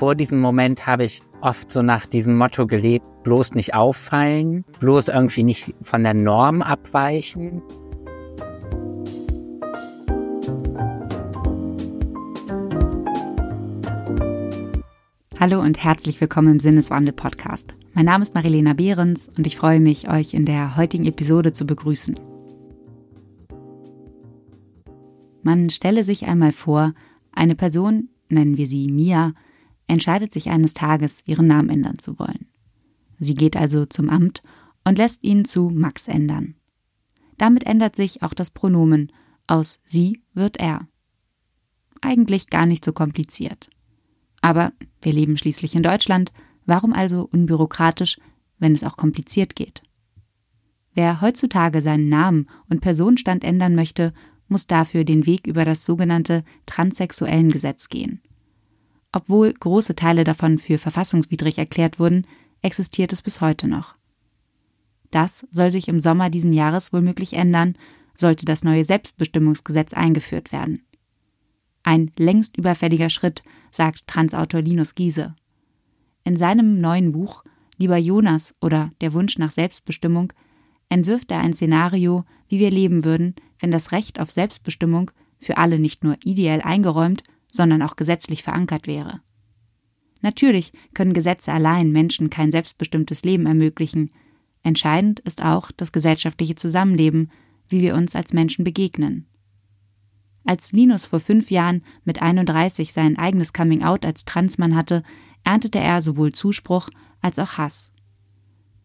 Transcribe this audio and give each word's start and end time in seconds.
vor 0.00 0.14
diesem 0.14 0.40
Moment 0.40 0.86
habe 0.86 1.04
ich 1.04 1.20
oft 1.42 1.70
so 1.70 1.82
nach 1.82 2.06
diesem 2.06 2.34
Motto 2.38 2.66
gelebt, 2.66 3.04
bloß 3.22 3.52
nicht 3.52 3.74
auffallen, 3.74 4.64
bloß 4.78 5.08
irgendwie 5.08 5.42
nicht 5.42 5.74
von 5.82 6.02
der 6.02 6.14
Norm 6.14 6.62
abweichen. 6.62 7.60
Hallo 15.38 15.60
und 15.60 15.84
herzlich 15.84 16.18
willkommen 16.18 16.52
im 16.52 16.60
Sinneswandel 16.60 17.12
Podcast. 17.12 17.74
Mein 17.92 18.06
Name 18.06 18.22
ist 18.22 18.34
Marilena 18.34 18.72
Behrens 18.72 19.28
und 19.36 19.46
ich 19.46 19.58
freue 19.58 19.80
mich, 19.80 20.10
euch 20.10 20.32
in 20.32 20.46
der 20.46 20.78
heutigen 20.78 21.04
Episode 21.04 21.52
zu 21.52 21.66
begrüßen. 21.66 22.18
Man 25.42 25.68
stelle 25.68 26.04
sich 26.04 26.24
einmal 26.24 26.52
vor, 26.52 26.94
eine 27.32 27.54
Person, 27.54 28.08
nennen 28.30 28.56
wir 28.56 28.66
sie 28.66 28.86
Mia, 28.90 29.34
entscheidet 29.90 30.32
sich 30.32 30.50
eines 30.50 30.74
Tages, 30.74 31.22
ihren 31.26 31.46
Namen 31.46 31.68
ändern 31.68 31.98
zu 31.98 32.18
wollen. 32.18 32.48
Sie 33.18 33.34
geht 33.34 33.56
also 33.56 33.84
zum 33.84 34.08
Amt 34.08 34.42
und 34.84 34.98
lässt 34.98 35.22
ihn 35.22 35.44
zu 35.44 35.70
Max 35.70 36.08
ändern. 36.08 36.54
Damit 37.36 37.64
ändert 37.64 37.96
sich 37.96 38.22
auch 38.22 38.34
das 38.34 38.50
Pronomen. 38.50 39.12
Aus 39.46 39.80
sie 39.84 40.22
wird 40.32 40.58
er. 40.58 40.86
Eigentlich 42.00 42.48
gar 42.48 42.66
nicht 42.66 42.84
so 42.84 42.92
kompliziert. 42.92 43.68
Aber 44.40 44.72
wir 45.02 45.12
leben 45.12 45.36
schließlich 45.36 45.74
in 45.74 45.82
Deutschland, 45.82 46.32
warum 46.64 46.92
also 46.92 47.28
unbürokratisch, 47.30 48.18
wenn 48.58 48.74
es 48.74 48.84
auch 48.84 48.96
kompliziert 48.96 49.56
geht? 49.56 49.82
Wer 50.94 51.20
heutzutage 51.20 51.82
seinen 51.82 52.08
Namen 52.08 52.48
und 52.68 52.80
Personenstand 52.80 53.44
ändern 53.44 53.74
möchte, 53.74 54.12
muss 54.48 54.66
dafür 54.66 55.04
den 55.04 55.26
Weg 55.26 55.46
über 55.46 55.64
das 55.64 55.84
sogenannte 55.84 56.44
transsexuellen 56.66 57.50
Gesetz 57.50 57.88
gehen. 57.88 58.20
Obwohl 59.12 59.52
große 59.52 59.94
Teile 59.94 60.24
davon 60.24 60.58
für 60.58 60.78
verfassungswidrig 60.78 61.58
erklärt 61.58 61.98
wurden, 61.98 62.26
existiert 62.62 63.12
es 63.12 63.22
bis 63.22 63.40
heute 63.40 63.66
noch. 63.66 63.96
Das 65.10 65.46
soll 65.50 65.70
sich 65.70 65.88
im 65.88 66.00
Sommer 66.00 66.30
diesen 66.30 66.52
Jahres 66.52 66.92
womöglich 66.92 67.32
ändern, 67.32 67.76
sollte 68.14 68.44
das 68.44 68.62
neue 68.62 68.84
Selbstbestimmungsgesetz 68.84 69.92
eingeführt 69.92 70.52
werden. 70.52 70.82
Ein 71.82 72.12
längst 72.16 72.56
überfälliger 72.56 73.10
Schritt, 73.10 73.42
sagt 73.70 74.06
Transautor 74.06 74.60
Linus 74.60 74.94
Giese. 74.94 75.34
In 76.24 76.36
seinem 76.36 76.80
neuen 76.80 77.12
Buch 77.12 77.42
Lieber 77.78 77.96
Jonas 77.96 78.54
oder 78.60 78.92
Der 79.00 79.14
Wunsch 79.14 79.38
nach 79.38 79.50
Selbstbestimmung 79.50 80.34
entwirft 80.90 81.30
er 81.30 81.40
ein 81.40 81.54
Szenario, 81.54 82.24
wie 82.48 82.58
wir 82.58 82.70
leben 82.70 83.04
würden, 83.04 83.34
wenn 83.58 83.70
das 83.70 83.90
Recht 83.90 84.20
auf 84.20 84.30
Selbstbestimmung 84.30 85.10
für 85.38 85.56
alle 85.56 85.78
nicht 85.78 86.04
nur 86.04 86.18
ideell 86.22 86.60
eingeräumt, 86.60 87.22
sondern 87.52 87.82
auch 87.82 87.96
gesetzlich 87.96 88.42
verankert 88.42 88.86
wäre. 88.86 89.20
Natürlich 90.22 90.72
können 90.94 91.14
Gesetze 91.14 91.52
allein 91.52 91.92
Menschen 91.92 92.30
kein 92.30 92.50
selbstbestimmtes 92.52 93.24
Leben 93.24 93.46
ermöglichen. 93.46 94.10
Entscheidend 94.62 95.20
ist 95.20 95.42
auch 95.42 95.70
das 95.72 95.92
gesellschaftliche 95.92 96.54
Zusammenleben, 96.54 97.30
wie 97.68 97.80
wir 97.80 97.94
uns 97.94 98.14
als 98.14 98.32
Menschen 98.32 98.64
begegnen. 98.64 99.26
Als 100.44 100.72
Linus 100.72 101.06
vor 101.06 101.20
fünf 101.20 101.50
Jahren 101.50 101.82
mit 102.04 102.20
31 102.20 102.92
sein 102.92 103.18
eigenes 103.18 103.52
Coming-out 103.52 104.04
als 104.04 104.24
Transmann 104.24 104.74
hatte, 104.74 105.02
erntete 105.44 105.78
er 105.78 106.02
sowohl 106.02 106.32
Zuspruch 106.32 106.90
als 107.20 107.38
auch 107.38 107.58
Hass. 107.58 107.90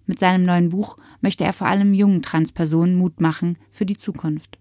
Mit 0.06 0.20
seinem 0.20 0.44
neuen 0.44 0.70
Buch 0.70 0.98
möchte 1.22 1.44
er 1.44 1.54
vor 1.54 1.68
allem 1.68 1.94
jungen 1.94 2.22
Transpersonen 2.22 2.96
Mut 2.96 3.20
machen 3.20 3.58
für 3.72 3.86
die 3.86 3.98
Zukunft 3.98 4.60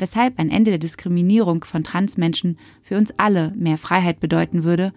weshalb 0.00 0.38
ein 0.38 0.50
Ende 0.50 0.70
der 0.70 0.78
Diskriminierung 0.78 1.64
von 1.64 1.84
Transmenschen 1.84 2.58
für 2.82 2.96
uns 2.96 3.12
alle 3.18 3.52
mehr 3.56 3.78
Freiheit 3.78 4.20
bedeuten 4.20 4.64
würde, 4.64 4.92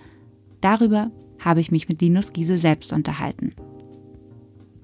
darüber 0.61 1.11
habe 1.39 1.59
ich 1.59 1.71
mich 1.71 1.89
mit 1.89 2.01
Linus 2.01 2.33
Giese 2.33 2.57
selbst 2.57 2.93
unterhalten. 2.93 3.53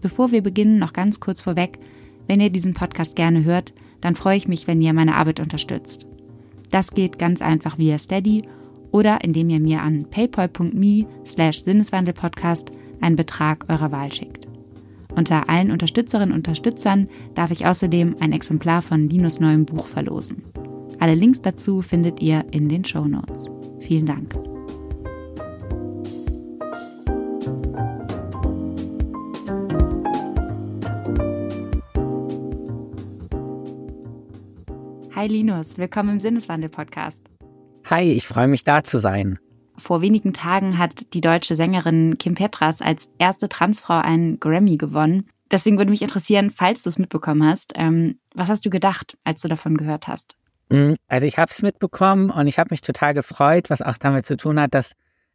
Bevor 0.02 0.32
wir 0.32 0.42
beginnen, 0.42 0.78
noch 0.78 0.94
ganz 0.94 1.20
kurz 1.20 1.42
vorweg, 1.42 1.80
wenn 2.28 2.40
ihr 2.40 2.50
diesen 2.50 2.74
Podcast 2.74 3.16
gerne 3.16 3.44
hört, 3.44 3.74
dann 4.02 4.16
freue 4.16 4.38
ich 4.38 4.48
mich, 4.48 4.68
wenn 4.68 4.82
ihr 4.82 4.94
meine 4.94 5.16
Arbeit 5.16 5.40
unterstützt. 5.40 6.06
Das 6.72 6.92
geht 6.92 7.18
ganz 7.18 7.42
einfach 7.42 7.78
via 7.78 7.98
Steady 7.98 8.44
oder 8.92 9.24
indem 9.24 9.50
ihr 9.50 9.60
mir 9.60 9.82
an 9.82 10.06
paypal.me 10.10 11.06
slash 11.26 11.62
Sinneswandelpodcast 11.62 12.72
einen 13.02 13.16
Betrag 13.16 13.66
eurer 13.70 13.92
Wahl 13.92 14.12
schickt. 14.14 14.49
Unter 15.16 15.50
allen 15.50 15.72
Unterstützerinnen 15.72 16.32
und 16.32 16.38
Unterstützern 16.38 17.10
darf 17.34 17.52
ich 17.52 17.66
außerdem 17.66 18.16
ein 18.20 18.32
Exemplar 18.32 18.82
von 18.82 19.10
Linus 19.10 19.40
neuem 19.40 19.66
Buch 19.66 19.88
verlosen. 19.88 20.44
Alle 21.00 21.16
Links 21.16 21.42
dazu 21.42 21.82
findet 21.82 22.22
ihr 22.22 22.46
in 22.52 22.70
den 22.70 22.86
Show 22.86 23.06
Notes. 23.06 23.46
Vielen 23.80 24.06
Dank. 24.06 24.34
Hi 35.16 35.28
Linus, 35.28 35.78
willkommen 35.78 36.12
im 36.12 36.20
Sinneswandel-Podcast. 36.22 37.30
Hi, 37.90 38.12
ich 38.12 38.26
freue 38.26 38.48
mich 38.48 38.64
da 38.64 38.84
zu 38.84 39.00
sein. 39.00 39.40
Vor 39.80 40.02
wenigen 40.02 40.34
Tagen 40.34 40.78
hat 40.78 41.14
die 41.14 41.22
deutsche 41.22 41.56
Sängerin 41.56 42.18
Kim 42.18 42.36
Petras 42.36 42.82
als 42.82 43.10
erste 43.18 43.50
Transfrau 43.50 44.00
einen 44.00 44.40
Grammy 44.40 44.78
gewonnen. 44.78 45.30
Deswegen 45.52 45.78
würde 45.78 45.92
mich 45.92 46.02
interessieren, 46.02 46.52
falls 46.52 46.84
du 46.84 46.90
es 46.90 47.00
mitbekommen 47.00 47.44
hast, 47.44 47.74
ähm, 47.76 48.20
was 48.36 48.50
hast 48.50 48.66
du 48.66 48.70
gedacht, 48.70 49.18
als 49.24 49.42
du 49.42 49.48
davon 49.48 49.78
gehört 49.78 50.08
hast? 50.08 50.36
Mm, 50.70 50.94
also 51.08 51.26
ich 51.26 51.38
habe 51.38 51.52
es 51.52 51.62
mitbekommen 51.62 52.30
und 52.30 52.48
ich 52.48 52.60
habe 52.60 52.70
mich 52.72 52.82
total 52.82 53.14
gefreut, 53.14 53.70
was 53.70 53.82
auch 53.82 53.98
damit 53.98 54.26
zu 54.26 54.38
tun 54.38 54.60
hat, 54.60 54.74
dass 54.74 54.92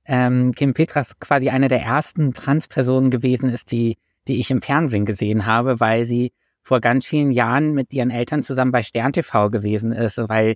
ähm, 0.07 0.53
Kim 0.53 0.75
Petras 0.75 1.19
quasi 1.19 1.49
eine 1.49 1.69
der 1.69 1.83
ersten 1.83 2.33
Transpersonen 2.33 3.11
gewesen 3.11 3.49
ist, 3.49 3.73
die, 3.73 3.97
die 4.29 4.39
ich 4.39 4.51
im 4.51 4.63
Fernsehen 4.63 5.05
gesehen 5.07 5.47
habe, 5.47 5.81
weil 5.81 6.07
sie 6.07 6.33
vor 6.63 6.81
ganz 6.81 7.07
vielen 7.07 7.31
Jahren 7.31 7.73
mit 7.73 7.93
ihren 7.93 8.11
Eltern 8.11 8.43
zusammen 8.43 8.73
bei 8.73 8.83
Stern 8.83 9.13
TV 9.13 9.51
gewesen 9.51 9.93
ist, 9.93 10.19
weil 10.29 10.55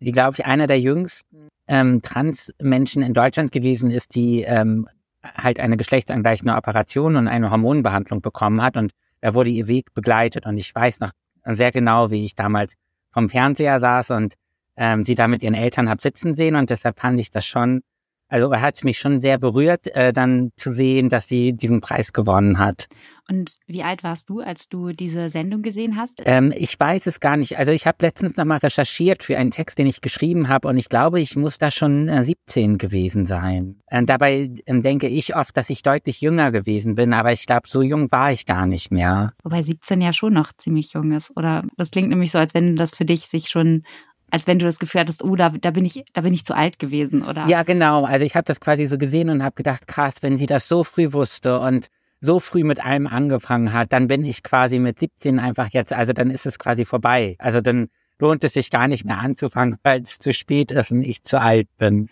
sie, 0.00 0.12
glaube 0.12 0.34
ich, 0.38 0.46
einer 0.46 0.66
der 0.66 0.80
jüngsten 0.80 1.48
ähm, 1.66 2.02
Trans-Menschen 2.02 3.02
in 3.02 3.14
Deutschland 3.14 3.52
gewesen 3.52 3.90
ist, 3.90 4.14
die 4.14 4.42
ähm, 4.42 4.88
halt 5.22 5.60
eine 5.60 5.76
geschlechtsangleichende 5.76 6.54
Operation 6.54 7.16
und 7.16 7.28
eine 7.28 7.50
Hormonbehandlung 7.50 8.20
bekommen 8.20 8.62
hat. 8.62 8.76
Und 8.76 8.92
da 9.20 9.34
wurde 9.34 9.50
ihr 9.50 9.66
Weg 9.66 9.94
begleitet. 9.94 10.46
Und 10.46 10.58
ich 10.58 10.74
weiß 10.74 11.00
noch 11.00 11.10
sehr 11.44 11.72
genau, 11.72 12.10
wie 12.10 12.24
ich 12.24 12.34
damals 12.34 12.74
vom 13.12 13.28
Fernseher 13.30 13.80
saß 13.80 14.10
und 14.10 14.34
ähm, 14.76 15.02
sie 15.02 15.14
da 15.14 15.28
mit 15.28 15.42
ihren 15.42 15.54
Eltern 15.54 15.88
hab 15.88 16.00
sitzen 16.00 16.34
sehen. 16.34 16.56
Und 16.56 16.70
deshalb 16.70 17.00
fand 17.00 17.18
ich 17.20 17.30
das 17.30 17.46
schon 17.46 17.82
also 18.28 18.52
hat 18.54 18.82
mich 18.84 18.98
schon 18.98 19.20
sehr 19.20 19.38
berührt, 19.38 19.86
äh, 19.94 20.12
dann 20.12 20.50
zu 20.56 20.72
sehen, 20.72 21.08
dass 21.08 21.28
sie 21.28 21.52
diesen 21.52 21.80
Preis 21.80 22.12
gewonnen 22.12 22.58
hat. 22.58 22.88
Und 23.28 23.54
wie 23.66 23.82
alt 23.82 24.04
warst 24.04 24.28
du, 24.28 24.40
als 24.40 24.68
du 24.68 24.92
diese 24.92 25.30
Sendung 25.30 25.62
gesehen 25.62 25.96
hast? 25.96 26.22
Ähm, 26.26 26.52
ich 26.54 26.78
weiß 26.78 27.06
es 27.06 27.20
gar 27.20 27.36
nicht. 27.36 27.56
Also 27.56 27.72
ich 27.72 27.86
habe 27.86 27.98
letztens 28.00 28.36
nochmal 28.36 28.58
recherchiert 28.58 29.22
für 29.22 29.38
einen 29.38 29.50
Text, 29.50 29.78
den 29.78 29.86
ich 29.86 30.02
geschrieben 30.02 30.48
habe 30.48 30.68
und 30.68 30.76
ich 30.76 30.90
glaube, 30.90 31.20
ich 31.20 31.34
muss 31.36 31.56
da 31.56 31.70
schon 31.70 32.08
äh, 32.08 32.24
17 32.24 32.76
gewesen 32.76 33.24
sein. 33.24 33.80
Äh, 33.86 34.04
dabei 34.04 34.50
ähm, 34.66 34.82
denke 34.82 35.08
ich 35.08 35.34
oft, 35.36 35.56
dass 35.56 35.70
ich 35.70 35.82
deutlich 35.82 36.20
jünger 36.20 36.52
gewesen 36.52 36.96
bin, 36.96 37.14
aber 37.14 37.32
ich 37.32 37.46
glaube, 37.46 37.66
so 37.66 37.80
jung 37.80 38.12
war 38.12 38.30
ich 38.30 38.44
gar 38.44 38.66
nicht 38.66 38.90
mehr. 38.90 39.32
Wobei 39.42 39.62
17 39.62 40.00
ja 40.02 40.12
schon 40.12 40.34
noch 40.34 40.52
ziemlich 40.52 40.92
jung 40.92 41.12
ist, 41.12 41.34
oder? 41.36 41.64
Das 41.76 41.90
klingt 41.90 42.10
nämlich 42.10 42.30
so, 42.30 42.38
als 42.38 42.52
wenn 42.52 42.76
das 42.76 42.94
für 42.94 43.06
dich 43.06 43.22
sich 43.22 43.48
schon 43.48 43.84
als 44.34 44.48
wenn 44.48 44.58
du 44.58 44.64
das 44.64 44.80
Gefühl 44.80 45.02
hattest, 45.02 45.22
oh, 45.22 45.36
da, 45.36 45.50
da 45.50 45.70
bin 45.70 45.84
ich, 45.84 46.02
da 46.12 46.22
bin 46.22 46.34
ich 46.34 46.44
zu 46.44 46.56
alt 46.56 46.80
gewesen, 46.80 47.22
oder? 47.22 47.46
Ja, 47.46 47.62
genau. 47.62 48.04
Also 48.04 48.26
ich 48.26 48.34
habe 48.34 48.44
das 48.44 48.58
quasi 48.58 48.86
so 48.86 48.98
gesehen 48.98 49.30
und 49.30 49.44
habe 49.44 49.54
gedacht, 49.54 49.86
krass, 49.86 50.14
wenn 50.22 50.38
sie 50.38 50.46
das 50.46 50.66
so 50.66 50.82
früh 50.82 51.12
wusste 51.12 51.60
und 51.60 51.86
so 52.20 52.40
früh 52.40 52.64
mit 52.64 52.84
allem 52.84 53.06
angefangen 53.06 53.72
hat, 53.72 53.92
dann 53.92 54.08
bin 54.08 54.24
ich 54.24 54.42
quasi 54.42 54.80
mit 54.80 54.98
17 54.98 55.38
einfach 55.38 55.68
jetzt, 55.70 55.92
also 55.92 56.12
dann 56.12 56.30
ist 56.30 56.46
es 56.46 56.58
quasi 56.58 56.84
vorbei. 56.84 57.36
Also 57.38 57.60
dann 57.60 57.90
lohnt 58.18 58.42
es 58.42 58.54
sich 58.54 58.70
gar 58.70 58.88
nicht 58.88 59.04
mehr 59.04 59.18
anzufangen, 59.18 59.76
weil 59.84 60.02
es 60.02 60.18
zu 60.18 60.32
spät 60.32 60.72
ist 60.72 60.90
und 60.90 61.02
ich 61.02 61.22
zu 61.22 61.40
alt 61.40 61.68
bin. 61.78 62.08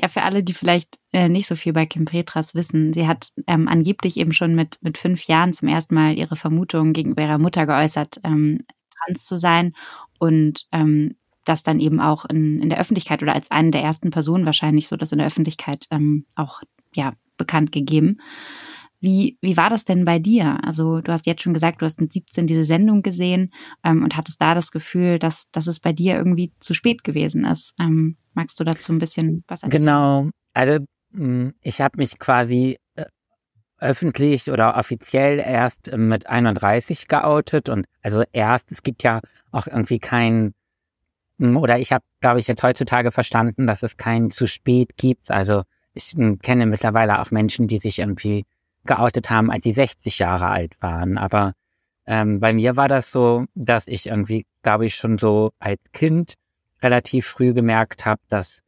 Ja, 0.00 0.08
für 0.08 0.22
alle, 0.22 0.42
die 0.42 0.54
vielleicht 0.54 0.98
äh, 1.12 1.28
nicht 1.28 1.46
so 1.46 1.54
viel 1.54 1.72
bei 1.72 1.86
Kim 1.86 2.04
Petras 2.04 2.56
wissen, 2.56 2.92
sie 2.92 3.06
hat 3.06 3.28
ähm, 3.46 3.68
angeblich 3.68 4.16
eben 4.16 4.32
schon 4.32 4.56
mit, 4.56 4.78
mit 4.82 4.98
fünf 4.98 5.22
Jahren 5.28 5.52
zum 5.52 5.68
ersten 5.68 5.94
Mal 5.94 6.18
ihre 6.18 6.34
Vermutung 6.34 6.94
gegenüber 6.94 7.22
ihrer 7.22 7.38
Mutter 7.38 7.64
geäußert, 7.64 8.16
ähm, 8.24 8.58
trans 9.06 9.24
zu 9.24 9.36
sein 9.36 9.72
und 10.18 10.66
ähm, 10.72 11.14
das 11.44 11.62
dann 11.62 11.80
eben 11.80 12.00
auch 12.00 12.24
in, 12.26 12.60
in 12.60 12.68
der 12.68 12.80
Öffentlichkeit 12.80 13.22
oder 13.22 13.34
als 13.34 13.50
eine 13.50 13.70
der 13.70 13.82
ersten 13.82 14.10
Personen 14.10 14.46
wahrscheinlich 14.46 14.88
so 14.88 14.96
das 14.96 15.12
in 15.12 15.18
der 15.18 15.26
Öffentlichkeit 15.26 15.86
ähm, 15.90 16.26
auch 16.36 16.62
ja 16.94 17.12
bekannt 17.36 17.72
gegeben. 17.72 18.18
Wie, 19.00 19.38
wie 19.40 19.56
war 19.56 19.70
das 19.70 19.86
denn 19.86 20.04
bei 20.04 20.18
dir? 20.18 20.62
Also 20.62 21.00
du 21.00 21.10
hast 21.10 21.26
jetzt 21.26 21.42
schon 21.42 21.54
gesagt, 21.54 21.80
du 21.80 21.86
hast 21.86 22.00
mit 22.02 22.12
17 22.12 22.46
diese 22.46 22.64
Sendung 22.64 23.00
gesehen 23.00 23.50
ähm, 23.82 24.04
und 24.04 24.14
hattest 24.14 24.42
da 24.42 24.54
das 24.54 24.72
Gefühl, 24.72 25.18
dass, 25.18 25.50
dass 25.50 25.66
es 25.66 25.80
bei 25.80 25.92
dir 25.92 26.16
irgendwie 26.16 26.52
zu 26.60 26.74
spät 26.74 27.02
gewesen 27.02 27.46
ist. 27.46 27.72
Ähm, 27.80 28.18
magst 28.34 28.60
du 28.60 28.64
dazu 28.64 28.92
ein 28.92 28.98
bisschen 28.98 29.42
was 29.48 29.62
erzählen? 29.62 29.82
Genau. 29.82 30.30
Also 30.52 30.84
hm, 31.14 31.54
ich 31.62 31.80
habe 31.80 31.96
mich 31.96 32.18
quasi 32.18 32.76
äh, 32.94 33.06
öffentlich 33.78 34.50
oder 34.50 34.76
offiziell 34.76 35.38
erst 35.38 35.96
mit 35.96 36.26
31 36.26 37.08
geoutet 37.08 37.70
und 37.70 37.86
also 38.02 38.22
erst, 38.32 38.70
es 38.70 38.82
gibt 38.82 39.02
ja 39.02 39.20
auch 39.50 39.66
irgendwie 39.66 39.98
kein 39.98 40.52
oder 41.40 41.78
ich 41.78 41.92
habe, 41.92 42.04
glaube 42.20 42.40
ich, 42.40 42.48
jetzt 42.48 42.62
heutzutage 42.62 43.10
verstanden, 43.10 43.66
dass 43.66 43.82
es 43.82 43.96
kein 43.96 44.30
zu 44.30 44.46
spät 44.46 44.96
gibt. 44.96 45.30
Also 45.30 45.62
ich 45.94 46.12
hm, 46.12 46.38
kenne 46.40 46.66
mittlerweile 46.66 47.20
auch 47.20 47.30
Menschen, 47.30 47.66
die 47.66 47.78
sich 47.78 47.98
irgendwie 47.98 48.44
geoutet 48.84 49.30
haben, 49.30 49.50
als 49.50 49.64
sie 49.64 49.72
60 49.72 50.18
Jahre 50.18 50.48
alt 50.48 50.74
waren. 50.80 51.18
Aber 51.18 51.54
ähm, 52.06 52.40
bei 52.40 52.52
mir 52.52 52.76
war 52.76 52.88
das 52.88 53.10
so, 53.10 53.44
dass 53.54 53.86
ich 53.86 54.06
irgendwie, 54.06 54.46
glaube 54.62 54.86
ich, 54.86 54.94
schon 54.94 55.18
so 55.18 55.50
als 55.58 55.80
Kind 55.92 56.34
relativ 56.82 57.26
früh 57.26 57.52
gemerkt 57.52 58.06
habe, 58.06 58.20
dass 58.28 58.62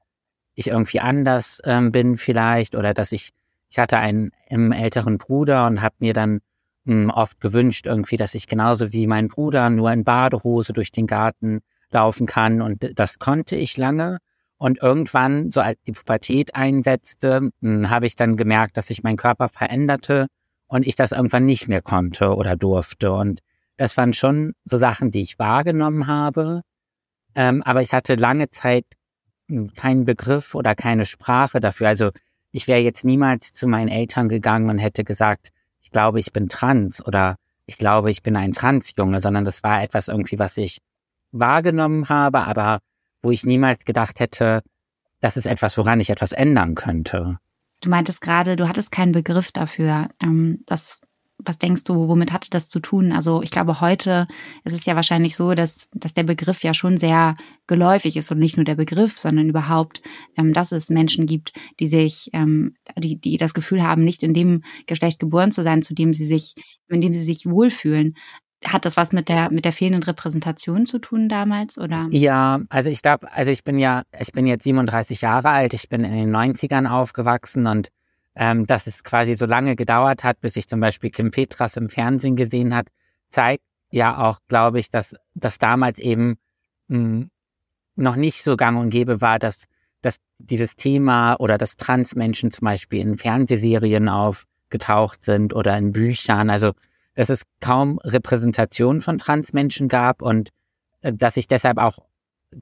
ich 0.54 0.68
irgendwie 0.68 1.00
anders 1.00 1.60
ähm, 1.64 1.92
bin 1.92 2.18
vielleicht 2.18 2.74
oder 2.74 2.94
dass 2.94 3.12
ich, 3.12 3.30
ich 3.70 3.78
hatte 3.78 3.98
einen, 3.98 4.30
einen 4.50 4.72
älteren 4.72 5.18
Bruder 5.18 5.66
und 5.66 5.80
habe 5.80 5.94
mir 5.98 6.12
dann 6.12 6.40
mh, 6.84 6.94
hm, 7.04 7.10
oft 7.10 7.40
gewünscht 7.40 7.86
irgendwie, 7.86 8.16
dass 8.16 8.34
ich 8.34 8.46
genauso 8.46 8.92
wie 8.92 9.06
mein 9.06 9.28
Bruder 9.28 9.70
nur 9.70 9.92
in 9.92 10.04
Badehose 10.04 10.72
durch 10.72 10.92
den 10.92 11.06
Garten 11.06 11.60
laufen 11.92 12.26
kann 12.26 12.62
und 12.62 12.98
das 12.98 13.18
konnte 13.18 13.56
ich 13.56 13.76
lange. 13.76 14.18
Und 14.58 14.80
irgendwann, 14.80 15.50
so 15.50 15.60
als 15.60 15.80
die 15.86 15.92
Pubertät 15.92 16.54
einsetzte, 16.54 17.50
hm, 17.60 17.90
habe 17.90 18.06
ich 18.06 18.14
dann 18.14 18.36
gemerkt, 18.36 18.76
dass 18.76 18.86
sich 18.86 19.02
mein 19.02 19.16
Körper 19.16 19.48
veränderte 19.48 20.28
und 20.68 20.86
ich 20.86 20.94
das 20.94 21.12
irgendwann 21.12 21.46
nicht 21.46 21.66
mehr 21.66 21.82
konnte 21.82 22.36
oder 22.36 22.54
durfte. 22.56 23.12
Und 23.12 23.40
das 23.76 23.96
waren 23.96 24.12
schon 24.12 24.52
so 24.64 24.78
Sachen, 24.78 25.10
die 25.10 25.22
ich 25.22 25.38
wahrgenommen 25.38 26.06
habe. 26.06 26.62
Ähm, 27.34 27.62
aber 27.64 27.82
ich 27.82 27.92
hatte 27.92 28.14
lange 28.14 28.50
Zeit 28.50 28.84
hm, 29.48 29.72
keinen 29.74 30.04
Begriff 30.04 30.54
oder 30.54 30.74
keine 30.74 31.06
Sprache 31.06 31.58
dafür. 31.58 31.88
Also 31.88 32.10
ich 32.52 32.68
wäre 32.68 32.80
jetzt 32.80 33.04
niemals 33.04 33.52
zu 33.52 33.66
meinen 33.66 33.88
Eltern 33.88 34.28
gegangen 34.28 34.70
und 34.70 34.78
hätte 34.78 35.02
gesagt, 35.02 35.48
ich 35.80 35.90
glaube, 35.90 36.20
ich 36.20 36.32
bin 36.32 36.48
trans 36.48 37.04
oder 37.04 37.36
ich 37.66 37.78
glaube, 37.78 38.10
ich 38.10 38.22
bin 38.22 38.36
ein 38.36 38.52
Transjunge, 38.52 39.20
sondern 39.20 39.44
das 39.44 39.62
war 39.62 39.82
etwas 39.82 40.08
irgendwie, 40.08 40.38
was 40.38 40.56
ich 40.56 40.78
wahrgenommen 41.32 42.08
habe, 42.08 42.40
aber 42.40 42.80
wo 43.22 43.30
ich 43.30 43.44
niemals 43.44 43.84
gedacht 43.84 44.20
hätte, 44.20 44.62
das 45.20 45.36
ist 45.36 45.46
etwas, 45.46 45.78
woran 45.78 46.00
ich 46.00 46.10
etwas 46.10 46.32
ändern 46.32 46.74
könnte. 46.74 47.38
Du 47.80 47.88
meintest 47.88 48.20
gerade, 48.20 48.56
du 48.56 48.68
hattest 48.68 48.92
keinen 48.92 49.12
Begriff 49.12 49.50
dafür. 49.52 50.08
Ähm, 50.22 50.62
das, 50.66 51.00
was 51.38 51.58
denkst 51.58 51.84
du, 51.84 52.08
womit 52.08 52.32
hatte 52.32 52.50
das 52.50 52.68
zu 52.68 52.80
tun? 52.80 53.12
Also 53.12 53.42
ich 53.42 53.50
glaube, 53.50 53.80
heute 53.80 54.26
ist 54.64 54.74
es 54.74 54.84
ja 54.84 54.94
wahrscheinlich 54.94 55.34
so, 55.34 55.54
dass, 55.54 55.88
dass 55.92 56.14
der 56.14 56.22
Begriff 56.22 56.62
ja 56.62 56.74
schon 56.74 56.96
sehr 56.96 57.36
geläufig 57.66 58.16
ist 58.16 58.30
und 58.30 58.38
nicht 58.38 58.56
nur 58.56 58.64
der 58.64 58.76
Begriff, 58.76 59.18
sondern 59.18 59.48
überhaupt, 59.48 60.02
ähm, 60.36 60.52
dass 60.52 60.72
es 60.72 60.90
Menschen 60.90 61.26
gibt, 61.26 61.52
die 61.80 61.88
sich, 61.88 62.30
ähm, 62.32 62.74
die, 62.96 63.20
die 63.20 63.36
das 63.36 63.54
Gefühl 63.54 63.82
haben, 63.82 64.04
nicht 64.04 64.22
in 64.22 64.34
dem 64.34 64.62
Geschlecht 64.86 65.18
geboren 65.18 65.52
zu 65.52 65.62
sein, 65.62 65.82
zu 65.82 65.94
dem 65.94 66.12
sie 66.12 66.26
sich, 66.26 66.54
in 66.88 67.00
dem 67.00 67.14
sie 67.14 67.24
sich 67.24 67.46
wohlfühlen. 67.46 68.14
Hat 68.64 68.84
das 68.84 68.96
was 68.96 69.12
mit 69.12 69.28
der 69.28 69.50
mit 69.50 69.64
der 69.64 69.72
fehlenden 69.72 70.02
Repräsentation 70.02 70.86
zu 70.86 70.98
tun 70.98 71.28
damals 71.28 71.78
oder? 71.78 72.08
Ja, 72.10 72.60
also 72.68 72.90
ich 72.90 73.02
glaube, 73.02 73.30
also 73.32 73.50
ich 73.50 73.64
bin 73.64 73.78
ja, 73.78 74.02
ich 74.18 74.32
bin 74.32 74.46
jetzt 74.46 74.64
37 74.64 75.20
Jahre 75.20 75.50
alt, 75.50 75.74
ich 75.74 75.88
bin 75.88 76.04
in 76.04 76.12
den 76.12 76.34
90ern 76.34 76.88
aufgewachsen 76.88 77.66
und 77.66 77.88
ähm, 78.34 78.66
dass 78.66 78.86
es 78.86 79.04
quasi 79.04 79.34
so 79.34 79.46
lange 79.46 79.76
gedauert 79.76 80.24
hat, 80.24 80.40
bis 80.40 80.56
ich 80.56 80.68
zum 80.68 80.80
Beispiel 80.80 81.10
Kim 81.10 81.30
Petras 81.30 81.76
im 81.76 81.90
Fernsehen 81.90 82.36
gesehen 82.36 82.74
hat, 82.74 82.86
zeigt 83.28 83.64
ja 83.90 84.18
auch, 84.18 84.38
glaube 84.48 84.80
ich, 84.80 84.90
dass 84.90 85.14
das 85.34 85.58
damals 85.58 85.98
eben 85.98 86.36
mh, 86.88 86.98
hm, 86.98 87.30
noch 87.96 88.16
nicht 88.16 88.42
so 88.42 88.56
gang 88.56 88.78
und 88.78 88.90
gäbe 88.90 89.20
war, 89.20 89.38
dass 89.38 89.64
dass 90.02 90.16
dieses 90.38 90.76
Thema 90.76 91.36
oder 91.36 91.56
dass 91.56 91.76
Transmenschen 91.76 92.50
zum 92.50 92.66
Beispiel 92.66 93.00
in 93.00 93.16
Fernsehserien 93.16 94.08
aufgetaucht 94.08 95.24
sind 95.24 95.54
oder 95.54 95.78
in 95.78 95.92
Büchern. 95.92 96.50
Also 96.50 96.72
dass 97.14 97.28
es 97.28 97.42
kaum 97.60 97.98
Repräsentation 97.98 99.02
von 99.02 99.18
Transmenschen 99.18 99.88
gab 99.88 100.22
und 100.22 100.50
äh, 101.00 101.12
dass 101.12 101.36
ich 101.36 101.46
deshalb 101.46 101.78
auch 101.78 101.98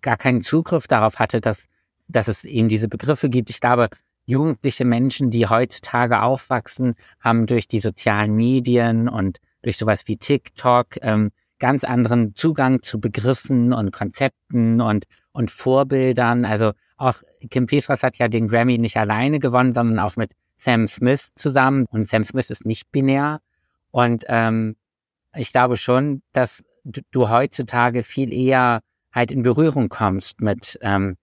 gar 0.00 0.16
keinen 0.16 0.42
Zugriff 0.42 0.86
darauf 0.86 1.18
hatte, 1.18 1.40
dass, 1.40 1.64
dass 2.08 2.28
es 2.28 2.44
eben 2.44 2.68
diese 2.68 2.88
Begriffe 2.88 3.28
gibt. 3.28 3.50
Ich 3.50 3.60
glaube, 3.60 3.88
jugendliche 4.24 4.84
Menschen, 4.84 5.30
die 5.30 5.46
heutzutage 5.46 6.22
aufwachsen, 6.22 6.94
haben 7.20 7.46
durch 7.46 7.66
die 7.66 7.80
sozialen 7.80 8.34
Medien 8.34 9.08
und 9.08 9.38
durch 9.62 9.76
sowas 9.76 10.02
wie 10.06 10.16
TikTok 10.16 10.96
ähm, 11.02 11.32
ganz 11.58 11.84
anderen 11.84 12.34
Zugang 12.34 12.82
zu 12.82 13.00
Begriffen 13.00 13.72
und 13.72 13.92
Konzepten 13.92 14.80
und, 14.80 15.04
und 15.32 15.50
Vorbildern. 15.50 16.44
Also 16.44 16.72
auch 16.96 17.16
Kim 17.50 17.66
Petras 17.66 18.02
hat 18.02 18.18
ja 18.18 18.28
den 18.28 18.48
Grammy 18.48 18.78
nicht 18.78 18.96
alleine 18.96 19.38
gewonnen, 19.38 19.74
sondern 19.74 19.98
auch 19.98 20.16
mit 20.16 20.32
Sam 20.56 20.88
Smith 20.88 21.30
zusammen. 21.34 21.86
Und 21.90 22.08
Sam 22.08 22.24
Smith 22.24 22.50
ist 22.50 22.64
nicht 22.64 22.90
binär. 22.92 23.40
Und 23.90 24.24
ähm, 24.28 24.76
ich 25.34 25.52
glaube 25.52 25.76
schon, 25.76 26.22
dass 26.32 26.62
du, 26.84 27.00
du 27.10 27.28
heutzutage 27.28 28.02
viel 28.02 28.32
eher 28.32 28.80
halt 29.12 29.30
in 29.30 29.42
Berührung 29.42 29.88
kommst 29.88 30.40
mit, 30.40 30.78
ähm, 30.82 31.16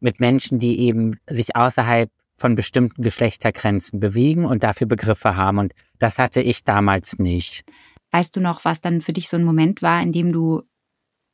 mit 0.00 0.20
Menschen, 0.20 0.58
die 0.58 0.80
eben 0.80 1.18
sich 1.28 1.56
außerhalb 1.56 2.10
von 2.36 2.54
bestimmten 2.54 3.02
Geschlechtergrenzen 3.02 4.00
bewegen 4.00 4.44
und 4.44 4.64
dafür 4.64 4.86
Begriffe 4.86 5.36
haben. 5.36 5.58
Und 5.58 5.72
das 5.98 6.18
hatte 6.18 6.40
ich 6.40 6.64
damals 6.64 7.18
nicht. 7.18 7.64
Weißt 8.10 8.36
du 8.36 8.40
noch, 8.40 8.64
was 8.64 8.80
dann 8.80 9.00
für 9.00 9.12
dich 9.12 9.28
so 9.28 9.36
ein 9.36 9.44
Moment 9.44 9.80
war, 9.80 10.02
in 10.02 10.12
dem 10.12 10.32
du 10.32 10.62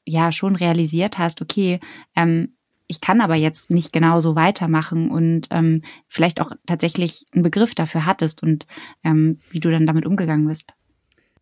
ja 0.07 0.33
schon 0.33 0.57
realisiert 0.57 1.19
hast, 1.19 1.43
okay, 1.43 1.81
ähm, 2.15 2.58
ich 2.89 3.01
kann 3.01 3.21
aber 3.21 3.37
jetzt 3.37 3.71
nicht 3.71 3.93
genauso 3.93 4.35
weitermachen 4.35 5.11
und 5.11 5.47
ähm, 5.51 5.83
vielleicht 6.09 6.41
auch 6.41 6.51
tatsächlich 6.67 7.27
einen 7.33 7.43
Begriff 7.43 7.75
dafür 7.75 8.07
hattest 8.07 8.43
und 8.43 8.67
ähm, 9.05 9.41
wie 9.51 9.61
du 9.61 9.71
dann 9.71 9.87
damit 9.87 10.07
umgegangen 10.07 10.49
bist? 10.49 10.73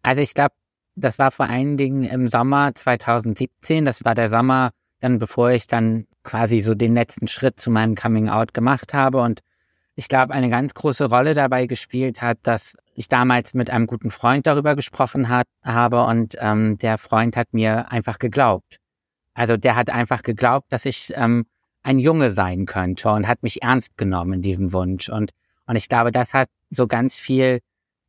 Also 0.03 0.21
ich 0.21 0.35
glaube, 0.35 0.55
das 0.97 1.19
war 1.19 1.31
vor 1.31 1.49
allen 1.49 1.77
Dingen 1.77 2.03
im 2.03 2.27
Sommer 2.29 2.75
2017. 2.75 3.85
Das 3.85 4.05
war 4.05 4.15
der 4.15 4.29
Sommer, 4.29 4.71
dann 5.01 5.19
bevor 5.19 5.51
ich 5.51 5.67
dann 5.67 6.07
quasi 6.25 6.63
so 6.63 6.75
den 6.75 6.95
letzten 6.95 7.29
Schritt 7.29 7.61
zu 7.61 7.71
meinem 7.71 7.95
Coming 7.95 8.29
Out 8.29 8.53
gemacht 8.53 8.93
habe. 8.93 9.21
Und 9.21 9.41
ich 9.95 10.09
glaube, 10.09 10.35
eine 10.35 10.51
ganz 10.51 10.75
große 10.75 11.05
Rolle 11.05 11.35
dabei 11.35 11.67
gespielt 11.67 12.23
hat, 12.23 12.39
dass 12.43 12.77
ich 12.95 13.09
damals 13.09 13.55
mit 13.55 13.71
einem 13.71 13.87
guten 13.87 14.11
Freund 14.11 14.47
darüber 14.47 14.75
gesprochen 14.75 15.29
hat, 15.29 15.47
habe 15.63 16.05
und 16.05 16.37
ähm, 16.41 16.77
der 16.79 16.99
Freund 16.99 17.37
hat 17.37 17.53
mir 17.53 17.93
einfach 17.93 18.19
geglaubt. 18.19 18.81
Also 19.37 19.59
der 19.59 19.77
hat 19.77 19.91
einfach 19.91 20.23
geglaubt, 20.23 20.73
dass 20.73 20.87
ich 20.87 21.13
ähm, 21.15 21.45
ein 21.83 21.99
Junge 21.99 22.33
sein 22.33 22.65
könnte 22.65 23.11
und 23.11 23.29
hat 23.29 23.43
mich 23.43 23.63
ernst 23.63 23.99
genommen 23.99 24.33
in 24.33 24.43
diesem 24.43 24.73
Wunsch. 24.73 25.11
Und, 25.11 25.33
und 25.67 25.77
ich 25.77 25.91
glaube, 25.91 26.11
das 26.11 26.33
hat 26.33 26.49
so 26.71 26.87
ganz 26.87 27.19
viel 27.19 27.61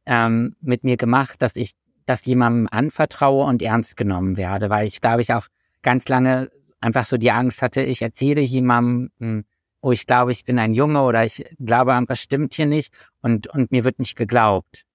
ähm, 0.05 0.55
mit 0.61 0.85
mir 0.85 0.95
gemacht, 0.95 1.41
dass 1.41 1.57
ich 1.57 1.73
das 2.05 2.25
jemandem 2.25 2.69
anvertraue 2.71 3.45
und 3.45 3.61
ernst 3.61 3.97
genommen 3.97 4.37
werde, 4.37 4.69
weil 4.69 4.87
ich 4.87 5.01
glaube 5.01 5.21
ich 5.21 5.33
auch 5.33 5.47
ganz 5.81 6.07
lange 6.07 6.49
einfach 6.79 7.05
so 7.05 7.17
die 7.17 7.31
Angst 7.31 7.61
hatte, 7.61 7.81
ich 7.81 8.01
erzähle 8.01 8.39
jemandem, 8.39 9.43
oh, 9.81 9.91
ich 9.91 10.07
glaube, 10.07 10.31
ich 10.31 10.45
bin 10.45 10.57
ein 10.59 10.73
Junge 10.73 11.01
oder 11.01 11.25
ich 11.25 11.43
glaube, 11.59 11.91
irgendwas 11.91 12.21
stimmt 12.21 12.53
hier 12.53 12.67
nicht 12.67 12.93
und, 13.21 13.47
und 13.47 13.71
mir 13.71 13.83
wird 13.83 13.99
nicht 13.99 14.15
geglaubt. 14.15 14.85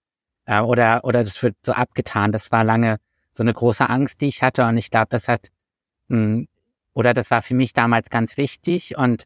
Äh, 0.46 0.60
oder, 0.60 1.04
oder 1.04 1.22
das 1.22 1.42
wird 1.42 1.56
so 1.62 1.72
abgetan. 1.72 2.32
Das 2.32 2.50
war 2.50 2.64
lange 2.64 2.96
so 3.32 3.42
eine 3.42 3.52
große 3.52 3.88
Angst, 3.88 4.22
die 4.22 4.28
ich 4.28 4.42
hatte 4.42 4.64
und 4.64 4.78
ich 4.78 4.90
glaube, 4.90 5.08
das 5.10 5.28
hat 5.28 5.50
oder 6.95 7.14
das 7.14 7.31
war 7.31 7.42
für 7.42 7.54
mich 7.54 7.73
damals 7.73 8.11
ganz 8.11 8.37
wichtig 8.37 8.97
und 8.97 9.25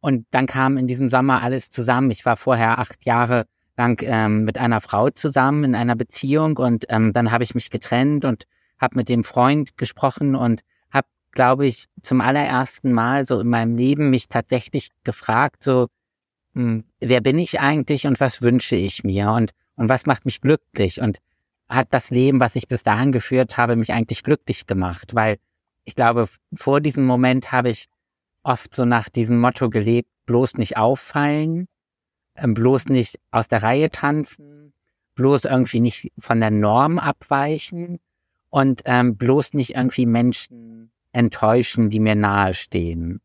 und 0.00 0.26
dann 0.30 0.46
kam 0.46 0.76
in 0.76 0.86
diesem 0.86 1.08
Sommer 1.08 1.42
alles 1.42 1.70
zusammen. 1.70 2.12
Ich 2.12 2.24
war 2.24 2.36
vorher 2.36 2.78
acht 2.78 3.04
Jahre 3.04 3.46
lang 3.76 4.00
ähm, 4.04 4.44
mit 4.44 4.58
einer 4.58 4.80
Frau 4.80 5.10
zusammen 5.10 5.64
in 5.64 5.74
einer 5.74 5.96
Beziehung 5.96 6.56
und 6.56 6.86
ähm, 6.88 7.12
dann 7.12 7.30
habe 7.30 7.44
ich 7.44 7.54
mich 7.54 7.70
getrennt 7.70 8.24
und 8.24 8.44
habe 8.78 8.96
mit 8.96 9.08
dem 9.08 9.24
Freund 9.24 9.76
gesprochen 9.76 10.34
und 10.34 10.62
habe, 10.90 11.08
glaube 11.32 11.66
ich, 11.66 11.86
zum 12.02 12.20
allerersten 12.20 12.92
Mal 12.92 13.24
so 13.24 13.40
in 13.40 13.48
meinem 13.48 13.76
Leben 13.76 14.10
mich 14.10 14.28
tatsächlich 14.28 14.90
gefragt, 15.04 15.62
so, 15.62 15.88
hm, 16.54 16.84
wer 17.00 17.20
bin 17.20 17.38
ich 17.38 17.60
eigentlich 17.60 18.06
und 18.06 18.20
was 18.20 18.42
wünsche 18.42 18.76
ich 18.76 19.04
mir 19.04 19.30
und, 19.30 19.52
und 19.76 19.88
was 19.88 20.06
macht 20.06 20.24
mich 20.24 20.40
glücklich? 20.40 21.00
Und 21.00 21.18
hat 21.68 21.88
das 21.90 22.10
Leben, 22.10 22.40
was 22.40 22.56
ich 22.56 22.66
bis 22.66 22.82
dahin 22.82 23.12
geführt 23.12 23.56
habe, 23.56 23.76
mich 23.76 23.92
eigentlich 23.92 24.22
glücklich 24.22 24.66
gemacht, 24.66 25.14
weil 25.14 25.38
ich 25.88 25.94
glaube, 25.94 26.28
vor 26.52 26.82
diesem 26.82 27.06
Moment 27.06 27.50
habe 27.50 27.70
ich 27.70 27.86
oft 28.42 28.74
so 28.74 28.84
nach 28.84 29.08
diesem 29.08 29.40
Motto 29.40 29.70
gelebt, 29.70 30.10
bloß 30.26 30.58
nicht 30.58 30.76
auffallen, 30.76 31.66
ähm, 32.36 32.52
bloß 32.52 32.86
nicht 32.86 33.18
aus 33.30 33.48
der 33.48 33.62
Reihe 33.62 33.90
tanzen, 33.90 34.74
bloß 35.14 35.46
irgendwie 35.46 35.80
nicht 35.80 36.12
von 36.18 36.40
der 36.40 36.50
Norm 36.50 36.98
abweichen 36.98 38.00
und 38.50 38.82
ähm, 38.84 39.16
bloß 39.16 39.54
nicht 39.54 39.76
irgendwie 39.76 40.04
Menschen 40.04 40.92
enttäuschen, 41.12 41.88
die 41.88 42.00
mir 42.00 42.16
nahestehen 42.16 43.22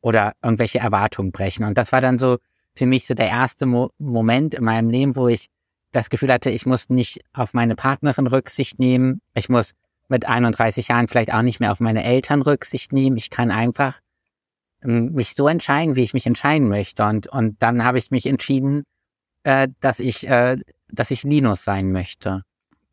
oder 0.00 0.32
irgendwelche 0.42 0.80
Erwartungen 0.80 1.30
brechen. 1.30 1.64
Und 1.64 1.78
das 1.78 1.92
war 1.92 2.00
dann 2.00 2.18
so 2.18 2.38
für 2.74 2.86
mich 2.86 3.06
so 3.06 3.14
der 3.14 3.28
erste 3.28 3.66
Mo 3.66 3.92
Moment 3.98 4.54
in 4.56 4.64
meinem 4.64 4.90
Leben, 4.90 5.14
wo 5.14 5.28
ich 5.28 5.46
das 5.92 6.10
Gefühl 6.10 6.32
hatte, 6.32 6.50
ich 6.50 6.66
muss 6.66 6.88
nicht 6.88 7.20
auf 7.32 7.54
meine 7.54 7.76
Partnerin 7.76 8.26
Rücksicht 8.26 8.80
nehmen, 8.80 9.20
ich 9.32 9.48
muss 9.48 9.76
mit 10.10 10.26
31 10.26 10.88
Jahren 10.88 11.08
vielleicht 11.08 11.32
auch 11.32 11.42
nicht 11.42 11.60
mehr 11.60 11.72
auf 11.72 11.80
meine 11.80 12.04
Eltern 12.04 12.42
Rücksicht 12.42 12.92
nehmen. 12.92 13.16
Ich 13.16 13.30
kann 13.30 13.50
einfach 13.50 14.00
ähm, 14.82 15.12
mich 15.12 15.34
so 15.34 15.48
entscheiden, 15.48 15.96
wie 15.96 16.02
ich 16.02 16.14
mich 16.14 16.26
entscheiden 16.26 16.68
möchte. 16.68 17.04
Und, 17.04 17.26
und 17.28 17.62
dann 17.62 17.84
habe 17.84 17.98
ich 17.98 18.10
mich 18.10 18.26
entschieden, 18.26 18.84
äh, 19.44 19.68
dass 19.80 20.00
ich, 20.00 20.28
äh, 20.28 20.58
dass 20.88 21.10
ich 21.10 21.22
Linus 21.22 21.64
sein 21.64 21.92
möchte. 21.92 22.42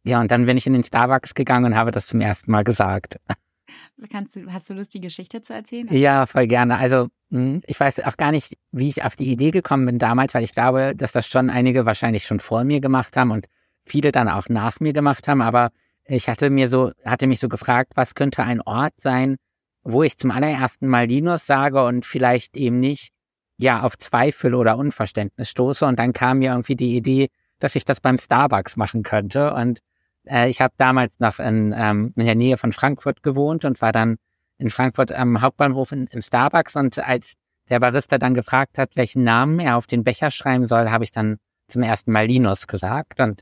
Ja, 0.03 0.21
und 0.21 0.31
dann 0.31 0.45
bin 0.45 0.57
ich 0.57 0.65
in 0.65 0.73
den 0.73 0.83
Starbucks 0.83 1.33
gegangen 1.33 1.65
und 1.65 1.75
habe 1.75 1.91
das 1.91 2.07
zum 2.07 2.21
ersten 2.21 2.51
Mal 2.51 2.63
gesagt. 2.63 3.19
Kannst 4.11 4.35
du, 4.35 4.51
hast 4.51 4.69
du 4.69 4.73
Lust, 4.73 4.93
die 4.93 5.01
Geschichte 5.01 5.41
zu 5.41 5.53
erzählen? 5.53 5.87
Ja, 5.91 6.25
voll 6.25 6.47
gerne. 6.47 6.77
Also 6.77 7.07
hm, 7.31 7.61
ich 7.65 7.79
weiß 7.79 7.99
auch 8.01 8.15
gar 8.15 8.31
nicht, 8.31 8.57
wie 8.71 8.89
ich 8.89 9.03
auf 9.03 9.15
die 9.15 9.29
Idee 9.31 9.51
gekommen 9.51 9.85
bin 9.85 9.99
damals, 9.99 10.33
weil 10.33 10.43
ich 10.43 10.53
glaube, 10.53 10.93
dass 10.95 11.11
das 11.11 11.27
schon 11.27 11.49
einige 11.49 11.85
wahrscheinlich 11.85 12.25
schon 12.25 12.39
vor 12.39 12.63
mir 12.63 12.79
gemacht 12.79 13.17
haben 13.17 13.31
und 13.31 13.47
viele 13.85 14.11
dann 14.11 14.29
auch 14.29 14.49
nach 14.49 14.79
mir 14.79 14.93
gemacht 14.93 15.27
haben. 15.27 15.41
Aber 15.41 15.71
ich 16.07 16.29
hatte 16.29 16.49
mir 16.49 16.69
so, 16.69 16.91
hatte 17.05 17.27
mich 17.27 17.39
so 17.39 17.49
gefragt, 17.49 17.93
was 17.95 18.15
könnte 18.15 18.43
ein 18.43 18.61
Ort 18.61 18.93
sein, 18.97 19.37
wo 19.83 20.03
ich 20.03 20.17
zum 20.17 20.31
allerersten 20.31 20.87
Mal 20.87 21.07
Linus 21.07 21.45
sage 21.45 21.83
und 21.85 22.05
vielleicht 22.05 22.57
eben 22.57 22.79
nicht 22.79 23.09
ja 23.57 23.81
auf 23.81 23.97
Zweifel 23.97 24.53
oder 24.53 24.77
Unverständnis 24.77 25.49
stoße. 25.49 25.85
Und 25.85 25.99
dann 25.99 26.13
kam 26.13 26.39
mir 26.39 26.51
irgendwie 26.51 26.75
die 26.75 26.95
Idee, 26.95 27.29
dass 27.59 27.75
ich 27.75 27.85
das 27.85 28.01
beim 28.01 28.17
Starbucks 28.17 28.75
machen 28.75 29.03
könnte. 29.03 29.53
Und 29.53 29.79
äh, 30.25 30.49
ich 30.49 30.61
habe 30.61 30.73
damals 30.77 31.19
noch 31.19 31.39
in, 31.39 31.73
ähm, 31.75 32.13
in 32.15 32.25
der 32.25 32.35
Nähe 32.35 32.57
von 32.57 32.71
Frankfurt 32.71 33.23
gewohnt 33.23 33.65
und 33.65 33.81
war 33.81 33.91
dann 33.91 34.17
in 34.57 34.69
Frankfurt 34.69 35.11
am 35.11 35.41
Hauptbahnhof 35.41 35.91
in, 35.91 36.07
im 36.07 36.21
Starbucks. 36.21 36.75
Und 36.75 36.99
als 36.99 37.33
der 37.69 37.79
Barista 37.79 38.17
dann 38.17 38.33
gefragt 38.33 38.77
hat, 38.77 38.95
welchen 38.95 39.23
Namen 39.23 39.59
er 39.59 39.77
auf 39.77 39.87
den 39.87 40.03
Becher 40.03 40.31
schreiben 40.31 40.67
soll, 40.67 40.89
habe 40.89 41.03
ich 41.03 41.11
dann 41.11 41.37
zum 41.67 41.81
ersten 41.81 42.11
Mal 42.11 42.27
Linus 42.27 42.67
gesagt 42.67 43.19
und 43.19 43.41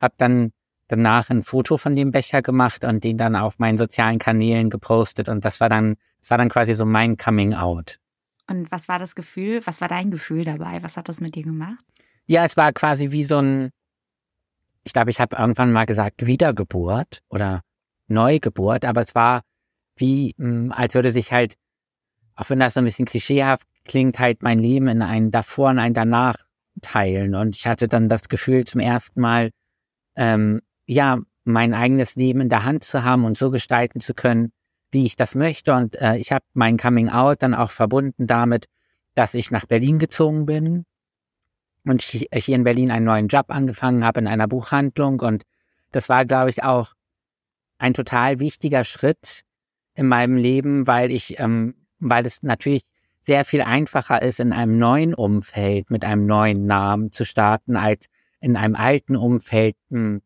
habe 0.00 0.14
dann 0.18 0.52
danach 0.92 1.30
ein 1.30 1.42
Foto 1.42 1.78
von 1.78 1.96
dem 1.96 2.10
Becher 2.10 2.42
gemacht 2.42 2.84
und 2.84 3.02
den 3.02 3.16
dann 3.16 3.34
auf 3.34 3.58
meinen 3.58 3.78
sozialen 3.78 4.18
Kanälen 4.18 4.68
gepostet. 4.68 5.28
Und 5.28 5.44
das 5.44 5.60
war 5.60 5.68
dann, 5.68 5.96
das 6.20 6.30
war 6.30 6.38
dann 6.38 6.50
quasi 6.50 6.74
so 6.74 6.84
mein 6.84 7.16
Coming 7.16 7.54
Out. 7.54 7.98
Und 8.48 8.70
was 8.70 8.88
war 8.88 8.98
das 8.98 9.14
Gefühl? 9.14 9.60
Was 9.64 9.80
war 9.80 9.88
dein 9.88 10.10
Gefühl 10.10 10.44
dabei? 10.44 10.82
Was 10.82 10.96
hat 10.96 11.08
das 11.08 11.20
mit 11.20 11.34
dir 11.34 11.44
gemacht? 11.44 11.82
Ja, 12.26 12.44
es 12.44 12.56
war 12.56 12.72
quasi 12.72 13.10
wie 13.10 13.24
so 13.24 13.38
ein, 13.38 13.70
ich 14.84 14.92
glaube, 14.92 15.10
ich 15.10 15.20
habe 15.20 15.36
irgendwann 15.36 15.72
mal 15.72 15.86
gesagt, 15.86 16.26
Wiedergeburt 16.26 17.22
oder 17.28 17.62
Neugeburt, 18.08 18.84
aber 18.84 19.02
es 19.02 19.14
war 19.14 19.42
wie, 19.96 20.34
hm, 20.36 20.72
als 20.72 20.94
würde 20.94 21.12
sich 21.12 21.32
halt, 21.32 21.54
auch 22.34 22.50
wenn 22.50 22.60
das 22.60 22.74
so 22.74 22.80
ein 22.80 22.84
bisschen 22.84 23.06
klischeehaft 23.06 23.66
klingt, 23.84 24.18
halt 24.18 24.42
mein 24.42 24.58
Leben 24.58 24.88
in 24.88 25.02
ein 25.02 25.30
davor 25.30 25.70
und 25.70 25.78
ein 25.78 25.94
danach 25.94 26.36
teilen. 26.82 27.34
Und 27.34 27.56
ich 27.56 27.66
hatte 27.66 27.88
dann 27.88 28.08
das 28.08 28.28
Gefühl, 28.28 28.64
zum 28.64 28.80
ersten 28.80 29.20
Mal, 29.20 29.50
ähm, 30.16 30.60
ja, 30.86 31.18
mein 31.44 31.74
eigenes 31.74 32.14
Leben 32.16 32.40
in 32.40 32.48
der 32.48 32.64
Hand 32.64 32.84
zu 32.84 33.04
haben 33.04 33.24
und 33.24 33.36
so 33.36 33.50
gestalten 33.50 34.00
zu 34.00 34.14
können, 34.14 34.52
wie 34.90 35.06
ich 35.06 35.16
das 35.16 35.34
möchte. 35.34 35.74
Und 35.74 36.00
äh, 36.00 36.16
ich 36.16 36.32
habe 36.32 36.44
mein 36.52 36.76
Coming 36.76 37.08
Out 37.08 37.42
dann 37.42 37.54
auch 37.54 37.70
verbunden 37.70 38.26
damit, 38.26 38.66
dass 39.14 39.34
ich 39.34 39.50
nach 39.50 39.66
Berlin 39.66 39.98
gezogen 39.98 40.46
bin 40.46 40.84
und 41.84 42.02
ich 42.02 42.28
hier 42.32 42.54
in 42.54 42.64
Berlin 42.64 42.90
einen 42.90 43.06
neuen 43.06 43.28
Job 43.28 43.46
angefangen 43.48 44.04
habe 44.04 44.20
in 44.20 44.28
einer 44.28 44.46
Buchhandlung. 44.46 45.20
Und 45.20 45.42
das 45.90 46.08
war, 46.08 46.24
glaube 46.24 46.50
ich, 46.50 46.62
auch 46.62 46.92
ein 47.78 47.94
total 47.94 48.38
wichtiger 48.38 48.84
Schritt 48.84 49.42
in 49.94 50.06
meinem 50.06 50.36
Leben, 50.36 50.86
weil 50.86 51.10
ich, 51.10 51.38
ähm, 51.40 51.74
weil 51.98 52.24
es 52.24 52.42
natürlich 52.42 52.82
sehr 53.24 53.44
viel 53.44 53.62
einfacher 53.62 54.22
ist, 54.22 54.40
in 54.40 54.52
einem 54.52 54.78
neuen 54.78 55.14
Umfeld 55.14 55.90
mit 55.90 56.04
einem 56.04 56.26
neuen 56.26 56.66
Namen 56.66 57.12
zu 57.12 57.24
starten, 57.24 57.76
als 57.76 58.06
in 58.40 58.56
einem 58.56 58.74
alten 58.74 59.16
Umfeld 59.16 59.76
hm, 59.90 60.22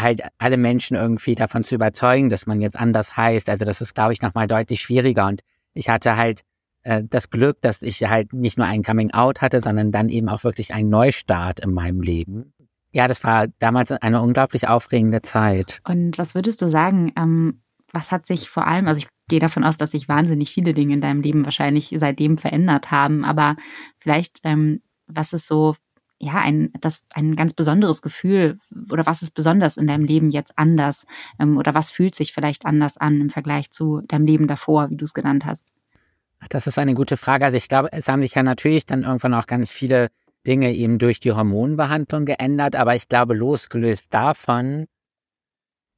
halt 0.00 0.22
alle 0.38 0.56
Menschen 0.56 0.96
irgendwie 0.96 1.34
davon 1.34 1.64
zu 1.64 1.74
überzeugen, 1.74 2.28
dass 2.28 2.46
man 2.46 2.60
jetzt 2.60 2.76
anders 2.76 3.16
heißt. 3.16 3.48
Also 3.50 3.64
das 3.64 3.80
ist, 3.80 3.94
glaube 3.94 4.12
ich, 4.12 4.22
nochmal 4.22 4.46
deutlich 4.46 4.80
schwieriger. 4.80 5.26
Und 5.26 5.42
ich 5.74 5.88
hatte 5.88 6.16
halt 6.16 6.42
äh, 6.82 7.02
das 7.08 7.30
Glück, 7.30 7.60
dass 7.60 7.82
ich 7.82 8.02
halt 8.08 8.32
nicht 8.32 8.58
nur 8.58 8.66
ein 8.66 8.82
Coming 8.82 9.12
Out 9.12 9.40
hatte, 9.40 9.60
sondern 9.60 9.92
dann 9.92 10.08
eben 10.08 10.28
auch 10.28 10.44
wirklich 10.44 10.72
einen 10.72 10.88
Neustart 10.88 11.60
in 11.60 11.72
meinem 11.72 12.00
Leben. 12.00 12.52
Ja, 12.90 13.06
das 13.06 13.22
war 13.22 13.48
damals 13.58 13.92
eine 13.92 14.22
unglaublich 14.22 14.68
aufregende 14.68 15.22
Zeit. 15.22 15.80
Und 15.86 16.16
was 16.16 16.34
würdest 16.34 16.62
du 16.62 16.68
sagen, 16.68 17.12
ähm, 17.16 17.60
was 17.92 18.12
hat 18.12 18.26
sich 18.26 18.48
vor 18.48 18.66
allem, 18.66 18.86
also 18.88 18.98
ich 18.98 19.08
gehe 19.28 19.40
davon 19.40 19.64
aus, 19.64 19.76
dass 19.76 19.90
sich 19.90 20.08
wahnsinnig 20.08 20.50
viele 20.50 20.74
Dinge 20.74 20.94
in 20.94 21.00
deinem 21.00 21.20
Leben 21.20 21.44
wahrscheinlich 21.44 21.94
seitdem 21.96 22.38
verändert 22.38 22.90
haben, 22.90 23.24
aber 23.24 23.56
vielleicht, 23.98 24.38
ähm, 24.44 24.80
was 25.06 25.32
ist 25.32 25.46
so 25.46 25.74
ja, 26.20 26.34
ein, 26.34 26.72
das, 26.80 27.04
ein 27.14 27.36
ganz 27.36 27.54
besonderes 27.54 28.02
Gefühl 28.02 28.58
oder 28.90 29.06
was 29.06 29.22
ist 29.22 29.32
besonders 29.32 29.76
in 29.76 29.86
deinem 29.86 30.04
Leben 30.04 30.30
jetzt 30.30 30.52
anders 30.56 31.06
ähm, 31.38 31.56
oder 31.56 31.74
was 31.74 31.90
fühlt 31.90 32.14
sich 32.14 32.32
vielleicht 32.32 32.66
anders 32.66 32.96
an 32.96 33.20
im 33.20 33.30
Vergleich 33.30 33.70
zu 33.70 34.02
deinem 34.02 34.26
Leben 34.26 34.48
davor, 34.48 34.90
wie 34.90 34.96
du 34.96 35.04
es 35.04 35.14
genannt 35.14 35.46
hast? 35.46 35.68
Ach, 36.40 36.48
das 36.48 36.66
ist 36.66 36.78
eine 36.78 36.94
gute 36.94 37.16
Frage. 37.16 37.44
Also 37.44 37.56
ich 37.56 37.68
glaube, 37.68 37.92
es 37.92 38.08
haben 38.08 38.22
sich 38.22 38.34
ja 38.34 38.42
natürlich 38.42 38.86
dann 38.86 39.04
irgendwann 39.04 39.34
auch 39.34 39.46
ganz 39.46 39.70
viele 39.70 40.08
Dinge 40.46 40.72
eben 40.74 40.98
durch 40.98 41.20
die 41.20 41.32
Hormonbehandlung 41.32 42.24
geändert, 42.24 42.74
aber 42.74 42.94
ich 42.94 43.08
glaube, 43.08 43.34
losgelöst 43.34 44.06
davon 44.10 44.86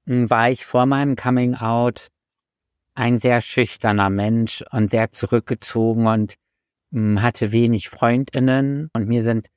hm, 0.06 0.28
war 0.28 0.50
ich 0.50 0.66
vor 0.66 0.86
meinem 0.86 1.16
Coming 1.16 1.54
Out 1.54 2.08
ein 2.94 3.20
sehr 3.20 3.40
schüchterner 3.40 4.10
Mensch 4.10 4.62
und 4.70 4.90
sehr 4.90 5.12
zurückgezogen 5.12 6.06
und 6.06 6.34
hm, 6.92 7.22
hatte 7.22 7.52
wenig 7.52 7.88
Freundinnen 7.88 8.90
und 8.92 9.08
mir 9.08 9.24
sind 9.24 9.48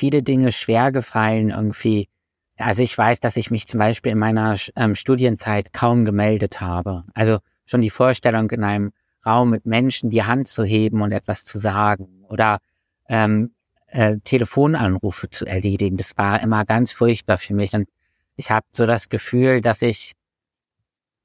viele 0.00 0.22
Dinge 0.22 0.50
schwer 0.50 0.92
gefallen 0.92 1.50
irgendwie. 1.50 2.08
Also 2.56 2.82
ich 2.82 2.96
weiß, 2.96 3.20
dass 3.20 3.36
ich 3.36 3.50
mich 3.50 3.68
zum 3.68 3.78
Beispiel 3.78 4.12
in 4.12 4.18
meiner 4.18 4.56
ähm, 4.74 4.94
Studienzeit 4.94 5.74
kaum 5.74 6.06
gemeldet 6.06 6.62
habe. 6.62 7.04
Also 7.12 7.38
schon 7.66 7.82
die 7.82 7.90
Vorstellung, 7.90 8.50
in 8.50 8.64
einem 8.64 8.92
Raum 9.26 9.50
mit 9.50 9.66
Menschen 9.66 10.08
die 10.08 10.24
Hand 10.24 10.48
zu 10.48 10.64
heben 10.64 11.02
und 11.02 11.12
etwas 11.12 11.44
zu 11.44 11.58
sagen 11.58 12.24
oder 12.30 12.60
ähm, 13.10 13.52
äh, 13.88 14.16
Telefonanrufe 14.24 15.28
zu 15.28 15.44
erledigen, 15.44 15.98
das 15.98 16.16
war 16.16 16.40
immer 16.40 16.64
ganz 16.64 16.92
furchtbar 16.92 17.36
für 17.36 17.52
mich. 17.52 17.74
Und 17.74 17.86
ich 18.36 18.50
habe 18.50 18.64
so 18.72 18.86
das 18.86 19.10
Gefühl, 19.10 19.60
dass 19.60 19.82
ich 19.82 20.12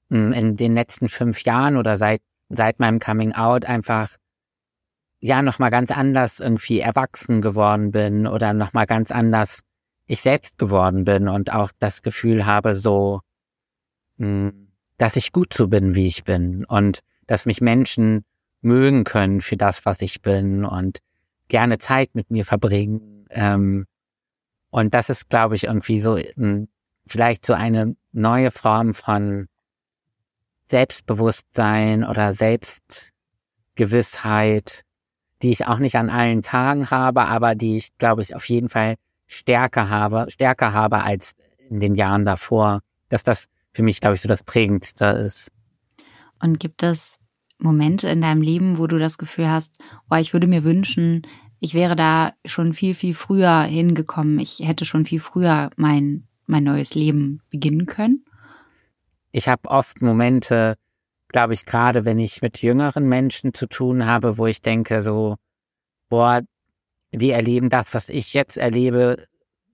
hm, 0.10 0.34
in 0.34 0.58
den 0.58 0.75
letzten 0.75 1.08
fünf 1.08 1.44
Jahren 1.44 1.77
oder 1.77 1.98
seit 1.98 2.22
seit 2.50 2.79
meinem 2.79 3.00
Coming 3.00 3.32
Out 3.32 3.63
einfach 3.63 4.10
ja 5.19 5.41
nochmal 5.41 5.72
ganz 5.72 5.91
anders 5.91 6.39
irgendwie 6.39 6.79
erwachsen 6.79 7.41
geworden 7.41 7.91
bin 7.91 8.27
oder 8.27 8.53
nochmal 8.53 8.86
ganz 8.86 9.12
anders 9.12 9.62
ich 10.07 10.22
selbst 10.22 10.57
geworden 10.57 11.03
bin 11.03 11.27
und 11.27 11.51
auch 11.51 11.72
das 11.79 12.03
Gefühl 12.03 12.45
habe, 12.45 12.75
so, 12.75 13.22
hm, 14.17 14.67
dass 14.98 15.15
ich 15.15 15.31
gut 15.31 15.53
so 15.53 15.67
bin, 15.67 15.95
wie 15.95 16.07
ich 16.07 16.24
bin 16.24 16.65
und 16.65 17.00
dass 17.27 17.45
mich 17.45 17.62
Menschen 17.62 18.24
mögen 18.62 19.03
können 19.03 19.41
für 19.41 19.57
das, 19.57 19.86
was 19.86 20.01
ich 20.01 20.22
bin 20.22 20.63
und 20.63 21.00
gerne 21.48 21.79
Zeit 21.79 22.13
mit 22.13 22.31
mir 22.31 22.45
verbringen. 22.45 23.25
Ähm, 23.29 23.86
und 24.69 24.93
das 24.93 25.10
ist, 25.10 25.29
glaube 25.29 25.55
ich, 25.55 25.65
irgendwie 25.65 26.00
so 26.00 26.17
hm, 26.17 26.67
vielleicht 27.05 27.45
so 27.45 27.53
eine 27.53 27.95
neue 28.12 28.51
Form 28.51 28.93
von 28.93 29.48
Selbstbewusstsein 30.69 32.03
oder 32.03 32.34
Selbstgewissheit, 32.34 34.85
die 35.46 35.52
ich 35.52 35.68
auch 35.68 35.78
nicht 35.78 35.96
an 35.96 36.10
allen 36.10 36.42
Tagen 36.42 36.90
habe, 36.90 37.25
aber 37.25 37.54
die 37.54 37.78
ich, 37.78 37.96
glaube 38.00 38.24
ich, 38.24 38.36
auf 38.36 38.50
jeden 38.50 38.68
Fall 38.68 38.96
stärker 39.28 39.90
habe, 39.92 40.25
stärker 40.30 40.74
habe 40.74 41.04
als 41.04 41.36
in 41.70 41.80
den 41.80 41.94
Jahren 41.94 42.25
davor, 42.25 42.82
dass 43.10 43.22
das 43.22 43.46
für 43.72 43.84
mich, 43.84 44.02
glaube 44.02 44.16
ich, 44.16 44.22
so 44.22 44.28
das 44.28 44.42
Prägendste 44.42 45.06
ist. 45.06 45.52
Und 46.42 46.60
gibt 46.60 46.82
es 46.82 47.20
Momente 47.60 48.10
in 48.10 48.22
deinem 48.22 48.42
Leben, 48.42 48.80
wo 48.80 48.88
du 48.88 48.98
das 48.98 49.20
Gefühl 49.20 49.48
hast, 49.48 49.75
oh, 50.10 50.16
ich 50.16 50.34
würde 50.34 50.48
mir 50.48 50.64
wünschen, 50.64 51.28
ich 51.60 51.75
wäre 51.75 51.96
da 51.96 52.34
schon 52.44 52.74
viel, 52.74 52.96
viel 52.96 53.14
früher 53.14 53.62
hingekommen. 53.62 54.40
Ich 54.40 54.62
hätte 54.64 54.84
schon 54.84 55.06
viel 55.06 55.20
früher 55.20 55.70
mein, 55.78 56.28
mein 56.48 56.64
neues 56.64 56.96
Leben 56.96 57.42
beginnen 57.52 57.86
können? 57.86 58.25
Ich 59.32 59.48
habe 59.48 59.70
oft 59.70 60.02
Momente, 60.02 60.74
glaube 61.36 61.54
ich, 61.54 61.65
gerade 61.65 62.06
wenn 62.06 62.18
ich 62.18 62.42
mit 62.42 62.62
jüngeren 62.62 63.10
Menschen 63.10 63.54
zu 63.54 63.68
tun 63.68 64.06
habe, 64.06 64.38
wo 64.38 64.48
ich 64.48 64.62
denke, 64.62 65.04
so, 65.04 65.36
boah, 66.08 66.39
die 67.12 67.32
erleben 67.32 67.70
das, 67.70 67.94
was 67.94 68.08
ich 68.08 68.34
jetzt 68.34 68.56
erlebe, 68.56 69.25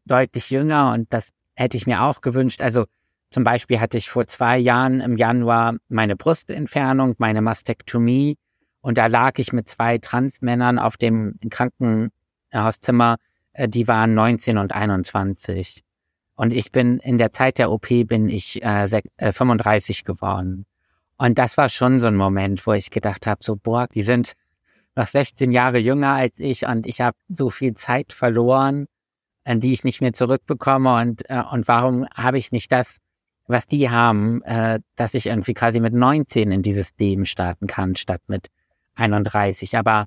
deutlich 0.06 0.50
jünger 0.50 0.91
und 0.91 1.13
das 1.13 1.30
hätte 1.53 1.77
ich 1.77 1.86
mir 1.86 2.01
auch 2.01 2.22
gewünscht. 2.22 2.63
Also 2.63 2.86
zum 3.30 3.44
Beispiel 3.44 3.80
hatte 3.80 4.00
ich 4.00 4.10
vor 4.10 4.25
zwei 4.25 4.58
Jahren 4.58 5.01
im 5.01 5.18
Januar 5.18 5.75
meine 5.88 6.15
Brustentfernung, 6.15 7.13
meine 7.20 7.44
Mastektomie 7.44 8.39
und 8.82 8.98
da 8.98 9.06
lag 9.06 9.38
ich 9.38 9.53
mit 9.53 9.70
zwei 9.70 10.00
Transmännern 10.00 10.80
auf 10.80 10.98
dem 10.98 11.38
Krankenhauszimmer, 11.48 13.18
äh, 13.53 13.70
die 13.70 13.88
waren 13.88 14.15
19 14.15 14.58
und 14.58 14.74
21. 14.74 15.84
Und 16.34 16.53
ich 16.53 16.72
bin 16.72 16.98
in 16.98 17.20
der 17.20 17.32
Zeit 17.34 17.60
der 17.60 17.72
OP 17.72 17.88
bin 18.08 18.30
ich 18.30 18.63
äh, 18.63 19.03
35 19.32 20.06
geworden. 20.06 20.65
Und 21.22 21.38
das 21.38 21.56
war 21.56 21.70
schon 21.70 22.00
so 22.00 22.08
ein 22.08 22.16
Moment, 22.16 22.66
wo 22.66 22.74
ich 22.74 22.90
gedacht 22.90 23.28
habe, 23.28 23.44
so, 23.44 23.56
boah, 23.56 23.86
die 23.86 24.01
sind 24.01 24.34
noch 24.96 25.06
16 25.06 25.51
Jahre 25.51 25.78
jünger 25.78 26.16
als 26.16 26.40
ich 26.40 26.66
und 26.66 26.88
ich 26.88 27.00
habe 27.00 27.16
so 27.30 27.51
viel 27.51 27.75
Zeit 27.75 28.12
verloren, 28.12 28.88
an 29.44 29.60
die 29.60 29.72
ich 29.72 29.84
nicht 29.84 30.01
mehr 30.01 30.13
zurückbekomme 30.13 30.96
und, 30.96 31.30
äh, 31.30 31.44
und 31.51 31.68
warum 31.68 32.08
habe 32.16 32.40
ich 32.40 32.51
nicht 32.51 32.72
das, 32.72 32.98
was 33.46 33.68
die 33.68 33.92
haben, 33.92 34.42
äh, 34.46 34.80
dass 34.96 35.13
ich 35.13 35.28
irgendwie 35.28 35.54
quasi 35.54 35.80
mit 35.80 35.94
19 35.94 36.51
in 36.51 36.63
dieses 36.63 36.90
Leben 36.98 37.28
starten 37.28 37.68
kann, 37.68 37.96
statt 37.96 38.24
mit 38.25 38.48
31. 38.96 39.78
Aber 39.78 40.06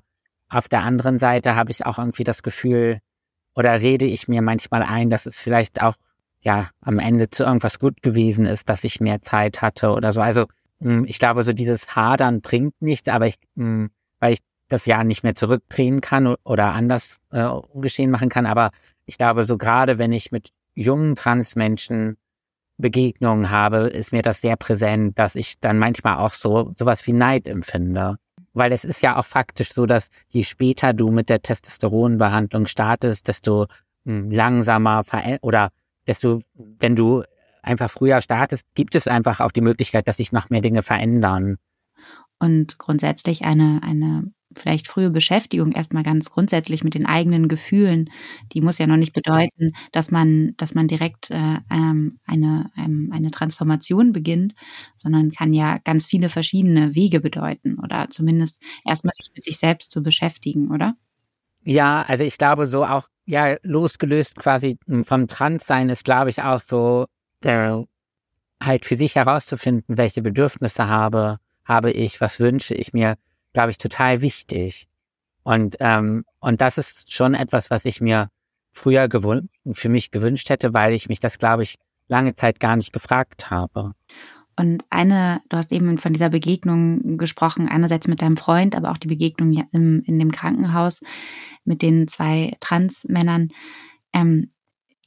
auf 0.49 0.67
der 0.67 0.83
anderen 0.83 1.17
Seite 1.17 1.55
habe 1.55 1.71
ich 1.71 1.85
auch 1.85 1.97
irgendwie 1.97 2.25
das 2.25 2.43
Gefühl, 2.43 2.99
oder 3.55 3.79
rede 3.79 4.03
ich 4.03 4.27
mir 4.27 4.41
manchmal 4.41 4.83
ein, 4.83 5.09
dass 5.09 5.25
es 5.25 5.39
vielleicht 5.39 5.81
auch 5.81 5.95
ja 6.41 6.71
am 6.81 6.99
Ende 6.99 7.29
zu 7.29 7.45
irgendwas 7.45 7.79
gut 7.79 8.01
gewesen 8.01 8.45
ist, 8.45 8.67
dass 8.67 8.83
ich 8.83 8.99
mehr 8.99 9.21
Zeit 9.21 9.61
hatte 9.61 9.91
oder 9.91 10.11
so. 10.11 10.19
Also 10.19 10.47
ich 10.79 11.19
glaube, 11.19 11.43
so 11.43 11.53
dieses 11.53 11.95
Hadern 11.95 12.41
bringt 12.41 12.81
nichts, 12.81 13.09
aber 13.09 13.27
ich, 13.27 13.35
hm, 13.55 13.89
weil 14.19 14.33
ich 14.33 14.39
das 14.67 14.85
ja 14.85 15.03
nicht 15.03 15.23
mehr 15.23 15.35
zurückdrehen 15.35 16.01
kann 16.01 16.35
oder 16.43 16.73
anders 16.73 17.17
äh, 17.31 17.47
geschehen 17.75 18.11
machen 18.11 18.29
kann. 18.29 18.45
Aber 18.45 18.71
ich 19.05 19.17
glaube, 19.17 19.45
so 19.45 19.57
gerade 19.57 19.97
wenn 19.97 20.11
ich 20.11 20.31
mit 20.31 20.49
jungen 20.73 21.15
Transmenschen 21.15 22.17
Begegnungen 22.77 23.51
habe, 23.51 23.87
ist 23.87 24.11
mir 24.11 24.21
das 24.21 24.41
sehr 24.41 24.57
präsent, 24.57 25.17
dass 25.17 25.35
ich 25.35 25.59
dann 25.59 25.79
manchmal 25.79 26.17
auch 26.17 26.33
so 26.33 26.73
sowas 26.77 27.07
wie 27.07 27.13
Neid 27.13 27.47
empfinde. 27.47 28.17
Weil 28.53 28.71
es 28.71 28.83
ist 28.83 29.01
ja 29.01 29.17
auch 29.17 29.25
faktisch 29.25 29.73
so, 29.73 29.85
dass 29.85 30.09
je 30.27 30.43
später 30.43 30.93
du 30.93 31.11
mit 31.11 31.29
der 31.29 31.41
Testosteronbehandlung 31.41 32.67
startest, 32.67 33.27
desto 33.27 33.67
hm, 34.05 34.29
langsamer 34.31 35.03
oder 35.41 35.69
desto, 36.07 36.41
wenn 36.53 36.95
du 36.95 37.23
einfach 37.65 37.89
früher 37.89 38.21
startest, 38.21 38.65
gibt 38.75 38.95
es 38.95 39.07
einfach 39.07 39.39
auch 39.39 39.51
die 39.51 39.61
Möglichkeit, 39.61 40.07
dass 40.07 40.17
sich 40.17 40.31
noch 40.31 40.49
mehr 40.49 40.61
Dinge 40.61 40.83
verändern. 40.83 41.57
Und 42.39 42.77
grundsätzlich 42.77 43.43
eine, 43.43 43.81
eine 43.83 44.31
vielleicht 44.57 44.87
frühe 44.87 45.09
Beschäftigung 45.09 45.71
erstmal 45.71 46.03
ganz 46.03 46.31
grundsätzlich 46.31 46.83
mit 46.83 46.93
den 46.93 47.05
eigenen 47.05 47.47
Gefühlen, 47.47 48.09
die 48.53 48.61
muss 48.61 48.77
ja 48.77 48.87
noch 48.87 48.97
nicht 48.97 49.13
bedeuten, 49.13 49.73
dass 49.91 50.11
man, 50.11 50.53
dass 50.57 50.75
man 50.75 50.87
direkt 50.87 51.29
äh, 51.31 51.59
ähm, 51.69 52.19
eine, 52.25 52.71
ähm, 52.77 53.09
eine 53.13 53.31
Transformation 53.31 54.11
beginnt, 54.11 54.53
sondern 54.95 55.31
kann 55.31 55.53
ja 55.53 55.77
ganz 55.83 56.07
viele 56.07 56.29
verschiedene 56.29 56.95
Wege 56.95 57.19
bedeuten 57.19 57.79
oder 57.79 58.09
zumindest 58.09 58.61
erstmal 58.85 59.13
sich 59.15 59.31
mit 59.33 59.43
sich 59.43 59.57
selbst 59.57 59.91
zu 59.91 60.01
beschäftigen, 60.01 60.71
oder? 60.71 60.95
Ja, 61.63 62.03
also 62.07 62.23
ich 62.23 62.37
glaube 62.37 62.67
so 62.67 62.85
auch, 62.85 63.07
ja, 63.25 63.55
losgelöst 63.63 64.35
quasi 64.35 64.77
vom 65.03 65.27
Transsein 65.27 65.89
ist, 65.89 66.05
glaube 66.05 66.29
ich, 66.29 66.41
auch 66.43 66.61
so 66.61 67.05
der 67.43 67.85
halt 68.61 68.85
für 68.85 68.95
sich 68.95 69.15
herauszufinden, 69.15 69.97
welche 69.97 70.21
Bedürfnisse 70.21 70.87
habe, 70.87 71.39
habe 71.65 71.91
ich, 71.91 72.21
was 72.21 72.39
wünsche 72.39 72.73
ich 72.75 72.93
mir, 72.93 73.15
glaube 73.53 73.71
ich, 73.71 73.77
total 73.77 74.21
wichtig. 74.21 74.87
Und, 75.43 75.77
ähm, 75.79 76.25
und 76.39 76.61
das 76.61 76.77
ist 76.77 77.13
schon 77.13 77.33
etwas, 77.33 77.69
was 77.69 77.85
ich 77.85 78.01
mir 78.01 78.29
früher 78.71 79.07
für 79.71 79.89
mich 79.89 80.11
gewünscht 80.11 80.49
hätte, 80.49 80.73
weil 80.73 80.93
ich 80.93 81.07
mich 81.07 81.19
das, 81.19 81.37
glaube 81.37 81.63
ich, 81.63 81.75
lange 82.07 82.35
Zeit 82.35 82.59
gar 82.59 82.75
nicht 82.75 82.93
gefragt 82.93 83.49
habe. 83.49 83.93
Und 84.57 84.85
eine, 84.89 85.41
du 85.49 85.57
hast 85.57 85.71
eben 85.71 85.97
von 85.97 86.13
dieser 86.13 86.29
Begegnung 86.29 87.17
gesprochen, 87.17 87.67
einerseits 87.67 88.07
mit 88.07 88.21
deinem 88.21 88.37
Freund, 88.37 88.75
aber 88.75 88.91
auch 88.91 88.97
die 88.97 89.07
Begegnung 89.07 89.67
im, 89.71 90.01
in 90.01 90.17
dem 90.17 90.31
Krankenhaus 90.31 91.01
mit 91.65 91.81
den 91.81 92.07
zwei 92.07 92.55
Transmännern. 92.61 93.49
Ähm, 94.13 94.49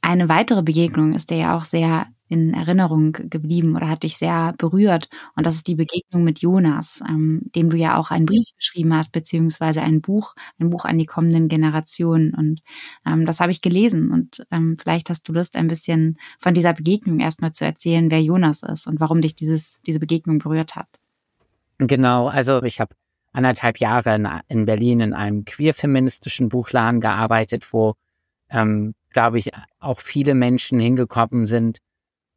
eine 0.01 0.29
weitere 0.29 0.61
Begegnung 0.61 1.13
ist 1.13 1.31
dir 1.31 1.37
ja 1.37 1.57
auch 1.57 1.65
sehr 1.65 2.07
in 2.29 2.53
Erinnerung 2.53 3.11
geblieben 3.11 3.75
oder 3.75 3.89
hat 3.89 4.03
dich 4.03 4.17
sehr 4.17 4.53
berührt. 4.57 5.09
Und 5.35 5.45
das 5.45 5.55
ist 5.55 5.67
die 5.67 5.75
Begegnung 5.75 6.23
mit 6.23 6.39
Jonas, 6.39 7.01
ähm, 7.09 7.41
dem 7.55 7.69
du 7.69 7.77
ja 7.77 7.97
auch 7.97 8.11
einen 8.11 8.27
Brief 8.27 8.47
geschrieben 8.55 8.93
hast, 8.93 9.11
beziehungsweise 9.11 9.81
ein 9.81 10.01
Buch, 10.01 10.35
ein 10.59 10.69
Buch 10.69 10.85
an 10.85 10.97
die 10.97 11.05
kommenden 11.05 11.47
Generationen. 11.47 12.33
Und 12.33 12.61
ähm, 13.05 13.25
das 13.25 13.39
habe 13.39 13.51
ich 13.51 13.61
gelesen. 13.61 14.11
Und 14.11 14.45
ähm, 14.51 14.77
vielleicht 14.77 15.09
hast 15.09 15.27
du 15.27 15.33
Lust, 15.33 15.55
ein 15.55 15.67
bisschen 15.67 16.17
von 16.37 16.53
dieser 16.53 16.73
Begegnung 16.73 17.19
erstmal 17.19 17.51
zu 17.51 17.65
erzählen, 17.65 18.11
wer 18.11 18.21
Jonas 18.21 18.63
ist 18.63 18.87
und 18.87 18.99
warum 18.99 19.21
dich 19.21 19.35
dieses, 19.35 19.81
diese 19.87 19.99
Begegnung 19.99 20.37
berührt 20.37 20.75
hat. 20.75 20.87
Genau, 21.79 22.27
also 22.27 22.61
ich 22.63 22.79
habe 22.79 22.93
anderthalb 23.31 23.79
Jahre 23.79 24.15
in, 24.15 24.27
in 24.47 24.65
Berlin 24.65 24.99
in 24.99 25.13
einem 25.13 25.45
queer-feministischen 25.45 26.49
Buchladen 26.49 26.99
gearbeitet, 26.99 27.73
wo, 27.73 27.95
ähm, 28.49 28.93
glaube 29.11 29.39
ich, 29.39 29.51
auch 29.79 29.99
viele 29.99 30.35
Menschen 30.35 30.79
hingekommen 30.79 31.47
sind, 31.47 31.79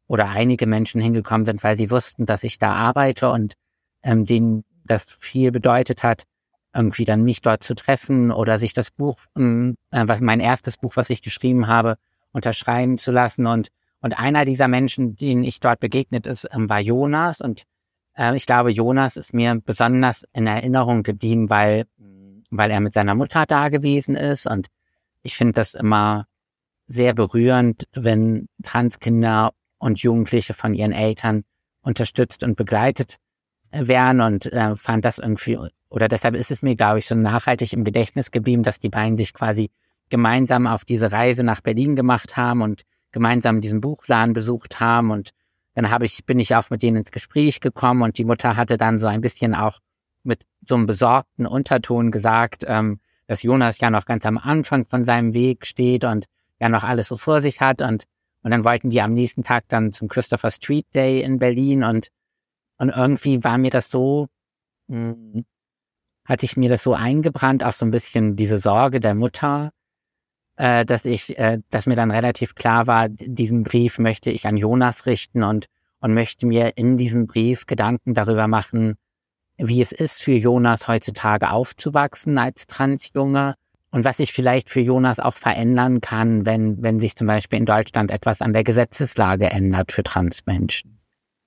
oder 0.07 0.29
einige 0.29 0.67
Menschen 0.67 1.01
hingekommen 1.01 1.45
sind, 1.45 1.63
weil 1.63 1.77
sie 1.77 1.89
wussten, 1.89 2.25
dass 2.25 2.43
ich 2.43 2.59
da 2.59 2.73
arbeite 2.73 3.31
und 3.31 3.53
ähm, 4.03 4.25
denen 4.25 4.63
das 4.85 5.05
viel 5.19 5.51
bedeutet 5.51 6.03
hat, 6.03 6.23
irgendwie 6.73 7.05
dann 7.05 7.23
mich 7.23 7.41
dort 7.41 7.63
zu 7.63 7.75
treffen 7.75 8.31
oder 8.31 8.59
sich 8.59 8.73
das 8.73 8.91
Buch, 8.91 9.19
ähm, 9.37 9.77
äh, 9.91 10.03
was 10.07 10.21
mein 10.21 10.39
erstes 10.39 10.77
Buch, 10.77 10.95
was 10.95 11.09
ich 11.09 11.21
geschrieben 11.21 11.67
habe, 11.67 11.97
unterschreiben 12.31 12.97
zu 12.97 13.11
lassen. 13.11 13.45
Und, 13.45 13.69
und 14.01 14.19
einer 14.19 14.45
dieser 14.45 14.67
Menschen, 14.67 15.15
denen 15.15 15.43
ich 15.43 15.59
dort 15.59 15.79
begegnet 15.79 16.25
ist, 16.25 16.47
ähm, 16.51 16.69
war 16.69 16.79
Jonas. 16.79 17.41
Und 17.41 17.63
äh, 18.17 18.35
ich 18.35 18.45
glaube, 18.45 18.71
Jonas 18.71 19.17
ist 19.17 19.33
mir 19.33 19.61
besonders 19.63 20.25
in 20.33 20.47
Erinnerung 20.47 21.03
geblieben, 21.03 21.49
weil, 21.49 21.85
weil 22.49 22.71
er 22.71 22.81
mit 22.81 22.95
seiner 22.95 23.15
Mutter 23.15 23.45
da 23.45 23.69
gewesen 23.69 24.15
ist. 24.15 24.47
Und 24.47 24.67
ich 25.21 25.37
finde 25.37 25.53
das 25.53 25.75
immer 25.75 26.25
sehr 26.87 27.13
berührend, 27.13 27.87
wenn 27.93 28.49
Transkinder 28.61 29.53
und 29.83 30.01
Jugendliche 30.01 30.53
von 30.53 30.73
ihren 30.73 30.91
Eltern 30.91 31.43
unterstützt 31.81 32.43
und 32.43 32.55
begleitet 32.55 33.17
äh, 33.71 33.87
werden 33.87 34.21
und 34.21 34.51
äh, 34.51 34.75
fand 34.75 35.05
das 35.05 35.19
irgendwie, 35.19 35.57
oder 35.89 36.07
deshalb 36.07 36.35
ist 36.35 36.51
es 36.51 36.61
mir, 36.61 36.75
glaube 36.75 36.99
ich, 36.99 37.07
so 37.07 37.15
nachhaltig 37.15 37.73
im 37.73 37.83
Gedächtnis 37.83 38.31
geblieben, 38.31 38.63
dass 38.63 38.79
die 38.79 38.89
beiden 38.89 39.17
sich 39.17 39.33
quasi 39.33 39.69
gemeinsam 40.09 40.67
auf 40.67 40.85
diese 40.85 41.11
Reise 41.11 41.43
nach 41.43 41.61
Berlin 41.61 41.95
gemacht 41.95 42.37
haben 42.37 42.61
und 42.61 42.83
gemeinsam 43.11 43.61
diesen 43.61 43.81
Buchladen 43.81 44.33
besucht 44.33 44.79
haben. 44.79 45.11
Und 45.11 45.31
dann 45.75 45.91
habe 45.91 46.05
ich, 46.05 46.25
bin 46.25 46.39
ich 46.39 46.55
auch 46.55 46.69
mit 46.69 46.81
denen 46.81 46.97
ins 46.97 47.11
Gespräch 47.11 47.59
gekommen 47.59 48.01
und 48.01 48.17
die 48.17 48.25
Mutter 48.25 48.55
hatte 48.55 48.77
dann 48.77 48.99
so 48.99 49.07
ein 49.07 49.21
bisschen 49.21 49.53
auch 49.55 49.79
mit 50.23 50.45
so 50.67 50.75
einem 50.75 50.85
besorgten 50.85 51.45
Unterton 51.45 52.11
gesagt, 52.11 52.63
ähm, 52.67 52.99
dass 53.27 53.43
Jonas 53.43 53.79
ja 53.79 53.89
noch 53.89 54.05
ganz 54.05 54.25
am 54.25 54.37
Anfang 54.37 54.85
von 54.85 55.05
seinem 55.05 55.33
Weg 55.33 55.65
steht 55.65 56.05
und 56.05 56.25
ja 56.59 56.69
noch 56.69 56.83
alles 56.83 57.07
so 57.07 57.17
vor 57.17 57.41
sich 57.41 57.61
hat. 57.61 57.81
Und 57.81 58.05
und 58.43 58.51
dann 58.51 58.63
wollten 58.63 58.89
die 58.89 59.01
am 59.01 59.13
nächsten 59.13 59.43
Tag 59.43 59.65
dann 59.69 59.91
zum 59.91 60.07
Christopher 60.07 60.51
Street 60.51 60.85
Day 60.93 61.21
in 61.21 61.39
Berlin 61.39 61.83
und, 61.83 62.09
und 62.77 62.89
irgendwie 62.89 63.43
war 63.43 63.57
mir 63.57 63.71
das 63.71 63.89
so, 63.89 64.27
mh, 64.87 65.13
hm, 65.13 65.45
hatte 66.25 66.45
ich 66.45 66.55
mir 66.55 66.69
das 66.69 66.83
so 66.83 66.93
eingebrannt, 66.93 67.63
auch 67.63 67.73
so 67.73 67.85
ein 67.85 67.91
bisschen 67.91 68.35
diese 68.35 68.57
Sorge 68.57 68.99
der 68.99 69.13
Mutter, 69.13 69.71
äh, 70.55 70.85
dass 70.85 71.05
ich, 71.05 71.37
äh, 71.37 71.59
dass 71.69 71.85
mir 71.85 71.95
dann 71.95 72.11
relativ 72.11 72.55
klar 72.55 72.87
war, 72.87 73.09
diesen 73.09 73.63
Brief 73.63 73.99
möchte 73.99 74.29
ich 74.29 74.47
an 74.47 74.57
Jonas 74.57 75.05
richten 75.05 75.43
und, 75.43 75.67
und 75.99 76.13
möchte 76.13 76.45
mir 76.45 76.77
in 76.77 76.97
diesem 76.97 77.27
Brief 77.27 77.65
Gedanken 77.65 78.13
darüber 78.13 78.47
machen, 78.47 78.95
wie 79.57 79.81
es 79.81 79.91
ist 79.91 80.21
für 80.21 80.33
Jonas 80.33 80.87
heutzutage 80.87 81.51
aufzuwachsen 81.51 82.37
als 82.37 82.67
Transjunge 82.67 83.55
und 83.93 84.03
was 84.03 84.17
sich 84.17 84.33
vielleicht 84.33 84.71
für 84.71 84.79
Jonas 84.79 85.19
auch 85.19 85.35
verändern 85.35 86.01
kann, 86.01 86.47
wenn, 86.47 86.81
wenn 86.81 86.99
sich 86.99 87.15
zum 87.15 87.27
Beispiel 87.27 87.59
in 87.59 87.67
Deutschland 87.67 88.09
etwas 88.09 88.41
an 88.41 88.51
der 88.51 88.63
Gesetzeslage 88.63 89.51
ändert 89.51 89.91
für 89.91 90.01
Transmenschen. 90.01 90.99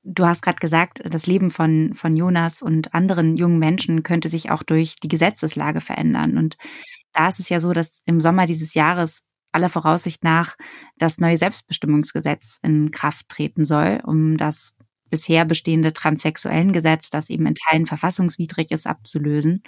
Du 0.04 0.24
hast 0.24 0.42
gerade 0.42 0.60
gesagt, 0.60 1.02
das 1.04 1.26
Leben 1.26 1.50
von, 1.50 1.92
von 1.92 2.16
Jonas 2.16 2.62
und 2.62 2.94
anderen 2.94 3.36
jungen 3.36 3.58
Menschen 3.58 4.04
könnte 4.04 4.28
sich 4.28 4.52
auch 4.52 4.62
durch 4.62 4.94
die 5.02 5.08
Gesetzeslage 5.08 5.80
verändern. 5.80 6.38
Und 6.38 6.56
da 7.12 7.28
ist 7.28 7.40
es 7.40 7.48
ja 7.48 7.58
so, 7.58 7.72
dass 7.72 8.00
im 8.04 8.20
Sommer 8.20 8.46
dieses 8.46 8.74
Jahres 8.74 9.24
aller 9.50 9.68
Voraussicht 9.68 10.22
nach 10.22 10.54
das 10.98 11.18
neue 11.18 11.38
Selbstbestimmungsgesetz 11.38 12.60
in 12.62 12.92
Kraft 12.92 13.28
treten 13.28 13.64
soll, 13.64 14.00
um 14.06 14.36
das 14.36 14.76
bisher 15.10 15.44
bestehende 15.46 15.92
transsexuellen 15.92 16.72
Gesetz, 16.72 17.10
das 17.10 17.28
eben 17.28 17.46
in 17.46 17.56
Teilen 17.56 17.86
verfassungswidrig 17.86 18.70
ist, 18.70 18.86
abzulösen. 18.86 19.64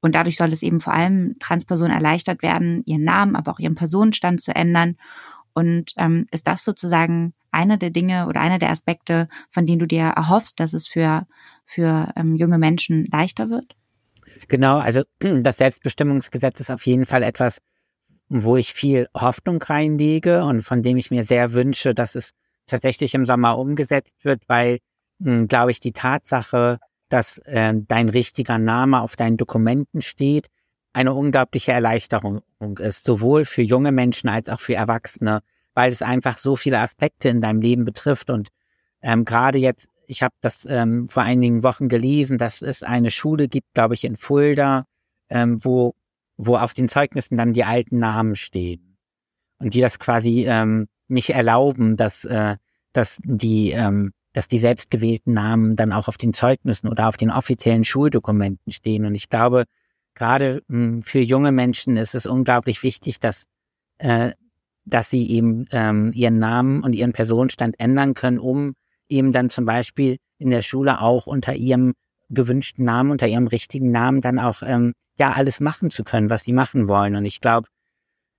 Und 0.00 0.14
dadurch 0.14 0.36
soll 0.36 0.52
es 0.52 0.62
eben 0.62 0.80
vor 0.80 0.94
allem 0.94 1.36
Transpersonen 1.38 1.92
erleichtert 1.92 2.42
werden, 2.42 2.82
ihren 2.86 3.04
Namen, 3.04 3.36
aber 3.36 3.52
auch 3.52 3.58
ihren 3.58 3.74
Personenstand 3.74 4.40
zu 4.40 4.54
ändern. 4.54 4.96
Und 5.52 5.92
ähm, 5.96 6.26
ist 6.30 6.46
das 6.46 6.64
sozusagen 6.64 7.34
einer 7.50 7.76
der 7.76 7.90
Dinge 7.90 8.26
oder 8.26 8.40
einer 8.40 8.58
der 8.58 8.70
Aspekte, 8.70 9.28
von 9.50 9.66
denen 9.66 9.80
du 9.80 9.86
dir 9.86 10.02
erhoffst, 10.02 10.60
dass 10.60 10.72
es 10.72 10.86
für, 10.86 11.26
für 11.64 12.12
ähm, 12.16 12.34
junge 12.36 12.58
Menschen 12.58 13.06
leichter 13.06 13.50
wird? 13.50 13.74
Genau, 14.48 14.78
also 14.78 15.02
das 15.18 15.56
Selbstbestimmungsgesetz 15.56 16.60
ist 16.60 16.70
auf 16.70 16.86
jeden 16.86 17.06
Fall 17.06 17.22
etwas, 17.22 17.58
wo 18.28 18.56
ich 18.56 18.72
viel 18.72 19.08
Hoffnung 19.14 19.60
reinlege 19.60 20.44
und 20.44 20.62
von 20.62 20.82
dem 20.82 20.96
ich 20.96 21.10
mir 21.10 21.24
sehr 21.24 21.52
wünsche, 21.52 21.94
dass 21.94 22.14
es 22.14 22.30
tatsächlich 22.66 23.14
im 23.14 23.26
Sommer 23.26 23.58
umgesetzt 23.58 24.24
wird, 24.24 24.42
weil, 24.46 24.78
hm, 25.20 25.48
glaube 25.48 25.72
ich, 25.72 25.80
die 25.80 25.92
Tatsache, 25.92 26.78
dass 27.10 27.38
äh, 27.38 27.74
dein 27.76 28.08
richtiger 28.08 28.58
Name 28.58 29.02
auf 29.02 29.16
deinen 29.16 29.36
Dokumenten 29.36 30.00
steht, 30.00 30.48
eine 30.92 31.12
unglaubliche 31.14 31.72
Erleichterung 31.72 32.42
ist, 32.78 33.04
sowohl 33.04 33.44
für 33.44 33.62
junge 33.62 33.92
Menschen 33.92 34.28
als 34.28 34.48
auch 34.48 34.60
für 34.60 34.74
Erwachsene, 34.74 35.40
weil 35.74 35.92
es 35.92 36.02
einfach 36.02 36.38
so 36.38 36.56
viele 36.56 36.80
Aspekte 36.80 37.28
in 37.28 37.40
deinem 37.40 37.60
Leben 37.60 37.84
betrifft. 37.84 38.30
Und 38.30 38.48
ähm, 39.02 39.24
gerade 39.24 39.58
jetzt, 39.58 39.88
ich 40.06 40.22
habe 40.22 40.34
das 40.40 40.66
ähm, 40.68 41.08
vor 41.08 41.22
einigen 41.22 41.62
Wochen 41.62 41.88
gelesen, 41.88 42.38
dass 42.38 42.62
es 42.62 42.82
eine 42.82 43.10
Schule 43.10 43.48
gibt, 43.48 43.72
glaube 43.74 43.94
ich, 43.94 44.04
in 44.04 44.16
Fulda, 44.16 44.84
ähm, 45.28 45.64
wo, 45.64 45.94
wo 46.36 46.56
auf 46.56 46.74
den 46.74 46.88
Zeugnissen 46.88 47.36
dann 47.36 47.52
die 47.52 47.64
alten 47.64 47.98
Namen 47.98 48.34
stehen. 48.34 48.96
Und 49.58 49.74
die 49.74 49.80
das 49.80 49.98
quasi 49.98 50.46
ähm, 50.48 50.88
nicht 51.06 51.30
erlauben, 51.30 51.96
dass, 51.96 52.24
äh, 52.24 52.56
dass 52.92 53.18
die 53.22 53.70
ähm, 53.70 54.12
dass 54.32 54.48
die 54.48 54.58
selbstgewählten 54.58 55.34
Namen 55.34 55.76
dann 55.76 55.92
auch 55.92 56.08
auf 56.08 56.16
den 56.16 56.32
Zeugnissen 56.32 56.88
oder 56.88 57.08
auf 57.08 57.16
den 57.16 57.30
offiziellen 57.30 57.84
Schuldokumenten 57.84 58.72
stehen. 58.72 59.04
Und 59.04 59.14
ich 59.14 59.28
glaube, 59.28 59.64
gerade 60.14 60.62
hm, 60.68 61.02
für 61.02 61.20
junge 61.20 61.52
Menschen 61.52 61.96
ist 61.96 62.14
es 62.14 62.26
unglaublich 62.26 62.82
wichtig, 62.82 63.20
dass, 63.20 63.46
äh, 63.98 64.32
dass 64.84 65.10
sie 65.10 65.28
eben 65.30 65.66
ähm, 65.72 66.12
ihren 66.14 66.38
Namen 66.38 66.82
und 66.82 66.92
ihren 66.92 67.12
Personenstand 67.12 67.78
ändern 67.80 68.14
können, 68.14 68.38
um 68.38 68.74
eben 69.08 69.32
dann 69.32 69.50
zum 69.50 69.64
Beispiel 69.64 70.18
in 70.38 70.50
der 70.50 70.62
Schule 70.62 71.00
auch 71.00 71.26
unter 71.26 71.54
ihrem 71.54 71.94
gewünschten 72.28 72.84
Namen, 72.84 73.10
unter 73.10 73.26
ihrem 73.26 73.48
richtigen 73.48 73.90
Namen 73.90 74.20
dann 74.20 74.38
auch 74.38 74.62
ähm, 74.62 74.92
ja 75.18 75.32
alles 75.32 75.60
machen 75.60 75.90
zu 75.90 76.04
können, 76.04 76.30
was 76.30 76.44
sie 76.44 76.52
machen 76.52 76.86
wollen. 76.86 77.16
Und 77.16 77.24
ich 77.24 77.40
glaube, 77.40 77.68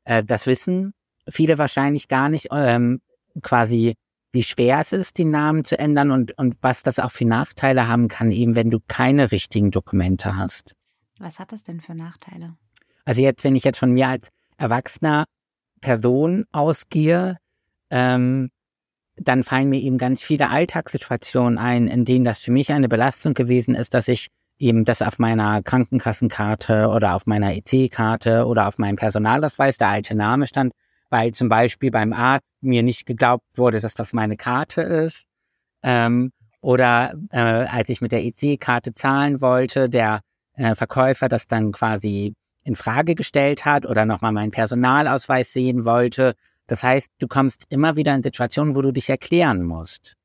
äh, 0.06 0.23
das 0.23 0.47
wissen 0.47 0.93
viele 1.30 1.58
wahrscheinlich 1.58 2.08
gar 2.08 2.30
nicht, 2.30 2.47
ähm, 2.51 3.01
quasi 3.41 3.95
wie 4.32 4.44
schwer 4.44 4.80
es 4.80 4.94
ist, 4.94 5.17
den 5.17 5.32
Namen 5.32 5.65
zu 5.65 5.78
ändern 5.78 6.12
und, 6.12 6.38
und 6.38 6.56
was 6.62 6.84
das 6.84 7.00
auch 7.00 7.12
für 7.12 7.26
Nachteile 7.26 7.88
haben 7.88 8.08
kann, 8.08 8.32
eben 8.32 8.56
wenn 8.56 8.70
du 8.70 8.80
keine 8.88 9.32
richtigen 9.32 9.72
Dokumente 9.72 10.38
hast. 10.38 10.76
Was 11.20 11.39
hat 11.39 11.52
das 11.52 11.63
denn 11.63 11.82
für 11.82 11.96
Nachteile? 11.96 12.56
Also 13.06 13.22
jetzt, 13.22 13.44
wenn 13.44 13.56
ich 13.56 13.63
jetzt 13.63 13.80
von 13.80 13.91
mir 13.91 14.08
als 14.08 14.28
erwachsener 14.58 15.26
Person 15.82 16.46
ausgehe, 16.52 17.38
ähm, 17.89 18.50
dann 19.15 19.44
fallen 19.44 19.70
mir 19.70 19.80
eben 19.80 19.98
ganz 19.98 20.24
viele 20.24 20.50
Alltagssituationen 20.50 21.58
ein, 21.58 21.88
in 21.88 22.06
denen 22.06 22.26
das 22.26 22.39
für 22.39 22.52
mich 22.52 22.72
eine 22.72 22.88
Belastung 22.88 23.34
gewesen 23.34 23.76
ist, 23.76 23.94
dass 23.94 24.08
ich 24.08 24.28
eben 24.58 24.86
das 24.86 25.02
auf 25.02 25.20
meiner 25.20 25.62
Krankenkassenkarte 25.63 26.88
oder 26.88 27.15
auf 27.15 27.26
meiner 27.26 27.54
EC-Karte 27.54 28.46
oder 28.46 28.67
auf 28.67 28.78
meinem 28.78 28.96
Personalausweis 28.96 29.78
der 29.78 29.89
alte 29.89 30.15
Name 30.15 30.48
stand, 30.48 30.74
weil 31.12 31.32
zum 31.34 31.50
Beispiel 31.50 31.91
beim 31.91 32.13
Arzt 32.13 32.47
mir 32.62 32.82
nicht 32.82 33.06
geglaubt 33.06 33.45
wurde, 33.56 33.80
dass 33.80 33.93
das 33.93 34.13
meine 34.13 34.38
Karte 34.38 34.82
ist. 34.82 35.26
Ähm, 35.84 36.32
oder 36.62 37.13
äh, 37.32 37.39
als 37.39 37.89
ich 37.89 38.02
mit 38.02 38.12
der 38.12 38.24
EC-Karte 38.24 38.93
zahlen 38.93 39.41
wollte, 39.41 39.89
der 39.89 40.21
äh, 40.56 40.74
Verkäufer 40.74 41.28
das 41.28 41.47
dann 41.47 41.71
quasi 41.71 42.34
in 42.63 42.76
Frage 42.76 43.15
gestellt 43.15 43.65
hat 43.65 43.86
oder 43.86 44.06
nochmal 44.06 44.32
meinen 44.32 44.52
Personalausweis 44.52 45.52
sehen 45.52 45.86
wollte. 45.86 46.34
Das 46.67 46.84
heißt, 46.84 47.10
du 47.19 47.28
kommst 47.28 47.65
immer 47.69 47.95
wieder 47.95 48.15
in 48.15 48.24
Situationen, 48.24 48.76
wo 48.76 48.82
du 48.82 48.91
dich 48.91 49.10
erklären 49.10 49.63
musst. 49.63 50.15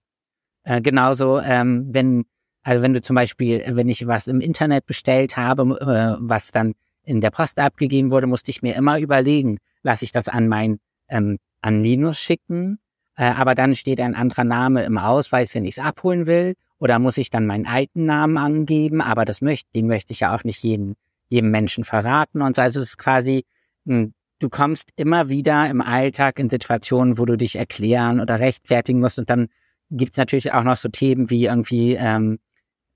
Äh, 0.62 0.82
genauso, 0.82 1.40
ähm, 1.40 1.86
wenn, 1.90 2.26
also 2.62 2.82
wenn 2.82 2.92
du 2.92 3.00
zum 3.00 3.16
Beispiel, 3.16 3.64
wenn 3.66 3.88
ich 3.88 4.06
was 4.06 4.26
im 4.26 4.40
Internet 4.40 4.86
bestellt 4.86 5.36
habe, 5.36 5.62
äh, 5.80 6.16
was 6.20 6.52
dann 6.52 6.74
in 7.02 7.20
der 7.20 7.30
Post 7.30 7.58
abgegeben 7.58 8.10
wurde, 8.10 8.26
musste 8.26 8.50
ich 8.50 8.62
mir 8.62 8.74
immer 8.74 8.98
überlegen, 8.98 9.58
lasse 9.86 10.04
ich 10.04 10.12
das 10.12 10.28
an 10.28 10.48
mein, 10.48 10.78
ähm, 11.08 11.38
an 11.62 11.82
Linus 11.82 12.18
schicken, 12.18 12.78
äh, 13.16 13.24
aber 13.24 13.54
dann 13.54 13.74
steht 13.74 14.00
ein 14.00 14.14
anderer 14.14 14.44
Name 14.44 14.84
im 14.84 14.98
Ausweis, 14.98 15.54
wenn 15.54 15.64
ich 15.64 15.78
es 15.78 15.84
abholen 15.84 16.26
will, 16.26 16.54
oder 16.78 16.98
muss 16.98 17.16
ich 17.16 17.30
dann 17.30 17.46
meinen 17.46 17.66
alten 17.66 18.04
Namen 18.04 18.36
angeben, 18.36 19.00
aber 19.00 19.24
das 19.24 19.40
möchte, 19.40 19.70
den 19.74 19.86
möchte 19.86 20.12
ich 20.12 20.20
ja 20.20 20.34
auch 20.34 20.44
nicht 20.44 20.62
jeden 20.62 20.96
jedem 21.28 21.50
Menschen 21.50 21.84
verraten. 21.84 22.42
Und 22.42 22.56
so. 22.56 22.62
Also 22.62 22.80
es 22.80 22.90
ist 22.90 22.98
quasi, 22.98 23.44
hm, 23.86 24.12
du 24.38 24.48
kommst 24.48 24.90
immer 24.96 25.28
wieder 25.28 25.68
im 25.68 25.80
Alltag 25.80 26.38
in 26.38 26.50
Situationen, 26.50 27.18
wo 27.18 27.24
du 27.24 27.36
dich 27.36 27.56
erklären 27.56 28.20
oder 28.20 28.38
rechtfertigen 28.38 29.00
musst. 29.00 29.18
Und 29.18 29.30
dann 29.30 29.48
gibt's 29.90 30.18
natürlich 30.18 30.52
auch 30.52 30.64
noch 30.64 30.76
so 30.76 30.88
Themen 30.88 31.30
wie 31.30 31.46
irgendwie 31.46 31.94
ähm, 31.94 32.38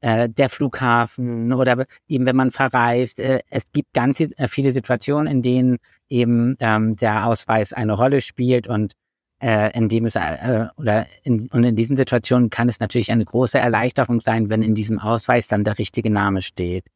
äh, 0.00 0.28
der 0.28 0.48
Flughafen 0.48 1.52
oder 1.52 1.86
eben 2.08 2.26
wenn 2.26 2.36
man 2.36 2.50
verreist. 2.50 3.18
Äh, 3.20 3.40
es 3.50 3.64
gibt 3.72 3.92
ganz 3.92 4.20
äh, 4.20 4.48
viele 4.48 4.72
Situationen, 4.72 5.26
in 5.26 5.42
denen 5.42 5.78
eben 6.08 6.56
ähm, 6.60 6.96
der 6.96 7.26
Ausweis 7.26 7.72
eine 7.72 7.92
Rolle 7.92 8.20
spielt 8.20 8.68
und 8.68 8.94
äh, 9.40 9.76
in 9.76 9.88
dem 9.88 10.04
es 10.04 10.16
äh, 10.16 10.66
oder 10.76 11.06
in, 11.22 11.48
und 11.52 11.64
in 11.64 11.76
diesen 11.76 11.96
Situationen 11.96 12.50
kann 12.50 12.68
es 12.68 12.80
natürlich 12.80 13.10
eine 13.10 13.24
große 13.24 13.58
Erleichterung 13.58 14.20
sein, 14.20 14.50
wenn 14.50 14.62
in 14.62 14.74
diesem 14.74 14.98
Ausweis 14.98 15.48
dann 15.48 15.64
der 15.64 15.78
richtige 15.78 16.10
Name 16.10 16.42
steht. 16.42 16.86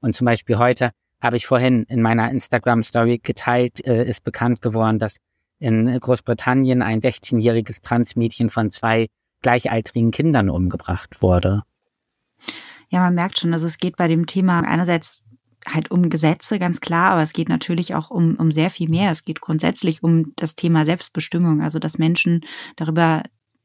Und 0.00 0.14
zum 0.14 0.24
Beispiel 0.24 0.58
heute 0.58 0.90
habe 1.20 1.36
ich 1.36 1.46
vorhin 1.46 1.84
in 1.84 2.02
meiner 2.02 2.30
Instagram-Story 2.30 3.20
geteilt, 3.22 3.84
äh, 3.86 4.04
ist 4.04 4.24
bekannt 4.24 4.60
geworden, 4.60 4.98
dass 4.98 5.16
in 5.60 5.98
Großbritannien 6.00 6.82
ein 6.82 7.00
16-jähriges 7.00 7.82
Transmädchen 7.82 8.50
von 8.50 8.72
zwei 8.72 9.06
gleichaltrigen 9.42 10.10
Kindern 10.10 10.50
umgebracht 10.50 11.22
wurde. 11.22 11.62
Ja, 12.92 13.00
man 13.00 13.14
merkt 13.14 13.38
schon, 13.38 13.54
also 13.54 13.64
es 13.64 13.78
geht 13.78 13.96
bei 13.96 14.06
dem 14.06 14.26
Thema 14.26 14.60
einerseits 14.60 15.22
halt 15.66 15.90
um 15.90 16.10
Gesetze, 16.10 16.58
ganz 16.58 16.80
klar, 16.80 17.12
aber 17.12 17.22
es 17.22 17.32
geht 17.32 17.48
natürlich 17.48 17.94
auch 17.94 18.10
um, 18.10 18.36
um 18.36 18.52
sehr 18.52 18.68
viel 18.68 18.90
mehr. 18.90 19.10
Es 19.10 19.24
geht 19.24 19.40
grundsätzlich 19.40 20.02
um 20.02 20.34
das 20.36 20.56
Thema 20.56 20.84
Selbstbestimmung, 20.84 21.62
also 21.62 21.78
dass 21.78 21.96
Menschen 21.96 22.42
darüber 22.76 23.22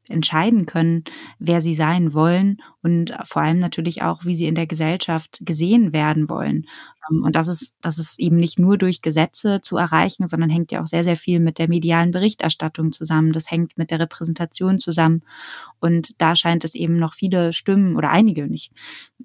entscheiden 0.08 0.64
können, 0.64 1.04
wer 1.38 1.60
sie 1.60 1.74
sein 1.74 2.14
wollen 2.14 2.56
und 2.82 3.12
vor 3.24 3.42
allem 3.42 3.58
natürlich 3.58 4.00
auch, 4.00 4.24
wie 4.24 4.34
sie 4.34 4.46
in 4.46 4.54
der 4.54 4.66
Gesellschaft 4.66 5.40
gesehen 5.42 5.92
werden 5.92 6.30
wollen. 6.30 6.64
Ähm, 7.10 7.22
und 7.24 7.36
das 7.36 7.48
ist, 7.48 7.74
das 7.80 7.98
ist 7.98 8.18
eben 8.18 8.36
nicht 8.36 8.58
nur 8.58 8.78
durch 8.78 9.02
Gesetze 9.02 9.60
zu 9.60 9.76
erreichen, 9.76 10.26
sondern 10.26 10.50
hängt 10.50 10.72
ja 10.72 10.82
auch 10.82 10.86
sehr, 10.86 11.04
sehr 11.04 11.16
viel 11.16 11.40
mit 11.40 11.58
der 11.58 11.68
medialen 11.68 12.10
Berichterstattung 12.10 12.92
zusammen. 12.92 13.32
Das 13.32 13.50
hängt 13.50 13.76
mit 13.78 13.90
der 13.90 14.00
Repräsentation 14.00 14.78
zusammen. 14.78 15.22
Und 15.80 16.20
da 16.20 16.36
scheint 16.36 16.64
es 16.64 16.74
eben 16.74 16.96
noch 16.96 17.14
viele 17.14 17.52
Stimmen 17.52 17.96
oder 17.96 18.10
einige 18.10 18.46
nicht. 18.46 18.72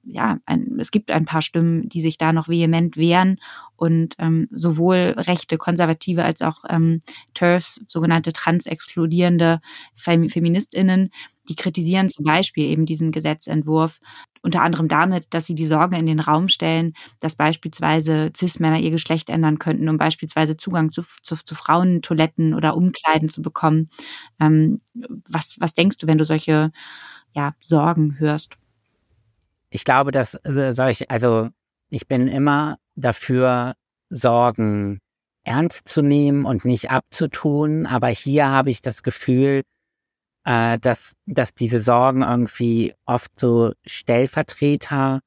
Ja, 0.03 0.37
ein, 0.45 0.77
es 0.79 0.91
gibt 0.91 1.11
ein 1.11 1.25
paar 1.25 1.41
Stimmen, 1.41 1.89
die 1.89 2.01
sich 2.01 2.17
da 2.17 2.33
noch 2.33 2.49
vehement 2.49 2.97
wehren 2.97 3.39
und 3.75 4.15
ähm, 4.17 4.47
sowohl 4.51 5.15
rechte, 5.17 5.57
konservative 5.57 6.23
als 6.23 6.41
auch 6.41 6.63
ähm, 6.69 6.99
TERFs, 7.33 7.83
sogenannte 7.87 8.31
transexkludierende 8.31 9.59
Fem 9.93 10.29
Feministinnen, 10.29 11.11
die 11.49 11.55
kritisieren 11.55 12.09
zum 12.09 12.25
Beispiel 12.25 12.65
eben 12.65 12.85
diesen 12.85 13.11
Gesetzentwurf 13.11 13.99
unter 14.41 14.61
anderem 14.61 14.87
damit, 14.87 15.33
dass 15.33 15.45
sie 15.45 15.55
die 15.55 15.65
Sorge 15.65 15.95
in 15.97 16.05
den 16.05 16.19
Raum 16.19 16.49
stellen, 16.49 16.93
dass 17.19 17.35
beispielsweise 17.35 18.31
Cis-Männer 18.35 18.79
ihr 18.79 18.91
Geschlecht 18.91 19.29
ändern 19.29 19.57
könnten, 19.57 19.87
um 19.87 19.97
beispielsweise 19.97 20.57
Zugang 20.57 20.91
zu, 20.91 21.01
zu, 21.21 21.35
zu 21.37 21.55
Frauentoiletten 21.55 22.53
oder 22.53 22.75
Umkleiden 22.75 23.29
zu 23.29 23.41
bekommen. 23.41 23.89
Ähm, 24.39 24.81
was, 25.29 25.55
was 25.59 25.73
denkst 25.73 25.97
du, 25.97 26.07
wenn 26.07 26.17
du 26.17 26.25
solche 26.25 26.71
ja, 27.33 27.55
Sorgen 27.61 28.19
hörst? 28.19 28.57
Ich 29.69 29.85
glaube, 29.85 30.11
dass 30.11 30.35
äh, 30.43 30.73
solche, 30.73 31.09
also 31.09 31.49
ich 31.89 32.07
bin 32.07 32.27
immer 32.27 32.77
dafür, 32.95 33.75
Sorgen 34.09 34.99
ernst 35.43 35.87
zu 35.87 36.01
nehmen 36.01 36.45
und 36.45 36.65
nicht 36.65 36.91
abzutun, 36.91 37.85
aber 37.85 38.07
hier 38.07 38.47
habe 38.49 38.69
ich 38.69 38.81
das 38.81 39.03
Gefühl, 39.03 39.63
äh, 40.45 40.79
dass, 40.79 41.13
dass 41.25 41.53
diese 41.53 41.79
Sorgen 41.79 42.21
irgendwie 42.21 42.93
oft 43.05 43.39
so 43.39 43.71
Stellvertreter 43.85 45.21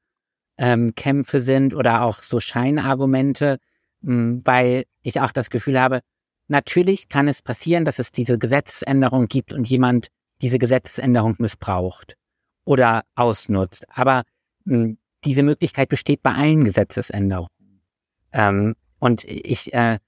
ähm, 0.57 0.95
Kämpfe 0.95 1.39
sind 1.39 1.73
oder 1.73 2.03
auch 2.03 2.21
so 2.21 2.39
Scheinargumente, 2.39 3.57
mh, 4.01 4.13
hm, 4.13 4.41
weil 4.45 4.85
ich 5.01 5.21
auch 5.21 5.31
das 5.31 5.49
Gefühl 5.49 5.79
habe, 5.79 6.01
natürlich 6.47 7.09
kann 7.09 7.27
es 7.27 7.41
passieren, 7.41 7.85
dass 7.85 7.99
es 7.99 8.11
diese 8.11 8.37
Gesetzesänderung 8.37 9.27
gibt 9.27 9.53
und 9.53 9.67
jemand 9.67 10.09
diese 10.41 10.59
Gesetzesänderung 10.59 11.35
missbraucht 11.39 12.15
oder 12.65 13.03
ausnutzt. 13.15 13.85
Aber 13.89 14.23
mh, 14.65 14.83
hm, 14.83 14.97
diese 15.25 15.43
Möglichkeit 15.43 15.89
besteht 15.89 16.21
bei 16.21 16.33
allen 16.33 16.63
Gesetzesänderungen. 16.63 17.49
Ähm, 18.31 18.75
und 18.99 19.23
ich 19.23 19.73
äh, 19.73 19.99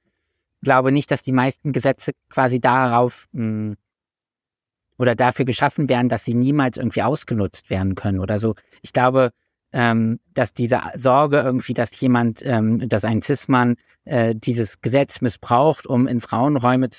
glaube 0.61 0.91
nicht, 0.91 1.09
dass 1.11 1.21
die 1.21 1.31
meisten 1.31 1.71
Gesetze 1.73 2.11
quasi 2.29 2.59
darauf 2.59 3.27
mh, 3.31 3.41
hm, 3.41 3.77
oder 4.99 5.15
dafür 5.15 5.45
geschaffen 5.45 5.89
werden, 5.89 6.09
dass 6.09 6.25
sie 6.25 6.35
niemals 6.35 6.77
irgendwie 6.77 7.01
ausgenutzt 7.01 7.69
werden 7.69 7.95
können 7.95 8.19
oder 8.19 8.39
so. 8.39 8.53
Ich 8.81 8.93
glaube, 8.93 9.31
ähm, 9.71 10.19
dass 10.33 10.53
diese 10.53 10.81
Sorge 10.95 11.37
irgendwie, 11.37 11.73
dass 11.73 11.99
jemand, 11.99 12.41
ähm, 12.43 12.87
dass 12.89 13.05
ein 13.05 13.21
Cis-Mann 13.21 13.75
äh, 14.05 14.35
dieses 14.35 14.81
Gesetz 14.81 15.21
missbraucht, 15.21 15.87
um 15.87 16.05
in 16.05 16.21
Frauenräume 16.21 16.89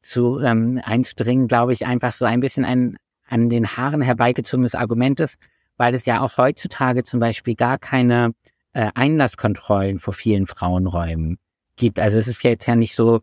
zu 0.00 0.40
ähm, 0.40 0.80
einzudringen, 0.82 1.46
glaube 1.46 1.72
ich, 1.72 1.86
einfach 1.86 2.14
so 2.14 2.24
ein 2.24 2.40
bisschen 2.40 2.64
ein 2.64 2.96
an 3.28 3.48
den 3.48 3.66
Haaren 3.66 4.02
herbeigezogenes 4.02 4.74
Argument 4.74 5.18
ist, 5.20 5.36
weil 5.78 5.94
es 5.94 6.04
ja 6.04 6.20
auch 6.20 6.36
heutzutage 6.36 7.02
zum 7.02 7.18
Beispiel 7.18 7.54
gar 7.54 7.78
keine 7.78 8.34
äh, 8.74 8.90
Einlasskontrollen 8.94 9.98
vor 9.98 10.12
vielen 10.12 10.46
Frauenräumen 10.46 11.38
gibt. 11.76 11.98
Also 11.98 12.18
es 12.18 12.28
ist 12.28 12.42
jetzt 12.42 12.66
ja 12.66 12.76
nicht 12.76 12.94
so, 12.94 13.22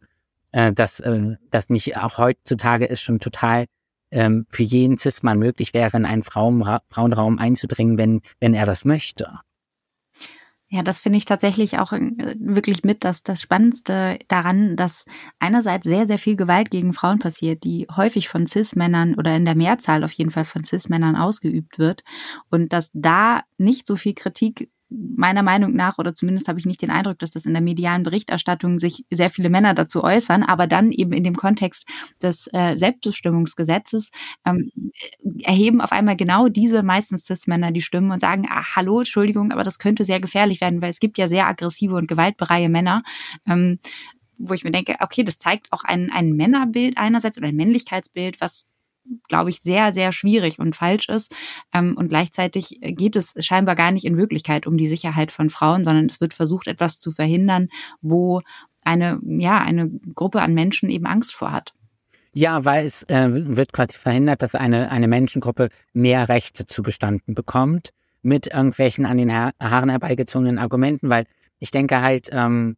äh, 0.51 0.73
dass, 0.73 0.99
äh, 0.99 1.35
dass 1.51 1.69
nicht 1.69 1.95
auch 1.97 2.17
heutzutage 2.17 2.85
ist 2.85 3.01
schon 3.01 3.19
total 3.19 3.65
ähm, 4.11 4.45
für 4.49 4.63
jeden 4.63 4.97
Cis-Mann 4.97 5.39
möglich 5.39 5.73
wäre, 5.73 5.97
in 5.97 6.05
einen 6.05 6.23
Frauen, 6.23 6.63
Frauenraum 6.89 7.39
einzudringen, 7.39 7.97
wenn, 7.97 8.21
wenn 8.39 8.53
er 8.53 8.65
das 8.65 8.85
möchte. 8.85 9.39
Ja, 10.71 10.83
das 10.83 10.99
finde 10.99 11.17
ich 11.17 11.25
tatsächlich 11.25 11.79
auch 11.79 11.93
äh, 11.93 12.35
wirklich 12.39 12.83
mit 12.83 13.03
das, 13.03 13.23
das 13.23 13.41
Spannendste 13.41 14.19
daran, 14.27 14.75
dass 14.75 15.05
einerseits 15.39 15.87
sehr, 15.87 16.05
sehr 16.05 16.19
viel 16.19 16.35
Gewalt 16.35 16.69
gegen 16.69 16.93
Frauen 16.93 17.17
passiert, 17.17 17.63
die 17.63 17.87
häufig 17.95 18.29
von 18.29 18.45
Cis-Männern 18.45 19.15
oder 19.15 19.35
in 19.35 19.45
der 19.45 19.55
Mehrzahl 19.55 20.03
auf 20.03 20.11
jeden 20.11 20.29
Fall 20.29 20.45
von 20.45 20.63
Cis-Männern 20.63 21.15
ausgeübt 21.15 21.79
wird 21.79 22.03
und 22.51 22.71
dass 22.71 22.91
da 22.93 23.41
nicht 23.57 23.87
so 23.87 23.95
viel 23.95 24.13
Kritik 24.13 24.69
meiner 24.89 25.43
Meinung 25.43 25.75
nach, 25.75 25.97
oder 25.97 26.15
zumindest 26.15 26.47
habe 26.47 26.59
ich 26.59 26.65
nicht 26.65 26.81
den 26.81 26.89
Eindruck, 26.89 27.19
dass 27.19 27.31
das 27.31 27.45
in 27.45 27.53
der 27.53 27.61
medialen 27.61 28.03
Berichterstattung 28.03 28.79
sich 28.79 29.05
sehr 29.11 29.29
viele 29.29 29.49
Männer 29.49 29.73
dazu 29.73 30.03
äußern, 30.03 30.43
aber 30.43 30.67
dann 30.67 30.91
eben 30.91 31.13
in 31.13 31.23
dem 31.23 31.35
Kontext 31.35 31.87
des 32.21 32.47
äh, 32.53 32.77
Selbstbestimmungsgesetzes 32.77 34.09
ähm, 34.45 34.71
erheben 35.43 35.81
auf 35.81 35.91
einmal 35.91 36.15
genau 36.15 36.47
diese 36.47 36.83
meistens 36.83 37.25
Cis-Männer 37.25 37.71
die 37.71 37.81
Stimmen 37.81 38.11
und 38.11 38.19
sagen, 38.19 38.47
ah, 38.49 38.75
hallo, 38.75 38.99
Entschuldigung, 38.99 39.51
aber 39.51 39.63
das 39.63 39.79
könnte 39.79 40.03
sehr 40.03 40.19
gefährlich 40.19 40.61
werden, 40.61 40.81
weil 40.81 40.89
es 40.89 40.99
gibt 40.99 41.17
ja 41.17 41.27
sehr 41.27 41.47
aggressive 41.47 41.95
und 41.95 42.07
gewaltbereie 42.07 42.69
Männer. 42.69 43.03
Ähm, 43.47 43.79
wo 44.39 44.53
ich 44.53 44.63
mir 44.63 44.71
denke, 44.71 44.95
okay, 45.01 45.23
das 45.23 45.37
zeigt 45.37 45.67
auch 45.71 45.83
ein, 45.83 46.09
ein 46.11 46.31
Männerbild 46.31 46.97
einerseits 46.97 47.37
oder 47.37 47.47
ein 47.47 47.57
Männlichkeitsbild, 47.57 48.39
was 48.39 48.65
glaube 49.27 49.49
ich, 49.49 49.59
sehr, 49.61 49.91
sehr 49.91 50.11
schwierig 50.11 50.59
und 50.59 50.75
falsch 50.75 51.09
ist. 51.09 51.33
Ähm, 51.73 51.95
und 51.97 52.09
gleichzeitig 52.09 52.79
geht 52.81 53.15
es 53.15 53.33
scheinbar 53.39 53.75
gar 53.75 53.91
nicht 53.91 54.05
in 54.05 54.17
Wirklichkeit 54.17 54.67
um 54.67 54.77
die 54.77 54.87
Sicherheit 54.87 55.31
von 55.31 55.49
Frauen, 55.49 55.83
sondern 55.83 56.05
es 56.05 56.21
wird 56.21 56.33
versucht, 56.33 56.67
etwas 56.67 56.99
zu 56.99 57.11
verhindern, 57.11 57.69
wo 58.01 58.41
eine, 58.83 59.19
ja, 59.23 59.59
eine 59.59 59.89
Gruppe 60.15 60.41
an 60.41 60.53
Menschen 60.53 60.89
eben 60.89 61.05
Angst 61.05 61.35
vor 61.35 61.51
hat. 61.51 61.73
Ja, 62.31 62.63
weil 62.63 62.85
es 62.85 63.03
äh, 63.03 63.27
wird 63.29 63.73
quasi 63.73 63.97
verhindert, 63.97 64.41
dass 64.41 64.55
eine, 64.55 64.91
eine 64.91 65.07
Menschengruppe 65.07 65.69
mehr 65.93 66.29
Rechte 66.29 66.65
zugestanden 66.65 67.33
bekommt 67.33 67.91
mit 68.21 68.47
irgendwelchen 68.47 69.05
an 69.05 69.17
den 69.17 69.33
ha 69.33 69.51
Haaren 69.59 69.89
herbeigezogenen 69.89 70.59
Argumenten, 70.59 71.09
weil 71.09 71.25
ich 71.59 71.71
denke 71.71 72.01
halt, 72.01 72.29
ähm, 72.31 72.77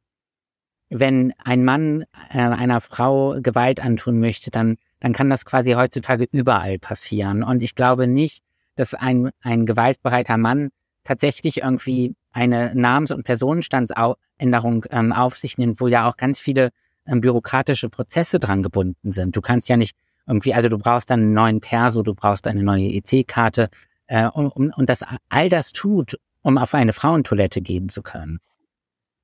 wenn 0.89 1.33
ein 1.43 1.63
Mann 1.63 2.03
äh, 2.29 2.39
einer 2.39 2.81
Frau 2.81 3.37
Gewalt 3.41 3.83
antun 3.83 4.19
möchte, 4.19 4.51
dann, 4.51 4.77
dann 5.01 5.11
kann 5.11 5.29
das 5.29 5.43
quasi 5.43 5.71
heutzutage 5.71 6.27
überall 6.31 6.79
passieren. 6.79 7.43
Und 7.43 7.61
ich 7.61 7.75
glaube 7.75 8.07
nicht, 8.07 8.43
dass 8.75 8.93
ein, 8.93 9.31
ein 9.41 9.65
gewaltbereiter 9.65 10.37
Mann 10.37 10.69
tatsächlich 11.03 11.63
irgendwie 11.63 12.15
eine 12.31 12.73
Namens- 12.75 13.11
und 13.11 13.23
Personenstandsänderung 13.23 14.85
ähm, 14.91 15.11
auf 15.11 15.35
sich 15.35 15.57
nimmt, 15.57 15.81
wo 15.81 15.87
ja 15.87 16.07
auch 16.07 16.15
ganz 16.15 16.39
viele 16.39 16.69
ähm, 17.05 17.19
bürokratische 17.19 17.89
Prozesse 17.89 18.39
dran 18.39 18.63
gebunden 18.63 19.11
sind. 19.11 19.35
Du 19.35 19.41
kannst 19.41 19.67
ja 19.67 19.75
nicht 19.75 19.97
irgendwie, 20.27 20.53
also 20.53 20.69
du 20.69 20.77
brauchst 20.77 21.09
dann 21.09 21.19
einen 21.21 21.33
neuen 21.33 21.61
Perso, 21.61 22.03
du 22.03 22.13
brauchst 22.13 22.47
eine 22.47 22.63
neue 22.63 22.85
EC-Karte 22.85 23.69
äh, 24.07 24.27
und, 24.29 24.47
und, 24.47 24.71
und 24.77 24.89
das 24.89 25.03
all 25.29 25.49
das 25.49 25.73
tut, 25.73 26.17
um 26.43 26.57
auf 26.57 26.73
eine 26.75 26.93
Frauentoilette 26.93 27.61
gehen 27.61 27.89
zu 27.89 28.03
können. 28.03 28.39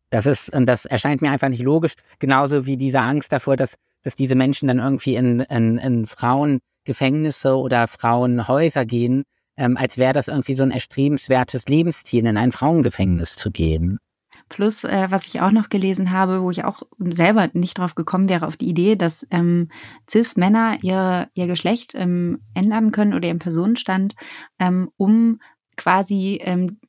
Das 0.10 0.26
ist, 0.26 0.54
und 0.54 0.66
das 0.66 0.86
erscheint 0.86 1.22
mir 1.22 1.32
einfach 1.32 1.50
nicht 1.50 1.64
logisch, 1.64 1.94
genauso 2.20 2.66
wie 2.66 2.78
diese 2.78 3.02
Angst 3.02 3.32
davor, 3.32 3.58
dass, 3.58 3.76
dass 4.08 4.16
diese 4.16 4.36
Menschen 4.36 4.70
dann 4.70 4.80
irgendwie 4.80 5.16
in, 5.16 5.42
in, 5.42 5.78
in 5.78 6.06
Frauengefängnisse 6.08 7.58
oder 7.58 7.88
Frauenhäuser 7.88 8.86
gehen, 8.86 9.24
ähm, 9.58 9.76
als 9.76 9.98
wäre 9.98 10.14
das 10.14 10.30
irgendwie 10.30 10.56
so 10.56 10.64
ein 10.64 10.72
erstrebenswertes 10.72 11.66
Lebensziel, 11.66 12.26
in 12.26 12.38
ein 12.38 12.54
Frauengefängnis 12.54 13.36
zu 13.36 13.52
gehen. 13.52 14.00
Plus, 14.48 14.86
äh, 14.86 15.08
was 15.10 15.26
ich 15.26 15.42
auch 15.42 15.52
noch 15.52 15.68
gelesen 15.68 16.12
habe, 16.12 16.42
wo 16.42 16.52
ich 16.52 16.64
auch 16.64 16.84
selber 17.00 17.50
nicht 17.52 17.80
drauf 17.80 17.96
gekommen 17.96 18.30
wäre, 18.30 18.48
auf 18.48 18.56
die 18.56 18.70
Idee, 18.70 18.96
dass 18.96 19.28
ähm, 19.30 19.68
Cis-Männer 20.10 20.78
ihr, 20.84 21.28
ihr 21.34 21.48
Geschlecht 21.48 21.92
ähm, 21.94 22.40
ändern 22.56 22.94
können 22.94 23.14
oder 23.14 23.28
ihren 23.28 23.40
Personenstand, 23.40 24.14
ähm, 24.58 24.90
um 24.96 25.42
quasi 25.76 26.40
ähm, 26.44 26.80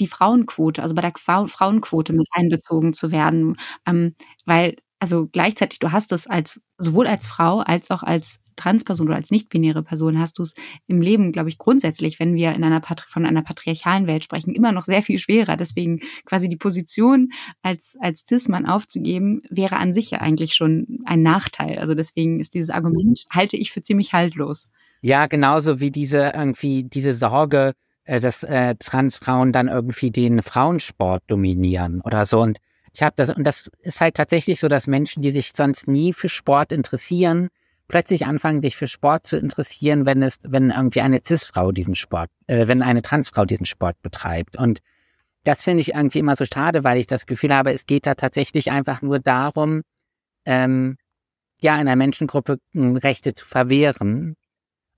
die 0.00 0.08
Frauenquote, 0.08 0.82
also 0.82 0.96
bei 0.96 1.02
der 1.02 1.12
Frauenquote 1.14 2.12
mit 2.14 2.26
einbezogen 2.32 2.94
zu 2.94 3.12
werden, 3.12 3.54
ähm, 3.86 4.16
weil 4.44 4.74
also 4.98 5.26
gleichzeitig 5.26 5.78
du 5.78 5.92
hast 5.92 6.12
es 6.12 6.26
als 6.26 6.60
sowohl 6.78 7.06
als 7.06 7.26
Frau 7.26 7.60
als 7.60 7.90
auch 7.90 8.02
als 8.02 8.40
Transperson 8.56 9.08
oder 9.08 9.16
als 9.16 9.30
nicht-binäre 9.30 9.82
Person 9.82 10.18
hast 10.18 10.38
du 10.38 10.42
es 10.42 10.54
im 10.86 11.00
Leben, 11.00 11.32
glaube 11.32 11.48
ich, 11.48 11.58
grundsätzlich, 11.58 12.20
wenn 12.20 12.34
wir 12.34 12.52
in 12.52 12.64
einer 12.64 12.80
Patri 12.80 13.06
von 13.08 13.26
einer 13.26 13.42
patriarchalen 13.42 14.06
Welt 14.06 14.24
sprechen, 14.24 14.54
immer 14.54 14.72
noch 14.72 14.84
sehr 14.84 15.02
viel 15.02 15.18
schwerer. 15.18 15.56
Deswegen 15.56 16.00
quasi 16.24 16.48
die 16.48 16.56
Position 16.56 17.30
als, 17.62 17.96
als 18.00 18.24
Cis-Mann 18.26 18.66
aufzugeben, 18.66 19.42
wäre 19.50 19.76
an 19.76 19.92
sich 19.92 20.10
ja 20.10 20.20
eigentlich 20.20 20.54
schon 20.54 21.00
ein 21.04 21.22
Nachteil. 21.22 21.78
Also 21.78 21.94
deswegen 21.94 22.40
ist 22.40 22.54
dieses 22.54 22.70
Argument, 22.70 23.24
halte 23.30 23.56
ich 23.56 23.72
für 23.72 23.82
ziemlich 23.82 24.12
haltlos. 24.12 24.68
Ja, 25.00 25.26
genauso 25.26 25.80
wie 25.80 25.90
diese 25.90 26.32
irgendwie, 26.34 26.84
diese 26.84 27.14
Sorge, 27.14 27.72
äh, 28.04 28.20
dass 28.20 28.42
äh, 28.42 28.74
Transfrauen 28.76 29.52
dann 29.52 29.68
irgendwie 29.68 30.10
den 30.10 30.42
Frauensport 30.42 31.22
dominieren 31.26 32.00
oder 32.02 32.24
so. 32.24 32.40
Und 32.40 32.58
ich 32.94 33.02
habe 33.02 33.14
das, 33.16 33.30
und 33.30 33.44
das 33.44 33.70
ist 33.82 34.00
halt 34.00 34.14
tatsächlich 34.14 34.60
so, 34.60 34.68
dass 34.68 34.86
Menschen, 34.86 35.20
die 35.22 35.32
sich 35.32 35.50
sonst 35.54 35.88
nie 35.88 36.12
für 36.12 36.28
Sport 36.28 36.70
interessieren, 36.70 37.48
plötzlich 37.88 38.24
anfangen, 38.24 38.62
sich 38.62 38.76
für 38.76 38.86
Sport 38.86 39.26
zu 39.26 39.36
interessieren, 39.36 40.06
wenn 40.06 40.22
es, 40.22 40.38
wenn 40.42 40.70
irgendwie 40.70 41.00
eine 41.00 41.20
Cis-Frau 41.24 41.72
diesen 41.72 41.96
Sport, 41.96 42.30
äh, 42.46 42.68
wenn 42.68 42.82
eine 42.82 43.02
Transfrau 43.02 43.44
diesen 43.44 43.66
Sport 43.66 44.00
betreibt. 44.00 44.56
Und 44.56 44.78
das 45.42 45.64
finde 45.64 45.80
ich 45.80 45.94
irgendwie 45.94 46.20
immer 46.20 46.36
so 46.36 46.44
schade, 46.44 46.84
weil 46.84 46.98
ich 46.98 47.06
das 47.08 47.26
Gefühl 47.26 47.54
habe, 47.54 47.72
es 47.72 47.86
geht 47.86 48.06
da 48.06 48.14
tatsächlich 48.14 48.70
einfach 48.70 49.02
nur 49.02 49.18
darum, 49.18 49.82
ähm, 50.46 50.96
ja, 51.60 51.74
einer 51.74 51.96
Menschengruppe 51.96 52.58
hm, 52.72 52.96
Rechte 52.96 53.34
zu 53.34 53.44
verwehren 53.44 54.36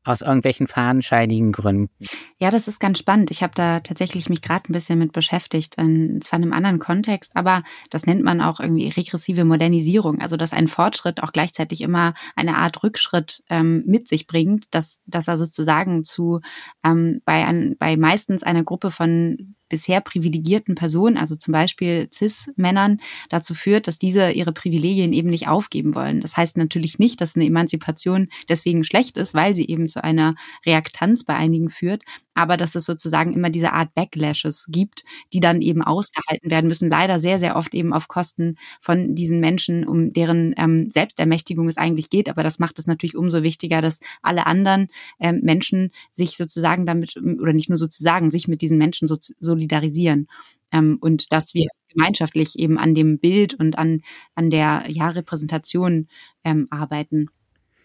aus 0.06 0.20
irgendwelchen 0.20 0.66
fadenscheinigen 0.66 1.52
Gründen. 1.52 1.90
Ja, 2.38 2.50
das 2.50 2.68
ist 2.68 2.80
ganz 2.80 2.98
spannend. 2.98 3.30
Ich 3.30 3.42
habe 3.42 3.52
da 3.54 3.80
tatsächlich 3.80 4.28
mich 4.28 4.42
gerade 4.42 4.70
ein 4.70 4.72
bisschen 4.72 4.98
mit 4.98 5.12
beschäftigt, 5.12 5.76
in, 5.76 6.20
zwar 6.20 6.38
in 6.38 6.44
einem 6.44 6.52
anderen 6.52 6.78
Kontext, 6.78 7.32
aber 7.34 7.62
das 7.90 8.06
nennt 8.06 8.22
man 8.22 8.40
auch 8.40 8.60
irgendwie 8.60 8.88
regressive 8.88 9.44
Modernisierung. 9.44 10.20
Also 10.20 10.36
dass 10.36 10.52
ein 10.52 10.68
Fortschritt 10.68 11.22
auch 11.22 11.32
gleichzeitig 11.32 11.80
immer 11.80 12.14
eine 12.34 12.56
Art 12.56 12.82
Rückschritt 12.82 13.42
ähm, 13.50 13.82
mit 13.86 14.08
sich 14.08 14.26
bringt, 14.26 14.66
dass, 14.70 15.00
dass 15.06 15.28
er 15.28 15.36
sozusagen 15.36 16.04
zu 16.04 16.40
ähm, 16.84 17.20
bei, 17.24 17.44
ein, 17.44 17.76
bei 17.78 17.96
meistens 17.96 18.42
einer 18.42 18.64
Gruppe 18.64 18.90
von 18.90 19.55
bisher 19.68 20.00
privilegierten 20.00 20.74
Personen, 20.74 21.16
also 21.16 21.36
zum 21.36 21.52
Beispiel 21.52 22.08
CIS-Männern, 22.12 22.98
dazu 23.28 23.54
führt, 23.54 23.88
dass 23.88 23.98
diese 23.98 24.30
ihre 24.30 24.52
Privilegien 24.52 25.12
eben 25.12 25.30
nicht 25.30 25.48
aufgeben 25.48 25.94
wollen. 25.94 26.20
Das 26.20 26.36
heißt 26.36 26.56
natürlich 26.56 26.98
nicht, 26.98 27.20
dass 27.20 27.36
eine 27.36 27.46
Emanzipation 27.46 28.28
deswegen 28.48 28.84
schlecht 28.84 29.16
ist, 29.16 29.34
weil 29.34 29.54
sie 29.54 29.66
eben 29.66 29.88
zu 29.88 30.02
einer 30.02 30.34
Reaktanz 30.64 31.24
bei 31.24 31.34
einigen 31.34 31.68
führt, 31.68 32.02
aber 32.36 32.56
dass 32.56 32.74
es 32.74 32.84
sozusagen 32.84 33.32
immer 33.32 33.50
diese 33.50 33.72
Art 33.72 33.94
Backlashes 33.94 34.66
gibt, 34.68 35.04
die 35.32 35.40
dann 35.40 35.62
eben 35.62 35.82
ausgehalten 35.82 36.50
werden 36.50 36.68
müssen, 36.68 36.90
leider 36.90 37.18
sehr, 37.18 37.38
sehr 37.38 37.56
oft 37.56 37.74
eben 37.74 37.92
auf 37.92 38.08
Kosten 38.08 38.56
von 38.80 39.14
diesen 39.14 39.40
Menschen, 39.40 39.86
um 39.86 40.12
deren 40.12 40.54
ähm, 40.58 40.90
Selbstermächtigung 40.90 41.66
es 41.66 41.78
eigentlich 41.78 42.10
geht. 42.10 42.28
Aber 42.28 42.42
das 42.42 42.58
macht 42.58 42.78
es 42.78 42.86
natürlich 42.86 43.16
umso 43.16 43.42
wichtiger, 43.42 43.80
dass 43.80 44.00
alle 44.22 44.46
anderen 44.46 44.88
ähm, 45.18 45.40
Menschen 45.42 45.90
sich 46.10 46.36
sozusagen 46.36 46.84
damit, 46.84 47.16
oder 47.16 47.54
nicht 47.54 47.70
nur 47.70 47.78
sozusagen, 47.78 48.30
sich 48.30 48.48
mit 48.48 48.60
diesen 48.60 48.76
Menschen 48.76 49.08
so 49.08 49.16
solidarisieren. 49.40 50.26
Ähm, 50.72 50.98
und 51.00 51.32
dass 51.32 51.54
wir 51.54 51.68
gemeinschaftlich 51.88 52.58
eben 52.58 52.78
an 52.78 52.94
dem 52.94 53.18
Bild 53.18 53.54
und 53.54 53.78
an, 53.78 54.02
an 54.34 54.50
der 54.50 54.84
ja, 54.88 55.08
Repräsentation 55.08 56.08
ähm, 56.44 56.66
arbeiten. 56.70 57.28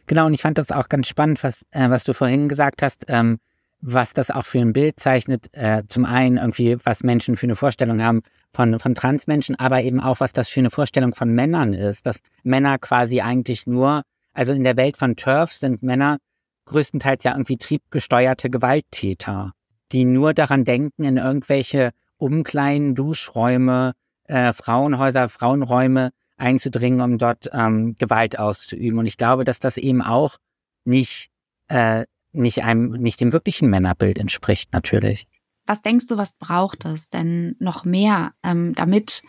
Genau, 0.08 0.26
und 0.26 0.34
ich 0.34 0.42
fand 0.42 0.58
das 0.58 0.72
auch 0.72 0.90
ganz 0.90 1.08
spannend, 1.08 1.42
was, 1.42 1.66
äh, 1.72 1.90
was 1.90 2.04
du 2.04 2.14
vorhin 2.14 2.50
gesagt 2.50 2.82
hast. 2.82 3.06
Ähm, 3.08 3.40
was 3.82 4.14
das 4.14 4.32
auch 4.32 4.46
für 4.46 4.60
ein 4.60 4.74
Bild 4.74 5.00
zeichnet. 5.00 5.50
Äh, 5.54 5.84
zum 5.88 6.06
einen 6.06 6.38
irgendwie, 6.38 6.78
was 6.84 7.04
Menschen 7.04 7.36
für 7.36 7.48
eine 7.48 7.56
Vorstellung 7.56 8.02
haben 8.02 8.22
von, 8.52 8.80
von 8.80 8.96
Transmenschen, 8.96 9.56
aber 9.60 9.82
eben 9.82 10.00
auch, 10.00 10.20
was 10.20 10.34
das 10.34 10.50
für 10.50 10.60
eine 10.60 10.70
Vorstellung 10.70 11.16
von 11.16 11.34
Männern 11.34 11.74
ist. 11.74 12.06
Dass 12.06 12.20
Männer 12.44 12.78
quasi 12.78 13.22
eigentlich 13.22 13.68
nur, 13.68 14.04
also 14.34 14.54
in 14.54 14.64
der 14.64 14.78
Welt 14.78 14.98
von 14.98 15.16
Turfs 15.16 15.60
sind 15.60 15.84
Männer 15.84 16.18
größtenteils 16.66 17.24
ja 17.24 17.32
irgendwie 17.32 17.58
triebgesteuerte 17.58 18.50
Gewalttäter, 18.50 19.52
die 19.92 20.06
nur 20.06 20.34
daran 20.34 20.64
denken, 20.64 21.04
in 21.04 21.18
irgendwelche 21.18 21.92
Umkleiden, 22.18 22.96
Duschräume, 22.96 23.94
äh, 24.26 24.54
Frauenhäuser, 24.54 25.28
Frauenräume 25.28 26.12
einzudringen, 26.38 27.02
um 27.02 27.18
dort 27.18 27.50
ähm, 27.52 27.96
Gewalt 27.98 28.38
auszuüben. 28.38 29.00
Und 29.00 29.06
ich 29.06 29.18
glaube, 29.18 29.44
dass 29.44 29.60
das 29.60 29.78
eben 29.78 30.02
auch 30.02 30.38
nicht 30.86 31.30
äh, 31.68 32.06
nicht 32.34 32.64
einem, 32.64 32.92
nicht 32.92 33.20
dem 33.20 33.34
wirklichen 33.34 33.70
Männerbild 33.70 34.20
entspricht, 34.20 34.74
natürlich. 34.74 35.28
Was 35.66 35.82
denkst 35.82 36.08
du, 36.08 36.18
was 36.18 36.34
braucht 36.34 36.86
es 36.86 37.10
denn 37.10 37.56
noch 37.60 37.86
mehr, 37.86 38.34
ähm, 38.44 38.74
damit 38.76 39.22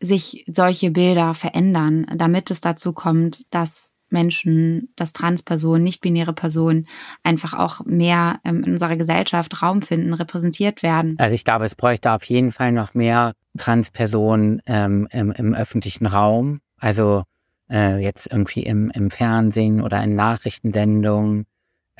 sich 0.00 0.44
solche 0.48 0.90
Bilder 0.90 1.34
verändern, 1.34 2.06
damit 2.16 2.50
es 2.50 2.60
dazu 2.60 2.92
kommt, 2.92 3.44
dass 3.50 3.92
Menschen, 4.10 4.92
dass 4.96 5.12
Transpersonen, 5.12 5.84
nicht-binäre 5.84 6.32
Personen 6.32 6.86
einfach 7.22 7.54
auch 7.54 7.84
mehr 7.84 8.40
ähm, 8.44 8.64
in 8.64 8.72
unserer 8.72 8.96
Gesellschaft 8.96 9.62
Raum 9.62 9.82
finden, 9.82 10.14
repräsentiert 10.14 10.82
werden? 10.82 11.16
Also 11.18 11.34
ich 11.34 11.44
glaube, 11.44 11.64
es 11.64 11.74
bräuchte 11.74 12.12
auf 12.12 12.24
jeden 12.24 12.50
Fall 12.50 12.72
noch 12.72 12.94
mehr 12.94 13.34
Transpersonen 13.56 14.62
ähm, 14.66 15.06
im, 15.12 15.30
im 15.32 15.54
öffentlichen 15.54 16.06
Raum. 16.06 16.60
Also 16.78 17.22
äh, 17.70 18.02
jetzt 18.02 18.30
irgendwie 18.32 18.62
im, 18.62 18.90
im 18.90 19.10
Fernsehen 19.10 19.80
oder 19.80 20.02
in 20.02 20.16
Nachrichtensendungen 20.16 21.46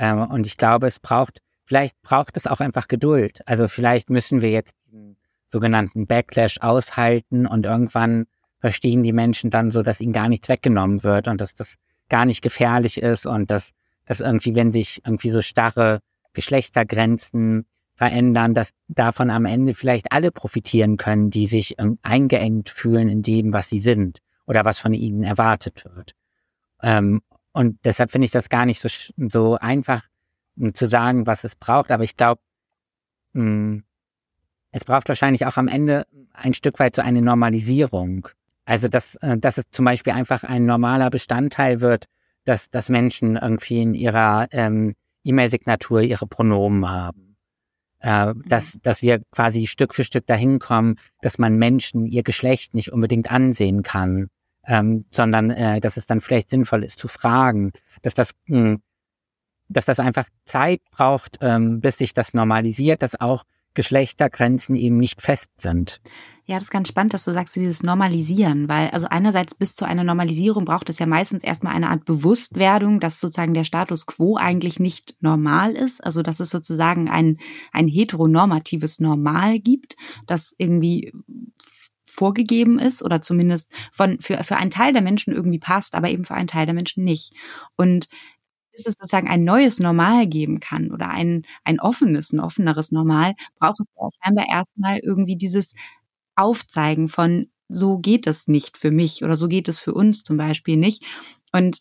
ähm, 0.00 0.22
und 0.22 0.46
ich 0.46 0.56
glaube, 0.56 0.86
es 0.86 0.98
braucht, 0.98 1.42
vielleicht 1.64 2.00
braucht 2.02 2.36
es 2.38 2.46
auch 2.46 2.60
einfach 2.60 2.88
Geduld. 2.88 3.42
Also 3.46 3.68
vielleicht 3.68 4.08
müssen 4.08 4.40
wir 4.40 4.50
jetzt 4.50 4.74
diesen 4.86 5.18
sogenannten 5.46 6.06
Backlash 6.06 6.58
aushalten 6.60 7.46
und 7.46 7.66
irgendwann 7.66 8.26
verstehen 8.60 9.02
die 9.02 9.12
Menschen 9.12 9.50
dann 9.50 9.70
so, 9.70 9.82
dass 9.82 10.00
ihnen 10.00 10.14
gar 10.14 10.30
nichts 10.30 10.48
weggenommen 10.48 11.04
wird 11.04 11.28
und 11.28 11.40
dass 11.40 11.54
das 11.54 11.74
gar 12.08 12.24
nicht 12.24 12.40
gefährlich 12.40 13.00
ist 13.00 13.26
und 13.26 13.50
dass, 13.50 13.72
dass 14.06 14.20
irgendwie, 14.20 14.54
wenn 14.54 14.72
sich 14.72 15.02
irgendwie 15.04 15.30
so 15.30 15.42
starre 15.42 16.00
Geschlechtergrenzen 16.32 17.66
verändern, 17.94 18.54
dass 18.54 18.70
davon 18.88 19.28
am 19.28 19.44
Ende 19.44 19.74
vielleicht 19.74 20.12
alle 20.12 20.32
profitieren 20.32 20.96
können, 20.96 21.30
die 21.30 21.46
sich 21.46 21.76
eingeengt 22.02 22.70
fühlen 22.70 23.10
in 23.10 23.20
dem, 23.20 23.52
was 23.52 23.68
sie 23.68 23.80
sind 23.80 24.20
oder 24.46 24.64
was 24.64 24.78
von 24.78 24.94
ihnen 24.94 25.24
erwartet 25.24 25.84
wird. 25.84 26.14
Ähm, 26.82 27.20
und 27.52 27.78
deshalb 27.84 28.10
finde 28.10 28.26
ich 28.26 28.30
das 28.30 28.48
gar 28.48 28.66
nicht 28.66 28.80
so, 28.80 28.88
so 29.28 29.56
einfach 29.56 30.04
um, 30.56 30.74
zu 30.74 30.86
sagen, 30.86 31.26
was 31.26 31.44
es 31.44 31.56
braucht. 31.56 31.90
Aber 31.90 32.04
ich 32.04 32.16
glaube, 32.16 32.40
hm, 33.34 33.84
es 34.72 34.84
braucht 34.84 35.08
wahrscheinlich 35.08 35.46
auch 35.46 35.56
am 35.56 35.68
Ende 35.68 36.06
ein 36.32 36.54
Stück 36.54 36.78
weit 36.78 36.96
so 36.96 37.02
eine 37.02 37.22
Normalisierung. 37.22 38.28
Also, 38.64 38.88
dass, 38.88 39.16
äh, 39.16 39.36
dass 39.36 39.58
es 39.58 39.64
zum 39.72 39.84
Beispiel 39.84 40.12
einfach 40.12 40.44
ein 40.44 40.64
normaler 40.64 41.10
Bestandteil 41.10 41.80
wird, 41.80 42.06
dass, 42.44 42.70
dass 42.70 42.88
Menschen 42.88 43.36
irgendwie 43.36 43.82
in 43.82 43.94
ihrer 43.94 44.46
ähm, 44.52 44.94
E-Mail-Signatur 45.24 46.02
ihre 46.02 46.26
Pronomen 46.26 46.88
haben. 46.88 47.36
Äh, 48.02 48.32
mhm. 48.32 48.44
dass, 48.46 48.78
dass 48.80 49.02
wir 49.02 49.20
quasi 49.30 49.66
Stück 49.66 49.94
für 49.94 50.04
Stück 50.04 50.26
dahin 50.26 50.58
kommen, 50.58 50.96
dass 51.20 51.38
man 51.38 51.56
Menschen 51.56 52.06
ihr 52.06 52.22
Geschlecht 52.22 52.72
nicht 52.72 52.92
unbedingt 52.92 53.30
ansehen 53.30 53.82
kann, 53.82 54.28
ähm, 54.66 55.04
sondern 55.10 55.50
äh, 55.50 55.80
dass 55.80 55.96
es 55.96 56.06
dann 56.06 56.20
vielleicht 56.20 56.50
sinnvoll 56.50 56.84
ist 56.84 56.98
zu 56.98 57.08
fragen, 57.08 57.72
dass 58.02 58.14
das 58.14 58.32
mh, 58.46 58.58
hm, 58.58 58.82
dass 59.70 59.84
das 59.84 60.00
einfach 60.00 60.28
Zeit 60.44 60.82
braucht, 60.90 61.38
ähm, 61.40 61.80
bis 61.80 61.98
sich 61.98 62.12
das 62.12 62.34
normalisiert, 62.34 63.02
dass 63.02 63.18
auch 63.20 63.44
Geschlechtergrenzen 63.74 64.74
eben 64.74 64.98
nicht 64.98 65.22
fest 65.22 65.48
sind. 65.58 66.00
Ja, 66.44 66.56
das 66.56 66.64
ist 66.64 66.70
ganz 66.72 66.88
spannend, 66.88 67.14
dass 67.14 67.24
du 67.24 67.32
sagst, 67.32 67.54
dieses 67.54 67.84
Normalisieren, 67.84 68.68
weil 68.68 68.88
also 68.88 69.06
einerseits 69.08 69.54
bis 69.54 69.76
zu 69.76 69.84
einer 69.84 70.02
Normalisierung 70.02 70.64
braucht 70.64 70.90
es 70.90 70.98
ja 70.98 71.06
meistens 71.06 71.44
erstmal 71.44 71.76
eine 71.76 71.88
Art 71.88 72.04
Bewusstwerdung, 72.04 72.98
dass 72.98 73.20
sozusagen 73.20 73.54
der 73.54 73.62
Status 73.62 74.06
quo 74.06 74.36
eigentlich 74.36 74.80
nicht 74.80 75.14
normal 75.20 75.76
ist, 75.76 76.02
also 76.02 76.22
dass 76.22 76.40
es 76.40 76.50
sozusagen 76.50 77.08
ein, 77.08 77.38
ein 77.72 77.86
heteronormatives 77.86 78.98
Normal 78.98 79.60
gibt, 79.60 79.94
das 80.26 80.52
irgendwie 80.58 81.12
vorgegeben 82.10 82.78
ist 82.78 83.02
oder 83.02 83.22
zumindest 83.22 83.70
von, 83.92 84.20
für, 84.20 84.42
für 84.44 84.56
einen 84.56 84.70
Teil 84.70 84.92
der 84.92 85.02
Menschen 85.02 85.34
irgendwie 85.34 85.58
passt, 85.58 85.94
aber 85.94 86.10
eben 86.10 86.24
für 86.24 86.34
einen 86.34 86.48
Teil 86.48 86.66
der 86.66 86.74
Menschen 86.74 87.04
nicht. 87.04 87.32
Und 87.76 88.08
bis 88.72 88.86
es 88.86 88.94
sozusagen 88.94 89.28
ein 89.28 89.44
neues 89.44 89.80
Normal 89.80 90.26
geben 90.26 90.60
kann 90.60 90.92
oder 90.92 91.08
ein, 91.08 91.42
ein 91.64 91.80
offenes, 91.80 92.32
ein 92.32 92.40
offeneres 92.40 92.92
Normal, 92.92 93.34
braucht 93.58 93.80
es 93.80 93.86
ja 93.96 94.08
scheinbar 94.22 94.46
erstmal 94.48 94.98
irgendwie 95.02 95.36
dieses 95.36 95.74
Aufzeigen 96.36 97.08
von, 97.08 97.50
so 97.68 97.98
geht 97.98 98.26
es 98.26 98.48
nicht 98.48 98.76
für 98.76 98.90
mich 98.90 99.22
oder 99.24 99.36
so 99.36 99.48
geht 99.48 99.68
es 99.68 99.78
für 99.80 99.94
uns 99.94 100.22
zum 100.22 100.36
Beispiel 100.36 100.76
nicht. 100.76 101.04
Und 101.52 101.80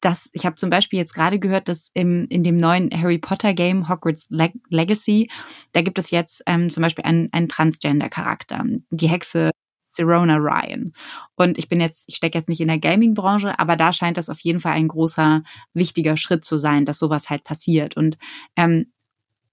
das, 0.00 0.28
ich 0.32 0.44
habe 0.44 0.56
zum 0.56 0.68
Beispiel 0.68 0.98
jetzt 0.98 1.14
gerade 1.14 1.38
gehört, 1.38 1.68
dass 1.68 1.90
im, 1.94 2.26
in 2.28 2.42
dem 2.42 2.56
neuen 2.56 2.90
Harry 2.92 3.18
Potter 3.18 3.54
Game 3.54 3.88
Hogwarts 3.88 4.26
Leg 4.30 4.52
Legacy, 4.68 5.30
da 5.72 5.82
gibt 5.82 5.98
es 5.98 6.10
jetzt 6.10 6.42
ähm, 6.46 6.70
zum 6.70 6.82
Beispiel 6.82 7.04
einen, 7.04 7.28
einen 7.32 7.48
Transgender-Charakter. 7.48 8.64
Die 8.90 9.08
Hexe 9.08 9.52
Serona 9.94 10.36
Ryan. 10.36 10.92
Und 11.36 11.58
ich 11.58 11.68
bin 11.68 11.80
jetzt, 11.80 12.04
ich 12.08 12.16
stecke 12.16 12.38
jetzt 12.38 12.48
nicht 12.48 12.60
in 12.60 12.68
der 12.68 12.78
Gaming-Branche, 12.78 13.58
aber 13.58 13.76
da 13.76 13.92
scheint 13.92 14.16
das 14.16 14.28
auf 14.28 14.40
jeden 14.40 14.60
Fall 14.60 14.72
ein 14.72 14.88
großer, 14.88 15.42
wichtiger 15.74 16.16
Schritt 16.16 16.44
zu 16.44 16.58
sein, 16.58 16.84
dass 16.84 16.98
sowas 16.98 17.30
halt 17.30 17.44
passiert. 17.44 17.96
Und 17.96 18.18
ähm, 18.56 18.92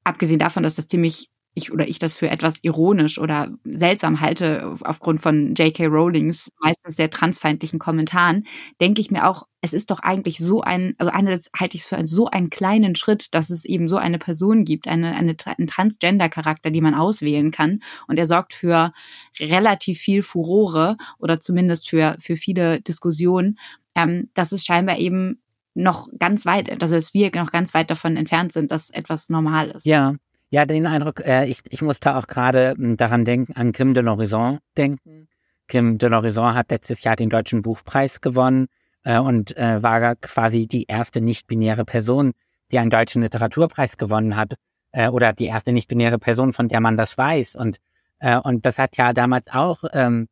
abgesehen 0.04 0.40
davon, 0.40 0.64
dass 0.64 0.76
das 0.76 0.88
ziemlich 0.88 1.30
ich 1.54 1.72
oder 1.72 1.88
ich 1.88 2.00
das 2.00 2.14
für 2.14 2.30
etwas 2.30 2.60
ironisch 2.64 3.18
oder 3.18 3.52
seltsam 3.64 4.22
halte 4.22 4.76
aufgrund 4.82 5.20
von 5.22 5.56
J.K. 5.56 5.88
Rowlings 5.88 6.52
meistens 6.60 6.96
sehr 6.96 7.10
transfeindlichen 7.10 7.80
Kommentaren, 7.80 8.46
denke 8.80 9.02
ich 9.02 9.12
mir 9.12 9.28
auch, 9.28 9.44
es 9.62 9.74
ist 9.74 9.92
doch 9.92 10.00
eigentlich 10.00 10.38
so 10.38 10.62
ein, 10.62 10.96
also 10.98 11.12
einerseits 11.12 11.50
halte 11.56 11.76
ich 11.76 11.82
es 11.82 11.88
für 11.88 11.98
einen, 11.98 12.08
so 12.08 12.28
einen 12.28 12.50
kleinen 12.50 12.96
Schritt, 12.96 13.34
dass 13.34 13.50
es 13.50 13.66
eben 13.66 13.90
so 13.90 13.98
eine 13.98 14.20
Person 14.20 14.64
gibt, 14.64 14.88
eine, 14.88 15.16
eine, 15.16 15.36
einen 15.46 15.68
Transgender-Charakter, 15.68 16.72
die 16.72 16.82
man 16.82 16.96
auswählen 16.96 17.52
kann. 17.52 17.82
Und 18.08 18.18
er 18.18 18.26
sorgt 18.26 18.54
für 18.54 18.94
relativ 19.40 20.00
viel 20.00 20.24
Furore 20.24 20.98
oder 21.18 21.42
zumindest 21.42 21.90
für, 21.90 22.16
für 22.20 22.38
viele 22.38 22.80
Diskussionen. 22.82 23.58
Ähm, 23.96 24.30
dass 24.34 24.52
es 24.52 24.66
scheinbar 24.66 24.98
eben 25.00 25.42
noch 25.74 26.08
ganz 26.18 26.46
weit, 26.46 26.70
also 26.82 26.96
dass 26.96 27.14
wir 27.14 27.32
noch 27.36 27.52
ganz 27.52 27.74
weit 27.74 27.90
davon 27.90 28.16
entfernt 28.16 28.54
sind, 28.54 28.72
dass 28.72 28.90
etwas 28.92 29.30
normal 29.30 29.72
ist. 29.72 29.86
Ja, 29.86 30.16
ja, 30.50 30.66
den 30.66 30.88
Eindruck, 30.88 31.22
äh, 31.26 31.46
ich, 31.46 31.60
ich 31.70 31.82
musste 31.82 32.16
auch 32.16 32.28
gerade 32.28 32.74
hm, 32.78 32.98
daran 32.98 33.26
denken, 33.26 33.54
an 33.56 33.72
Kim 33.72 33.94
de 33.94 34.04
l'Horizon 34.04 34.60
denken. 34.78 35.28
Kim 35.68 35.98
de 35.98 36.10
l'Horizon 36.10 36.56
hat 36.56 36.72
letztes 36.72 37.04
Jahr 37.04 37.16
den 37.16 37.30
Deutschen 37.30 37.62
Buchpreis 37.62 38.22
gewonnen 38.22 38.68
äh, 39.04 39.20
und 39.20 39.56
äh, 39.58 39.82
war 39.84 40.16
quasi 40.16 40.68
die 40.68 40.86
erste 40.86 41.22
nicht-binäre 41.22 41.86
Person, 41.86 42.34
die 42.72 42.80
einen 42.80 42.90
deutschen 42.90 43.22
Literaturpreis 43.22 43.98
gewonnen 43.98 44.36
hat 44.36 44.56
äh, 44.92 45.10
oder 45.10 45.34
die 45.34 45.46
erste 45.46 45.72
nicht-binäre 45.72 46.18
Person, 46.18 46.54
von 46.54 46.68
der 46.68 46.80
man 46.80 46.98
das 46.98 47.18
weiß. 47.18 47.56
Und, 47.56 47.78
äh, 48.20 48.38
und 48.38 48.66
das 48.66 48.80
hat 48.80 48.98
ja 48.98 49.14
damals 49.14 49.48
auch 49.52 49.84
ähm, 49.94 50.28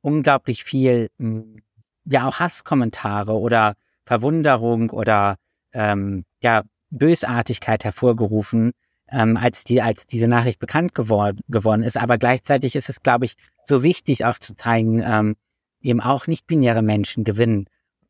unglaublich 0.00 0.62
viel, 0.62 1.10
mh, 1.18 1.40
hm, 1.42 1.56
ja 2.04 2.28
auch 2.28 2.38
Hasskommentare 2.38 3.32
oder 3.32 3.74
Verwunderung 4.04 4.90
oder 4.90 5.36
ähm, 5.72 6.24
ja 6.42 6.62
Bösartigkeit 6.90 7.82
hervorgerufen, 7.82 8.72
ähm, 9.14 9.36
als 9.36 9.64
die 9.64 9.80
als 9.80 10.06
diese 10.06 10.28
Nachricht 10.28 10.58
bekannt 10.58 10.94
geworden 10.94 11.40
geworden 11.48 11.82
ist. 11.82 11.96
Aber 11.96 12.18
gleichzeitig 12.18 12.74
ist 12.76 12.88
es, 12.88 13.00
glaube 13.00 13.24
ich, 13.24 13.34
so 13.64 13.82
wichtig 13.82 14.24
auch 14.24 14.38
zu 14.38 14.56
zeigen, 14.56 15.02
ähm, 15.04 15.36
eben 15.80 16.00
auch 16.00 16.26
nicht 16.26 16.46
binäre 16.46 16.82
Menschen 16.82 17.24
gewinnen. 17.24 17.66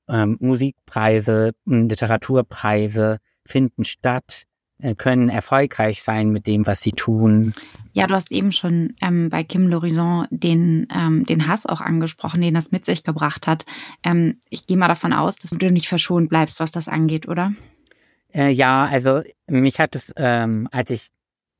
Ähm, 0.08 0.36
Musikpreise, 0.40 1.52
Literaturpreise 1.66 3.18
finden 3.46 3.84
statt, 3.84 4.44
äh, 4.78 4.94
können 4.94 5.28
erfolgreich 5.28 6.02
sein 6.02 6.30
mit 6.30 6.46
dem, 6.46 6.66
was 6.66 6.80
sie 6.80 6.92
tun. 6.92 7.54
Ja, 7.92 8.06
du 8.06 8.14
hast 8.14 8.32
eben 8.32 8.50
schon 8.50 8.94
ähm, 9.00 9.28
bei 9.28 9.44
Kim 9.44 9.68
Lorison 9.68 10.26
den, 10.30 10.88
ähm, 10.94 11.24
den 11.24 11.46
Hass 11.46 11.64
auch 11.64 11.80
angesprochen, 11.80 12.40
den 12.40 12.54
das 12.54 12.72
mit 12.72 12.84
sich 12.84 13.04
gebracht 13.04 13.46
hat. 13.46 13.64
Ähm, 14.02 14.38
ich 14.50 14.66
gehe 14.66 14.76
mal 14.76 14.88
davon 14.88 15.12
aus, 15.12 15.36
dass 15.36 15.50
du 15.50 15.70
nicht 15.70 15.88
verschont 15.88 16.28
bleibst, 16.28 16.60
was 16.60 16.72
das 16.72 16.88
angeht, 16.88 17.28
oder? 17.28 17.52
Äh, 18.34 18.50
ja, 18.50 18.86
also 18.86 19.22
mich 19.46 19.78
hat 19.80 19.94
es, 19.94 20.12
ähm, 20.16 20.68
als 20.72 20.90
ich 20.90 21.08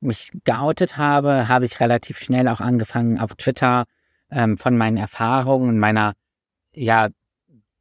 mich 0.01 0.31
geoutet 0.43 0.97
habe, 0.97 1.47
habe 1.47 1.65
ich 1.65 1.79
relativ 1.79 2.19
schnell 2.19 2.47
auch 2.47 2.61
angefangen 2.61 3.19
auf 3.19 3.35
Twitter 3.35 3.85
ähm, 4.29 4.57
von 4.57 4.77
meinen 4.77 4.97
Erfahrungen 4.97 5.69
und 5.69 5.79
meiner, 5.79 6.13
ja, 6.73 7.09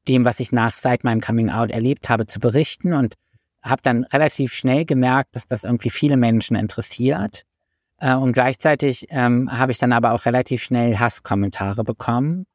dem, 0.09 0.24
was 0.24 0.40
ich 0.40 0.52
nach 0.52 0.76
seit 0.76 1.02
meinem 1.02 1.20
Coming 1.20 1.50
Out 1.50 1.70
erlebt 1.70 2.09
habe, 2.09 2.26
zu 2.26 2.38
berichten 2.38 2.92
und 2.92 3.14
habe 3.62 3.83
dann 3.83 4.04
relativ 4.04 4.52
schnell 4.52 4.85
gemerkt, 4.85 5.35
dass 5.35 5.46
das 5.46 5.64
irgendwie 5.64 5.90
viele 5.90 6.16
Menschen 6.16 6.57
interessiert. 6.57 7.42
Äh, 7.98 8.14
und 8.14 8.33
gleichzeitig 8.33 9.07
ähm, 9.11 9.50
habe 9.50 9.72
ich 9.72 9.78
dann 9.78 9.92
aber 9.92 10.12
auch 10.12 10.26
relativ 10.26 10.62
schnell 10.62 10.98
Hasskommentare 10.98 11.85
bekommen. 11.85 12.46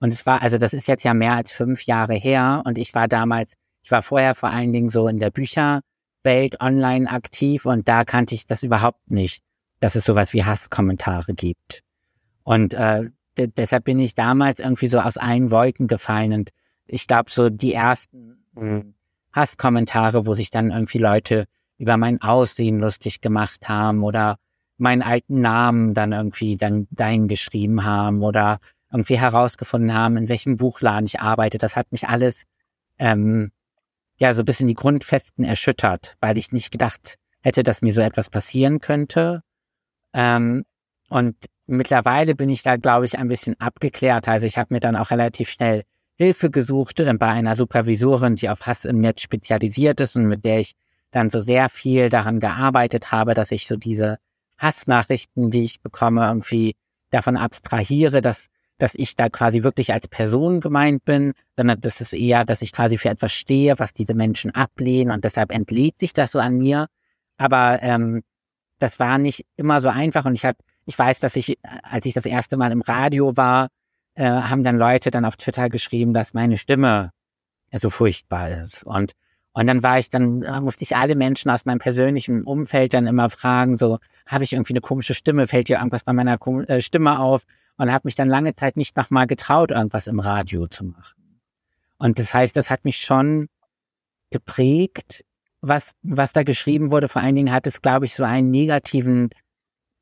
Und 0.00 0.12
es 0.12 0.26
war, 0.26 0.42
also 0.42 0.58
das 0.58 0.72
ist 0.72 0.88
jetzt 0.88 1.04
ja 1.04 1.14
mehr 1.14 1.34
als 1.34 1.52
fünf 1.52 1.84
Jahre 1.84 2.14
her 2.14 2.62
und 2.64 2.78
ich 2.78 2.94
war 2.94 3.06
damals 3.06 3.52
ich 3.84 3.90
war 3.90 4.02
vorher 4.02 4.34
vor 4.34 4.48
allen 4.48 4.72
Dingen 4.72 4.88
so 4.88 5.08
in 5.08 5.18
der 5.18 5.30
Bücherwelt 5.30 6.60
online 6.60 7.10
aktiv 7.10 7.66
und 7.66 7.86
da 7.86 8.04
kannte 8.04 8.34
ich 8.34 8.46
das 8.46 8.62
überhaupt 8.62 9.10
nicht, 9.10 9.42
dass 9.78 9.94
es 9.94 10.04
sowas 10.04 10.32
wie 10.32 10.42
Hasskommentare 10.42 11.34
gibt. 11.34 11.82
Und 12.44 12.72
äh, 12.72 13.10
deshalb 13.36 13.84
bin 13.84 13.98
ich 13.98 14.14
damals 14.14 14.58
irgendwie 14.58 14.88
so 14.88 15.00
aus 15.00 15.18
allen 15.18 15.50
Wolken 15.50 15.86
gefallen 15.86 16.32
und 16.32 16.50
ich 16.86 17.06
glaube 17.06 17.30
so 17.30 17.50
die 17.50 17.74
ersten 17.74 18.46
hm, 18.56 18.94
Hasskommentare, 19.34 20.26
wo 20.26 20.32
sich 20.32 20.48
dann 20.48 20.70
irgendwie 20.70 20.98
Leute 20.98 21.44
über 21.76 21.98
mein 21.98 22.22
Aussehen 22.22 22.78
lustig 22.78 23.20
gemacht 23.20 23.68
haben 23.68 24.02
oder 24.02 24.36
meinen 24.78 25.02
alten 25.02 25.42
Namen 25.42 25.92
dann 25.92 26.12
irgendwie 26.12 26.56
dann 26.56 26.86
dahin 26.90 27.28
geschrieben 27.28 27.84
haben 27.84 28.22
oder 28.22 28.60
irgendwie 28.90 29.18
herausgefunden 29.18 29.92
haben, 29.92 30.16
in 30.16 30.30
welchem 30.30 30.56
Buchladen 30.56 31.04
ich 31.04 31.20
arbeite. 31.20 31.58
Das 31.58 31.76
hat 31.76 31.92
mich 31.92 32.08
alles 32.08 32.44
ähm, 32.98 33.50
ja 34.16 34.34
so 34.34 34.42
ein 34.42 34.44
bisschen 34.44 34.68
die 34.68 34.74
Grundfesten 34.74 35.44
erschüttert, 35.44 36.16
weil 36.20 36.38
ich 36.38 36.52
nicht 36.52 36.70
gedacht 36.70 37.16
hätte, 37.40 37.62
dass 37.62 37.82
mir 37.82 37.92
so 37.92 38.00
etwas 38.00 38.30
passieren 38.30 38.80
könnte. 38.80 39.42
Ähm, 40.12 40.64
und 41.08 41.36
mittlerweile 41.66 42.34
bin 42.34 42.48
ich 42.48 42.62
da, 42.62 42.76
glaube 42.76 43.04
ich, 43.04 43.18
ein 43.18 43.28
bisschen 43.28 43.58
abgeklärt. 43.60 44.28
Also 44.28 44.46
ich 44.46 44.58
habe 44.58 44.74
mir 44.74 44.80
dann 44.80 44.96
auch 44.96 45.10
relativ 45.10 45.50
schnell 45.50 45.82
Hilfe 46.16 46.50
gesucht 46.50 47.00
äh, 47.00 47.12
bei 47.14 47.28
einer 47.28 47.56
Supervisorin, 47.56 48.36
die 48.36 48.48
auf 48.48 48.66
Hass 48.66 48.84
im 48.84 49.00
Netz 49.00 49.22
spezialisiert 49.22 50.00
ist 50.00 50.16
und 50.16 50.26
mit 50.26 50.44
der 50.44 50.60
ich 50.60 50.74
dann 51.10 51.30
so 51.30 51.40
sehr 51.40 51.68
viel 51.68 52.08
daran 52.08 52.40
gearbeitet 52.40 53.12
habe, 53.12 53.34
dass 53.34 53.50
ich 53.50 53.66
so 53.66 53.76
diese 53.76 54.18
Hassnachrichten, 54.58 55.50
die 55.50 55.64
ich 55.64 55.80
bekomme, 55.80 56.26
irgendwie 56.26 56.76
davon 57.10 57.36
abstrahiere, 57.36 58.20
dass 58.20 58.48
dass 58.78 58.94
ich 58.94 59.16
da 59.16 59.28
quasi 59.28 59.62
wirklich 59.62 59.92
als 59.92 60.08
Person 60.08 60.60
gemeint 60.60 61.04
bin, 61.04 61.32
sondern 61.56 61.80
das 61.80 62.00
ist 62.00 62.12
eher, 62.12 62.44
dass 62.44 62.62
ich 62.62 62.72
quasi 62.72 62.98
für 62.98 63.08
etwas 63.08 63.32
stehe, 63.32 63.78
was 63.78 63.92
diese 63.92 64.14
Menschen 64.14 64.50
ablehnen 64.52 65.12
und 65.12 65.24
deshalb 65.24 65.52
entlädt 65.52 66.00
sich 66.00 66.12
das 66.12 66.32
so 66.32 66.38
an 66.38 66.56
mir. 66.58 66.86
Aber 67.36 67.78
ähm, 67.82 68.22
das 68.78 68.98
war 68.98 69.18
nicht 69.18 69.46
immer 69.56 69.80
so 69.80 69.88
einfach 69.88 70.24
und 70.24 70.34
ich 70.34 70.44
hab, 70.44 70.56
ich 70.86 70.98
weiß, 70.98 71.20
dass 71.20 71.36
ich, 71.36 71.58
als 71.82 72.06
ich 72.06 72.14
das 72.14 72.24
erste 72.24 72.56
Mal 72.56 72.72
im 72.72 72.82
Radio 72.82 73.36
war, 73.36 73.68
äh, 74.14 74.24
haben 74.24 74.64
dann 74.64 74.76
Leute 74.76 75.10
dann 75.10 75.24
auf 75.24 75.36
Twitter 75.36 75.68
geschrieben, 75.68 76.12
dass 76.12 76.34
meine 76.34 76.58
Stimme 76.58 77.10
so 77.72 77.90
furchtbar 77.90 78.50
ist 78.50 78.84
und 78.84 79.12
und 79.54 79.66
dann 79.66 79.82
war 79.82 79.98
ich, 79.98 80.10
dann 80.10 80.42
äh, 80.42 80.60
musste 80.60 80.84
ich 80.84 80.96
alle 80.96 81.14
Menschen 81.14 81.50
aus 81.50 81.64
meinem 81.64 81.78
persönlichen 81.78 82.42
Umfeld 82.42 82.92
dann 82.92 83.06
immer 83.06 83.30
fragen, 83.30 83.76
so, 83.76 83.98
habe 84.26 84.44
ich 84.44 84.52
irgendwie 84.52 84.74
eine 84.74 84.80
komische 84.82 85.14
Stimme? 85.14 85.46
Fällt 85.46 85.68
dir 85.68 85.78
irgendwas 85.78 86.04
bei 86.04 86.12
meiner 86.12 86.38
äh, 86.68 86.80
Stimme 86.82 87.18
auf? 87.18 87.44
und 87.76 87.92
habe 87.92 88.06
mich 88.06 88.14
dann 88.14 88.28
lange 88.28 88.54
Zeit 88.54 88.76
nicht 88.76 88.96
nochmal 88.96 89.26
getraut, 89.26 89.70
irgendwas 89.70 90.06
im 90.06 90.20
Radio 90.20 90.66
zu 90.66 90.84
machen. 90.84 91.40
Und 91.98 92.18
das 92.18 92.34
heißt, 92.34 92.56
das 92.56 92.70
hat 92.70 92.84
mich 92.84 92.98
schon 92.98 93.48
geprägt, 94.30 95.24
was, 95.60 95.92
was 96.02 96.32
da 96.32 96.42
geschrieben 96.42 96.90
wurde. 96.90 97.08
Vor 97.08 97.22
allen 97.22 97.36
Dingen 97.36 97.52
hat 97.52 97.66
es, 97.66 97.82
glaube 97.82 98.04
ich, 98.04 98.14
so 98.14 98.24
einen 98.24 98.50
negativen 98.50 99.30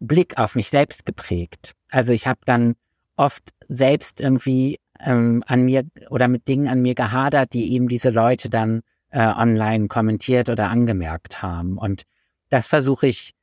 Blick 0.01 0.39
auf 0.39 0.55
mich 0.55 0.69
selbst 0.69 1.07
geprägt. 1.07 1.75
Also 1.89 2.13
ich 2.13 2.27
habe 2.27 2.41
dann 2.45 2.75
oft 3.17 3.51
selbst 3.69 4.21
irgendwie 4.21 4.81
ähm, 5.01 5.45
an 5.47 5.65
mir 5.65 5.85
oder 6.11 6.29
mit 6.29 6.49
Dingen 6.49 6.69
an 6.69 6.83
mir 6.83 6.95
gehadert, 6.95 7.53
die 7.53 7.73
eben 7.73 7.89
diese 7.89 8.11
Leute 8.11 8.51
dann 8.51 8.83
äh, 9.13 9.27
online 9.27 9.89
kommentiert 9.89 10.49
oder 10.49 10.71
angemerkt 10.71 11.43
haben. 11.43 11.79
Und 11.79 12.03
das 12.49 12.67
versuche 12.67 13.07
ich 13.07 13.35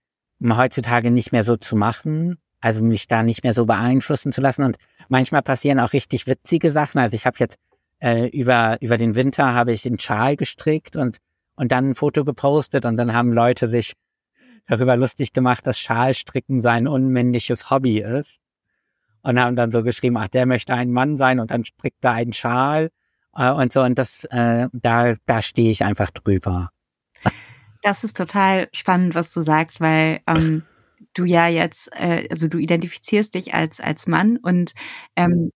heutzutage 0.44 1.12
nicht 1.12 1.32
mehr 1.32 1.44
so 1.44 1.56
zu 1.56 1.76
machen, 1.76 2.38
also 2.60 2.82
mich 2.82 3.08
da 3.08 3.24
nicht 3.24 3.44
mehr 3.44 3.54
so 3.54 3.66
beeinflussen 3.66 4.32
zu 4.32 4.42
lassen. 4.42 4.64
Und 4.64 4.78
manchmal 5.08 5.42
passieren 5.42 5.80
auch 5.80 5.94
richtig 5.94 6.28
witzige 6.28 6.72
Sachen. 6.72 7.00
Also 7.00 7.16
ich 7.16 7.26
habe 7.26 7.38
jetzt 7.40 7.58
äh, 8.00 8.28
über 8.28 8.78
über 8.82 8.98
den 8.98 9.16
Winter 9.16 9.54
habe 9.54 9.72
ich 9.72 9.86
einen 9.86 10.00
Schal 10.00 10.36
gestrickt 10.36 10.96
und 10.96 11.18
und 11.56 11.72
dann 11.72 11.90
ein 11.90 11.96
Foto 11.96 12.24
gepostet 12.24 12.86
und 12.86 12.96
dann 12.96 13.14
haben 13.14 13.34
Leute 13.34 13.68
sich 13.68 13.94
darüber 14.66 14.96
lustig 14.96 15.34
gemacht, 15.34 15.68
dass 15.68 15.80
Schalstricken 15.80 16.62
sein 16.62 16.88
unmännliches 16.88 17.70
Hobby 17.70 18.00
ist 18.00 18.40
und 19.24 19.40
haben 19.40 19.56
dann 19.56 19.72
so 19.72 19.84
geschrieben, 19.84 20.18
ach, 20.18 20.30
der 20.30 20.46
möchte 20.46 20.74
ein 20.74 20.92
Mann 20.92 21.18
sein 21.18 21.40
und 21.40 21.52
dann 21.52 21.66
strickt 21.66 22.06
er 22.06 22.14
einen 22.14 22.34
Schal 22.34 22.90
und 23.48 23.72
so 23.74 23.82
und 23.82 23.98
das 23.98 24.26
äh, 24.26 24.68
da 24.74 25.14
da 25.26 25.42
stehe 25.42 25.72
ich 25.72 25.84
einfach 25.84 26.12
drüber. 26.12 26.70
Das 27.82 28.04
ist 28.04 28.18
total 28.18 28.68
spannend, 28.74 29.16
was 29.16 29.34
du 29.34 29.42
sagst, 29.42 29.80
weil 29.80 30.20
ähm, 30.28 30.64
du 31.14 31.24
ja 31.24 31.48
jetzt, 31.48 31.90
äh, 31.94 32.28
also 32.30 32.50
du 32.50 32.58
identifizierst 32.58 33.34
dich 33.36 33.54
als 33.54 33.80
als 33.80 34.06
Mann 34.08 34.38
und 34.38 34.74
ähm, 35.16 35.52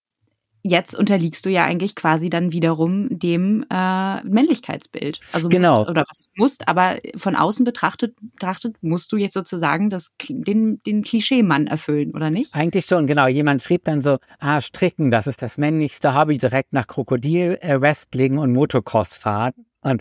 jetzt 0.66 0.96
unterliegst 0.96 1.44
du 1.44 1.50
ja 1.50 1.64
eigentlich 1.64 1.94
quasi 1.94 2.30
dann 2.30 2.50
wiederum 2.50 3.06
dem 3.10 3.66
äh, 3.70 4.24
Männlichkeitsbild. 4.24 5.20
Also 5.32 5.50
genau. 5.50 5.80
Musst, 5.80 5.90
oder 5.90 6.04
was 6.08 6.18
es 6.18 6.30
musst, 6.36 6.68
aber 6.68 6.96
von 7.16 7.36
außen 7.36 7.64
betrachtet, 7.64 8.16
betrachtet 8.18 8.76
musst 8.80 9.12
du 9.12 9.18
jetzt 9.18 9.34
sozusagen 9.34 9.90
das, 9.90 10.12
den, 10.28 10.82
den 10.84 11.02
Klischee-Mann 11.02 11.66
erfüllen, 11.66 12.12
oder 12.14 12.30
nicht? 12.30 12.54
Eigentlich 12.54 12.86
schon, 12.86 13.06
genau. 13.06 13.26
Jemand 13.26 13.62
schrieb 13.62 13.84
dann 13.84 14.00
so, 14.00 14.16
ah, 14.38 14.62
Stricken, 14.62 15.10
das 15.10 15.26
ist 15.26 15.42
das 15.42 15.58
männlichste 15.58 16.18
Hobby 16.18 16.38
direkt 16.38 16.72
nach 16.72 16.86
Krokodil, 16.86 17.58
äh, 17.60 17.78
Wrestling 17.78 18.38
und 18.38 18.52
Motocross-Fahren. 18.54 19.52
Und, 19.82 20.00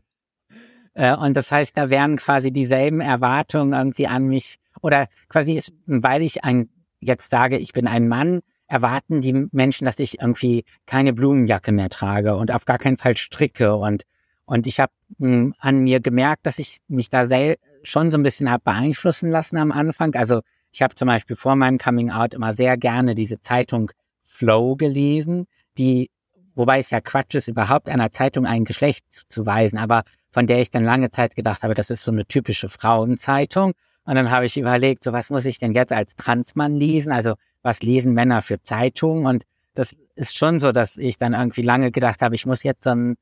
äh, 0.93 1.13
und 1.13 1.33
das 1.35 1.51
heißt, 1.51 1.77
da 1.77 1.89
wären 1.89 2.15
quasi 2.15 2.51
dieselben 2.51 3.01
Erwartungen 3.01 3.73
irgendwie 3.73 4.07
an 4.07 4.27
mich, 4.27 4.59
oder 4.81 5.07
quasi, 5.27 5.57
ist, 5.57 5.73
weil 5.87 6.21
ich 6.21 6.45
ein, 6.45 6.69
jetzt 7.01 7.29
sage, 7.29 7.57
ich 7.57 7.73
bin 7.73 7.85
ein 7.85 8.07
Mann, 8.07 8.39
erwarten 8.73 9.21
die 9.21 9.45
Menschen, 9.51 9.85
dass 9.85 9.99
ich 9.99 10.19
irgendwie 10.19 10.65
keine 10.87 11.13
Blumenjacke 11.13 11.71
mehr 11.71 11.89
trage 11.89 12.35
und 12.35 12.51
auf 12.51 12.65
gar 12.65 12.79
keinen 12.79 12.97
Fall 12.97 13.15
stricke. 13.15 13.75
Und, 13.75 14.01
und 14.45 14.65
ich 14.65 14.79
habe 14.79 14.91
hm, 15.19 15.53
an 15.59 15.81
mir 15.81 15.99
gemerkt, 15.99 16.47
dass 16.47 16.57
ich 16.57 16.79
mich 16.87 17.07
da 17.09 17.27
sehr, 17.27 17.57
schon 17.83 18.09
so 18.09 18.17
ein 18.17 18.23
bisschen 18.23 18.49
habe 18.49 18.63
beeinflussen 18.63 19.29
lassen 19.29 19.57
am 19.57 19.71
Anfang. 19.71 20.15
Also 20.15 20.41
ich 20.71 20.81
habe 20.81 20.95
zum 20.95 21.07
Beispiel 21.07 21.35
vor 21.35 21.55
meinem 21.55 21.77
Coming 21.77 22.09
Out 22.09 22.33
immer 22.33 22.55
sehr 22.55 22.75
gerne 22.75 23.13
diese 23.13 23.39
Zeitung 23.41 23.91
Flow 24.23 24.75
gelesen, 24.75 25.45
die, 25.77 26.09
wobei 26.55 26.79
es 26.79 26.89
ja 26.89 26.99
Quatsch 26.99 27.35
ist, 27.35 27.49
überhaupt 27.49 27.89
einer 27.89 28.11
Zeitung 28.11 28.47
ein 28.47 28.65
Geschlecht 28.65 29.05
zuzuweisen, 29.09 29.77
aber 29.77 30.01
von 30.31 30.47
der 30.47 30.61
ich 30.61 30.71
dann 30.71 30.83
lange 30.83 31.11
Zeit 31.11 31.35
gedacht 31.35 31.61
habe, 31.61 31.75
das 31.75 31.91
ist 31.91 32.01
so 32.01 32.11
eine 32.11 32.25
typische 32.25 32.69
Frauenzeitung. 32.69 33.73
Und 34.05 34.15
dann 34.15 34.31
habe 34.31 34.47
ich 34.47 34.57
überlegt, 34.57 35.03
so 35.03 35.13
was 35.13 35.29
muss 35.29 35.45
ich 35.45 35.59
denn 35.59 35.73
jetzt 35.73 35.91
als 35.91 36.15
Transmann 36.15 36.75
lesen? 36.75 37.11
Also 37.11 37.35
was 37.63 37.81
lesen 37.81 38.13
Männer 38.13 38.41
für 38.41 38.61
Zeitungen 38.61 39.25
und 39.25 39.43
das 39.73 39.95
ist 40.15 40.37
schon 40.37 40.59
so, 40.59 40.71
dass 40.71 40.97
ich 40.97 41.17
dann 41.17 41.33
irgendwie 41.33 41.63
lange 41.63 41.91
gedacht 41.91 42.21
habe, 42.21 42.35
ich 42.35 42.45
muss 42.45 42.63
jetzt 42.63 42.83
so 42.83 42.91
ein 42.91 43.15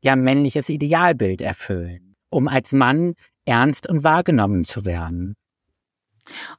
ja 0.00 0.16
männliches 0.16 0.68
Idealbild 0.68 1.42
erfüllen, 1.42 2.16
um 2.30 2.48
als 2.48 2.72
Mann 2.72 3.14
ernst 3.44 3.88
und 3.88 4.04
wahrgenommen 4.04 4.64
zu 4.64 4.84
werden. 4.84 5.34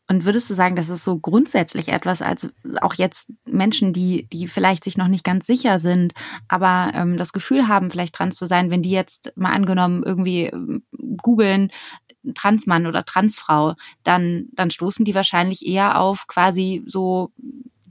Und 0.07 0.25
würdest 0.25 0.49
du 0.49 0.55
sagen, 0.55 0.75
das 0.75 0.89
ist 0.89 1.03
so 1.03 1.19
grundsätzlich 1.19 1.89
etwas, 1.89 2.23
als 2.23 2.51
auch 2.81 2.95
jetzt 2.95 3.31
Menschen, 3.45 3.93
die, 3.93 4.27
die 4.27 4.47
vielleicht 4.47 4.83
sich 4.83 4.97
noch 4.97 5.07
nicht 5.07 5.23
ganz 5.23 5.45
sicher 5.45 5.77
sind, 5.77 6.13
aber 6.47 6.91
ähm, 6.95 7.17
das 7.17 7.33
Gefühl 7.33 7.67
haben, 7.67 7.91
vielleicht 7.91 8.15
trans 8.15 8.35
zu 8.35 8.47
sein, 8.47 8.71
wenn 8.71 8.81
die 8.81 8.89
jetzt 8.89 9.31
mal 9.35 9.53
angenommen 9.53 10.03
irgendwie 10.03 10.45
ähm, 10.45 10.83
googeln, 11.17 11.71
Transmann 12.35 12.85
oder 12.85 13.05
Transfrau, 13.05 13.75
dann, 14.03 14.47
dann 14.53 14.71
stoßen 14.71 15.05
die 15.05 15.15
wahrscheinlich 15.15 15.65
eher 15.65 15.99
auf 15.99 16.27
quasi 16.27 16.83
so 16.85 17.31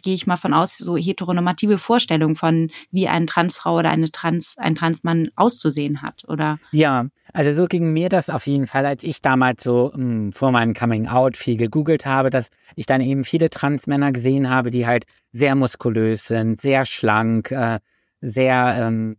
gehe 0.03 0.15
ich 0.15 0.27
mal 0.27 0.37
von 0.37 0.55
aus, 0.55 0.79
so 0.79 0.97
heteronormative 0.97 1.79
Vorstellungen 1.79 2.37
von, 2.37 2.71
wie 2.91 3.09
eine 3.09 3.27
Transfrau 3.27 3.79
oder 3.79 3.91
eine 3.91 4.11
Trans, 4.11 4.57
ein 4.59 4.75
Transmann 4.75 5.29
auszusehen 5.37 6.03
hat, 6.03 6.25
oder? 6.29 6.59
Ja, 6.73 7.07
also 7.33 7.53
so 7.53 7.67
ging 7.67 7.93
mir 7.93 8.09
das 8.09 8.31
auf 8.31 8.47
jeden 8.47 8.67
Fall, 8.67 8.87
als 8.87 9.03
ich 9.05 9.21
damals 9.23 9.63
so 9.63 9.93
mh, 9.95 9.97
hm, 9.97 10.33
vor 10.33 10.53
meinem 10.53 10.75
Coming 10.75 11.09
Out 11.09 11.37
viel 11.37 11.57
gegoogelt 11.57 12.07
habe, 12.07 12.31
dass 12.31 12.49
ich 12.75 12.87
dann 12.87 13.01
eben 13.01 13.25
viele 13.25 13.51
Transmänner 13.51 14.13
gesehen 14.13 14.49
habe, 14.49 14.71
die 14.71 14.87
halt 14.87 15.05
sehr 15.33 15.55
muskulös 15.55 16.27
sind, 16.27 16.61
sehr 16.61 16.87
schlank, 16.87 17.51
äh, 17.51 17.81
sehr, 18.21 18.77
ähm, 18.79 19.17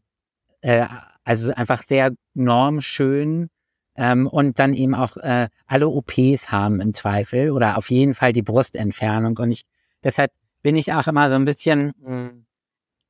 äh, 0.62 0.86
also 1.24 1.54
einfach 1.54 1.84
sehr 1.84 2.12
normschön 2.34 3.50
ähm, 4.00 4.28
und 4.28 4.60
dann 4.60 4.74
eben 4.74 4.96
auch 4.96 5.18
äh, 5.18 5.50
alle 5.68 5.90
OPs 5.90 6.52
haben 6.52 6.80
im 6.80 6.94
Zweifel 6.94 7.52
oder 7.52 7.78
auf 7.78 7.92
jeden 7.92 8.16
Fall 8.16 8.32
die 8.32 8.42
Brustentfernung. 8.42 9.38
Und 9.38 9.52
ich 9.52 9.64
deshalb 10.04 10.32
bin 10.62 10.78
ich 10.78 10.94
auch 10.94 11.06
immer 11.08 11.30
so 11.30 11.36
ein 11.36 11.44
bisschen 11.44 11.92
mh, 12.02 12.32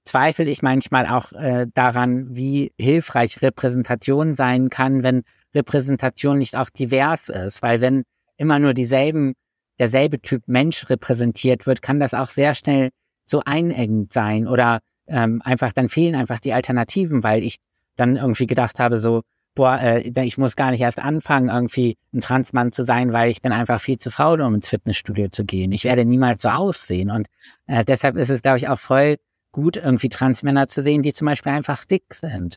zweifel 0.04 0.48
ich 0.48 0.64
manchmal 0.64 1.06
auch 1.06 1.32
äh, 1.34 1.68
daran, 1.76 2.36
wie 2.36 2.74
hilfreich 2.80 3.44
Repräsentation 3.44 4.36
sein 4.36 4.70
kann, 4.70 5.04
wenn 5.04 5.22
Repräsentation 5.54 6.40
nicht 6.40 6.56
auch 6.56 6.72
divers 6.72 7.30
ist, 7.30 7.62
weil 7.62 7.82
wenn 7.82 8.04
immer 8.38 8.58
nur 8.58 8.74
dieselben 8.74 9.34
derselbe 9.78 10.20
Typ 10.20 10.48
Mensch 10.48 10.90
repräsentiert 10.90 11.68
wird, 11.68 11.84
kann 11.84 12.00
das 12.00 12.16
auch 12.16 12.30
sehr 12.30 12.56
schnell 12.56 12.90
so 13.26 13.44
einengend 13.46 14.12
sein 14.12 14.48
oder 14.48 14.80
ähm, 15.06 15.44
einfach 15.46 15.72
dann 15.72 15.88
fehlen 15.88 16.16
einfach 16.16 16.40
die 16.40 16.54
Alternativen, 16.54 17.22
weil 17.24 17.44
ich 17.44 17.58
dann 17.96 18.16
irgendwie 18.16 18.48
gedacht 18.48 18.80
habe, 18.80 19.00
so 19.00 19.22
boah, 19.60 19.78
äh, 19.82 20.10
ich 20.24 20.38
muss 20.38 20.55
gar 20.55 20.72
nicht 20.72 20.80
erst 20.80 20.99
anfangen, 20.99 21.49
irgendwie 21.49 21.97
ein 22.14 22.22
Transmann 22.22 22.72
zu 22.72 22.86
sein, 22.86 23.12
weil 23.12 23.30
ich 23.30 23.41
bin 23.41 23.51
einfach 23.51 23.82
viel 23.82 23.97
zu 23.97 24.10
faul, 24.10 24.39
um 24.39 24.55
ins 24.55 24.70
Fitnessstudio 24.70 25.28
zu 25.28 25.43
gehen. 25.43 25.74
Ich 25.74 25.84
werde 25.84 26.05
niemals 26.05 26.43
so 26.43 26.47
aussehen. 26.47 27.12
Und 27.12 27.28
äh, 27.68 27.84
deshalb 27.84 28.16
ist 28.16 28.30
es, 28.30 28.41
glaube 28.41 28.57
ich, 28.57 28.70
auch 28.70 28.80
voll 28.80 29.18
gut, 29.51 29.76
irgendwie 29.76 30.07
Transmänner 30.07 30.70
zu 30.70 30.82
sehen, 30.82 31.03
die 31.03 31.12
zum 31.12 31.26
Beispiel 31.26 31.51
einfach 31.51 31.84
dick 31.84 32.05
sind. 32.14 32.55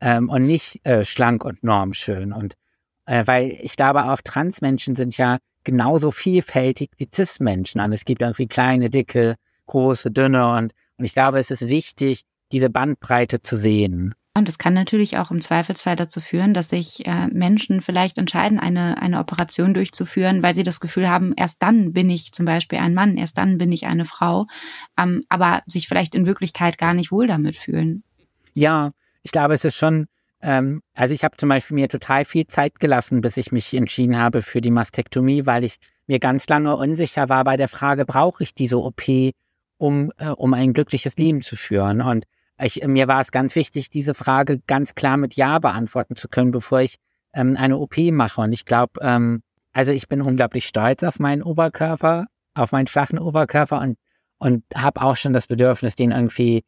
Ähm, 0.00 0.28
und 0.28 0.46
nicht 0.46 0.86
äh, 0.86 1.04
schlank 1.04 1.44
und 1.44 1.64
normschön. 1.64 2.32
Und 2.32 2.54
äh, 3.06 3.26
weil 3.26 3.58
ich 3.60 3.74
glaube 3.74 4.04
auch, 4.04 4.20
Transmenschen 4.20 4.94
sind 4.94 5.16
ja 5.16 5.38
genauso 5.64 6.12
vielfältig 6.12 6.92
wie 6.96 7.08
Cis-Menschen. 7.12 7.80
Und 7.80 7.92
es 7.92 8.04
gibt 8.04 8.22
irgendwie 8.22 8.46
kleine, 8.46 8.88
dicke, 8.88 9.34
große, 9.66 10.12
dünne. 10.12 10.48
Und, 10.52 10.74
und 10.96 11.04
ich 11.04 11.12
glaube, 11.12 11.40
es 11.40 11.50
ist 11.50 11.66
wichtig, 11.66 12.22
diese 12.52 12.70
Bandbreite 12.70 13.42
zu 13.42 13.56
sehen. 13.56 14.14
Und 14.36 14.48
es 14.48 14.58
kann 14.58 14.74
natürlich 14.74 15.16
auch 15.18 15.32
im 15.32 15.40
Zweifelsfall 15.40 15.96
dazu 15.96 16.20
führen, 16.20 16.54
dass 16.54 16.68
sich 16.68 17.04
äh, 17.04 17.26
Menschen 17.28 17.80
vielleicht 17.80 18.16
entscheiden, 18.16 18.60
eine, 18.60 19.02
eine 19.02 19.18
Operation 19.18 19.74
durchzuführen, 19.74 20.42
weil 20.42 20.54
sie 20.54 20.62
das 20.62 20.78
Gefühl 20.78 21.08
haben, 21.08 21.34
erst 21.36 21.62
dann 21.62 21.92
bin 21.92 22.08
ich 22.10 22.30
zum 22.32 22.46
Beispiel 22.46 22.78
ein 22.78 22.94
Mann, 22.94 23.16
erst 23.16 23.38
dann 23.38 23.58
bin 23.58 23.72
ich 23.72 23.86
eine 23.86 24.04
Frau, 24.04 24.46
ähm, 24.96 25.22
aber 25.28 25.62
sich 25.66 25.88
vielleicht 25.88 26.14
in 26.14 26.26
Wirklichkeit 26.26 26.78
gar 26.78 26.94
nicht 26.94 27.10
wohl 27.10 27.26
damit 27.26 27.56
fühlen. 27.56 28.04
Ja, 28.54 28.90
ich 29.22 29.32
glaube, 29.32 29.54
es 29.54 29.64
ist 29.64 29.76
schon, 29.76 30.06
ähm, 30.40 30.80
also 30.94 31.12
ich 31.12 31.24
habe 31.24 31.36
zum 31.36 31.48
Beispiel 31.48 31.74
mir 31.74 31.88
total 31.88 32.24
viel 32.24 32.46
Zeit 32.46 32.78
gelassen, 32.78 33.22
bis 33.22 33.36
ich 33.36 33.50
mich 33.50 33.74
entschieden 33.74 34.16
habe 34.16 34.42
für 34.42 34.60
die 34.60 34.70
Mastektomie, 34.70 35.44
weil 35.44 35.64
ich 35.64 35.76
mir 36.06 36.20
ganz 36.20 36.48
lange 36.48 36.76
unsicher 36.76 37.28
war 37.28 37.42
bei 37.42 37.56
der 37.56 37.68
Frage, 37.68 38.04
brauche 38.04 38.44
ich 38.44 38.54
diese 38.54 38.78
OP, 38.78 39.02
um, 39.76 40.12
äh, 40.18 40.28
um 40.28 40.54
ein 40.54 40.72
glückliches 40.72 41.16
Leben 41.16 41.42
zu 41.42 41.56
führen? 41.56 42.00
Und 42.00 42.26
ich, 42.62 42.86
mir 42.86 43.08
war 43.08 43.20
es 43.20 43.30
ganz 43.30 43.54
wichtig, 43.54 43.90
diese 43.90 44.14
Frage 44.14 44.60
ganz 44.66 44.94
klar 44.94 45.16
mit 45.16 45.34
Ja 45.34 45.58
beantworten 45.58 46.16
zu 46.16 46.28
können, 46.28 46.50
bevor 46.50 46.80
ich 46.80 46.96
ähm, 47.32 47.56
eine 47.56 47.78
OP 47.78 47.96
mache. 47.98 48.40
Und 48.40 48.52
ich 48.52 48.64
glaube, 48.64 49.00
ähm, 49.02 49.42
also 49.72 49.92
ich 49.92 50.08
bin 50.08 50.22
unglaublich 50.22 50.66
stolz 50.66 51.02
auf 51.02 51.18
meinen 51.18 51.42
Oberkörper, 51.42 52.26
auf 52.54 52.72
meinen 52.72 52.86
flachen 52.86 53.18
Oberkörper 53.18 53.80
und, 53.80 53.98
und 54.38 54.64
habe 54.74 55.02
auch 55.02 55.16
schon 55.16 55.32
das 55.32 55.46
Bedürfnis, 55.46 55.94
den 55.94 56.10
irgendwie 56.10 56.62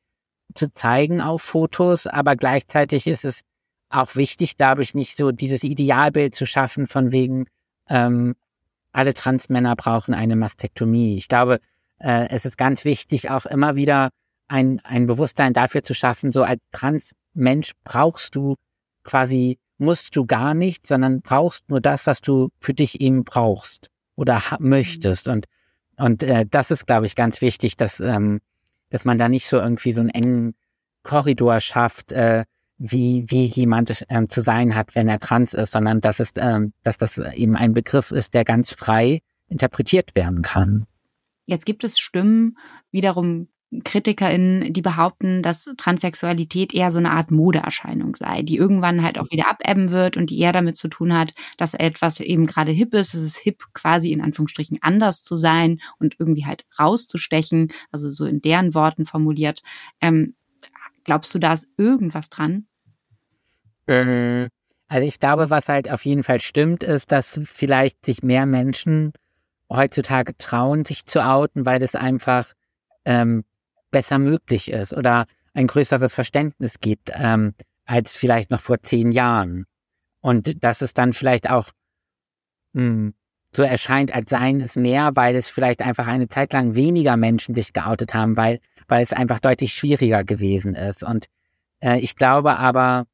zu 0.55 0.73
zeigen 0.73 1.21
auf 1.21 1.43
Fotos. 1.43 2.07
Aber 2.07 2.37
gleichzeitig 2.37 3.07
ist 3.07 3.25
es 3.25 3.43
auch 3.89 4.15
wichtig, 4.15 4.57
glaube 4.57 4.83
ich, 4.83 4.95
nicht 4.95 5.17
so 5.17 5.33
dieses 5.33 5.65
Idealbild 5.65 6.35
zu 6.35 6.47
schaffen 6.47 6.87
von 6.87 7.13
wegen, 7.13 7.47
ähm, 7.89 8.35
alle 8.93 9.15
Transmänner 9.15 9.75
brauchen 9.75 10.15
eine 10.15 10.37
Mastektomie. 10.37 11.17
Ich 11.17 11.29
glaube, 11.29 11.61
äh, 11.99 12.29
es 12.29 12.45
ist 12.45 12.59
ganz 12.59 12.85
wichtig, 12.85 13.31
auch 13.31 13.47
immer 13.47 13.75
wieder 13.75 14.11
ein, 14.49 14.81
ein 14.85 15.07
Bewusstsein 15.07 15.53
dafür 15.53 15.83
zu 15.83 15.95
schaffen, 15.95 16.33
so 16.33 16.43
als 16.43 16.61
Transmensch 16.73 17.73
brauchst 17.85 18.35
du 18.37 18.57
quasi, 19.05 19.59
musst 19.79 20.15
du 20.17 20.27
gar 20.27 20.55
nicht, 20.55 20.87
sondern 20.87 21.23
brauchst 21.23 21.69
nur 21.69 21.81
das, 21.81 22.07
was 22.07 22.21
du 22.21 22.51
für 22.61 22.75
dich 22.75 23.01
eben 23.01 23.25
brauchst 23.25 23.91
oder 24.15 24.43
möchtest. 24.59 25.29
Und, 25.29 25.47
und 25.97 26.23
äh, 26.23 26.47
das 26.49 26.71
ist, 26.71 26.87
glaube 26.87 27.07
ich, 27.07 27.17
ganz 27.17 27.41
wichtig, 27.41 27.77
dass, 27.77 28.01
ähm, 28.01 28.41
dass 28.91 29.05
man 29.05 29.19
da 29.19 29.29
nicht 29.29 29.47
so 29.47 29.59
irgendwie 29.59 29.93
so 29.93 30.01
einen 30.01 30.11
engen 30.11 30.55
Korridor 31.03 31.61
schafft, 31.61 32.13
äh, 32.13 32.45
wie, 32.79 33.25
wie 33.29 33.45
jemand 33.47 34.05
ähm, 34.09 34.29
zu 34.29 34.43
sein 34.43 34.75
hat, 34.75 34.95
wenn 34.95 35.09
er 35.09 35.19
trans 35.21 35.55
ist, 35.55 35.73
sondern 35.73 36.01
dass 36.01 36.21
es, 36.21 36.33
ähm, 36.37 36.73
dass 36.83 36.99
das 36.99 37.17
eben 37.19 37.57
ein 37.57 37.75
Begriff 37.75 38.11
ist, 38.11 38.35
der 38.35 38.45
ganz 38.45 38.73
frei 38.73 39.21
interpretiert 39.49 40.15
werden 40.15 40.43
kann. 40.43 40.87
Jetzt 41.45 41.67
gibt 41.67 41.85
es 41.85 41.99
Stimmen 41.99 42.57
wiederum 42.91 43.49
KritikerInnen, 43.85 44.73
die 44.73 44.83
behaupten, 44.83 45.43
dass 45.43 45.71
Transsexualität 45.79 46.75
eher 46.75 46.91
so 46.91 46.99
eine 46.99 47.11
Art 47.11 47.31
Modeerscheinung 47.31 48.15
sei, 48.15 48.43
die 48.43 48.57
irgendwann 48.57 49.03
halt 49.03 49.19
auch 49.19 49.31
wieder 49.31 49.49
abebben 49.49 49.91
wird 49.91 50.17
und 50.17 50.29
die 50.29 50.39
eher 50.39 50.53
damit 50.53 50.77
zu 50.77 50.89
tun 50.89 51.17
hat, 51.17 51.33
dass 51.57 51.73
etwas 51.73 52.21
eben 52.21 52.47
gerade 52.47 52.71
hip 52.71 52.93
ist. 52.93 53.15
Es 53.15 53.23
ist 53.23 53.39
hip, 53.39 53.65
quasi 53.73 54.13
in 54.13 54.21
Anführungsstrichen 54.21 54.79
anders 54.83 55.23
zu 55.23 55.37
sein 55.37 55.81
und 55.99 56.17
irgendwie 56.19 56.45
halt 56.45 56.67
rauszustechen, 56.79 57.73
also 57.91 58.13
so 58.13 58.27
in 58.27 58.43
deren 58.43 58.75
Worten 58.75 59.07
formuliert. 59.07 59.63
Ähm, 60.01 60.35
glaubst 61.05 61.35
du, 61.35 61.39
da 61.39 61.55
ist 61.55 61.67
irgendwas 61.79 62.29
dran? 62.29 62.67
Mhm. 63.87 64.49
Also 64.89 65.09
ich 65.09 65.19
glaube, 65.19 65.49
was 65.49 65.71
halt 65.71 65.91
auf 65.91 66.05
jeden 66.05 66.23
Fall 66.23 66.43
stimmt, 66.43 66.83
ist, 66.83 67.11
dass 67.11 67.41
vielleicht 67.45 68.05
sich 68.05 68.23
mehr 68.23 68.45
Menschen 68.45 69.15
heutzutage 69.71 70.37
trauen, 70.37 70.85
sich 70.85 71.07
zu 71.07 71.25
outen, 71.27 71.65
weil 71.65 71.83
es 71.83 71.95
einfach 71.95 72.53
ähm, 73.07 73.45
besser 73.93 74.19
möglich 74.19 74.73
ist 74.73 74.93
oder 74.93 75.27
ein 75.55 75.69
größeres 75.69 76.13
Verständnis 76.13 76.81
gibt 76.81 77.13
ähm, 77.15 77.55
als 77.85 78.17
vielleicht 78.17 78.51
noch 78.51 78.61
vor 78.61 78.83
zehn 78.83 79.13
Jahren. 79.13 79.67
Und 80.21 80.65
dass 80.65 80.83
es 80.83 80.95
dann 80.95 81.13
vielleicht 81.13 81.51
auch 81.51 81.71
mh, 82.73 82.83
hm, 82.83 83.15
so 83.55 83.63
erscheint, 83.63 84.15
als 84.15 84.31
seien 84.31 84.61
es 84.61 84.77
mehr, 84.77 85.11
weil 85.15 85.37
es 85.37 85.51
vielleicht 85.51 85.83
einfach 85.83 86.07
eine 86.07 86.29
Zeit 86.29 86.53
lang 86.53 86.75
weniger 86.75 87.17
Menschen 87.17 87.55
sich 87.55 87.73
geoutet 87.73 88.15
haben, 88.15 88.37
weil, 88.37 88.59
weil 88.89 89.03
es 89.03 89.13
einfach 89.13 89.41
deutlich 89.41 89.75
schwieriger 89.75 90.25
gewesen 90.25 90.75
ist. 90.75 91.03
Und 91.03 91.27
äh, 91.81 91.99
ich 91.99 92.17
glaube 92.17 92.59
aber, 92.59 93.05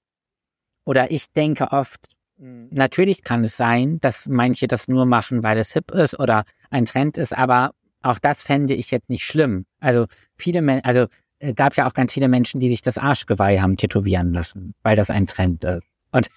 oder 0.84 1.10
ich 1.10 1.32
denke 1.32 1.72
oft, 1.72 2.06
natürlich 2.38 3.24
kann 3.24 3.42
es 3.42 3.56
sein, 3.56 3.98
dass 4.00 4.26
manche 4.28 4.68
das 4.68 4.86
nur 4.86 5.06
machen, 5.06 5.42
weil 5.42 5.58
es 5.58 5.72
hip 5.72 5.90
ist 5.90 6.18
oder 6.18 6.44
ein 6.70 6.84
Trend 6.84 7.16
ist, 7.16 7.36
aber 7.36 7.72
auch 8.02 8.18
das 8.20 8.42
fände 8.42 8.74
ich 8.74 8.90
jetzt 8.92 9.10
nicht 9.10 9.24
schlimm. 9.24 9.66
Also 9.80 10.06
viele 10.38 10.62
Menschen, 10.62 10.84
also 10.84 11.06
es 11.38 11.54
gab 11.54 11.76
ja 11.76 11.88
auch 11.88 11.94
ganz 11.94 12.12
viele 12.12 12.28
Menschen, 12.28 12.60
die 12.60 12.68
sich 12.68 12.82
das 12.82 12.98
Arschgeweih 12.98 13.60
haben 13.60 13.76
tätowieren 13.76 14.32
lassen, 14.32 14.74
weil 14.82 14.96
das 14.96 15.10
ein 15.10 15.26
Trend 15.26 15.64
ist. 15.64 15.86
Und 16.10 16.28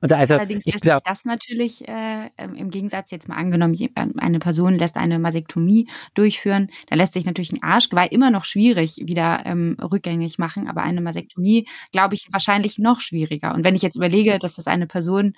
und 0.00 0.12
also, 0.12 0.34
Allerdings 0.34 0.64
lässt 0.64 0.82
glaub, 0.82 0.98
sich 0.98 1.04
das 1.04 1.24
natürlich 1.24 1.86
äh, 1.88 2.30
im 2.36 2.70
Gegensatz 2.70 3.10
jetzt 3.10 3.28
mal 3.28 3.36
angenommen, 3.36 3.74
ähm, 3.96 4.12
eine 4.18 4.38
Person 4.38 4.76
lässt 4.76 4.96
eine 4.96 5.18
Masektomie 5.18 5.88
durchführen, 6.14 6.68
da 6.88 6.96
lässt 6.96 7.14
sich 7.14 7.24
natürlich 7.24 7.52
ein 7.52 7.62
Arschgeweih 7.62 8.06
immer 8.06 8.30
noch 8.30 8.44
schwierig 8.44 8.96
wieder 9.02 9.42
ähm, 9.44 9.76
rückgängig 9.80 10.38
machen, 10.38 10.68
aber 10.68 10.82
eine 10.82 11.00
Masektomie, 11.00 11.66
glaube 11.92 12.14
ich, 12.14 12.28
wahrscheinlich 12.30 12.78
noch 12.78 13.00
schwieriger. 13.00 13.54
Und 13.54 13.64
wenn 13.64 13.74
ich 13.74 13.82
jetzt 13.82 13.96
überlege, 13.96 14.38
dass 14.38 14.54
das 14.54 14.66
eine 14.66 14.86
Person 14.86 15.34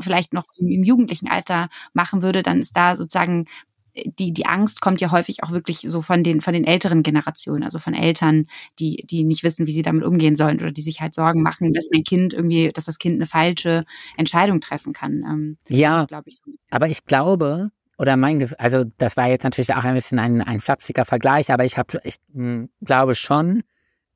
vielleicht 0.00 0.32
noch 0.32 0.44
im, 0.58 0.68
im 0.68 0.82
jugendlichen 0.82 1.28
Alter 1.28 1.68
machen 1.92 2.22
würde, 2.22 2.42
dann 2.42 2.60
ist 2.60 2.76
da 2.76 2.96
sozusagen 2.96 3.46
die, 3.94 4.32
die 4.32 4.46
Angst 4.46 4.80
kommt 4.80 5.00
ja 5.00 5.10
häufig 5.10 5.42
auch 5.42 5.50
wirklich 5.52 5.78
so 5.80 6.02
von 6.02 6.22
den, 6.22 6.40
von 6.40 6.52
den 6.52 6.64
älteren 6.64 7.02
Generationen, 7.02 7.62
also 7.62 7.78
von 7.78 7.94
Eltern, 7.94 8.46
die, 8.78 9.04
die 9.08 9.24
nicht 9.24 9.44
wissen, 9.44 9.66
wie 9.66 9.72
sie 9.72 9.82
damit 9.82 10.04
umgehen 10.04 10.36
sollen 10.36 10.60
oder 10.60 10.72
die 10.72 10.82
sich 10.82 11.00
halt 11.00 11.14
Sorgen 11.14 11.42
machen, 11.42 11.72
dass 11.72 11.88
mein 11.92 12.02
Kind 12.02 12.34
irgendwie, 12.34 12.70
dass 12.72 12.86
das 12.86 12.98
Kind 12.98 13.16
eine 13.16 13.26
falsche 13.26 13.84
Entscheidung 14.16 14.60
treffen 14.60 14.92
kann. 14.92 15.24
Ähm, 15.28 15.58
ja, 15.68 16.02
ist, 16.02 16.12
ich, 16.26 16.38
so 16.38 16.52
aber 16.70 16.88
ich 16.88 17.04
glaube, 17.04 17.70
oder 17.98 18.16
mein, 18.16 18.52
also 18.58 18.84
das 18.98 19.16
war 19.16 19.28
jetzt 19.28 19.44
natürlich 19.44 19.74
auch 19.74 19.84
ein 19.84 19.94
bisschen 19.94 20.18
ein, 20.18 20.42
ein 20.42 20.60
flapsiger 20.60 21.04
Vergleich, 21.04 21.52
aber 21.52 21.64
ich 21.64 21.78
habe, 21.78 22.00
ich 22.02 22.16
mh, 22.32 22.44
hm, 22.44 22.70
glaube 22.82 23.14
schon, 23.14 23.62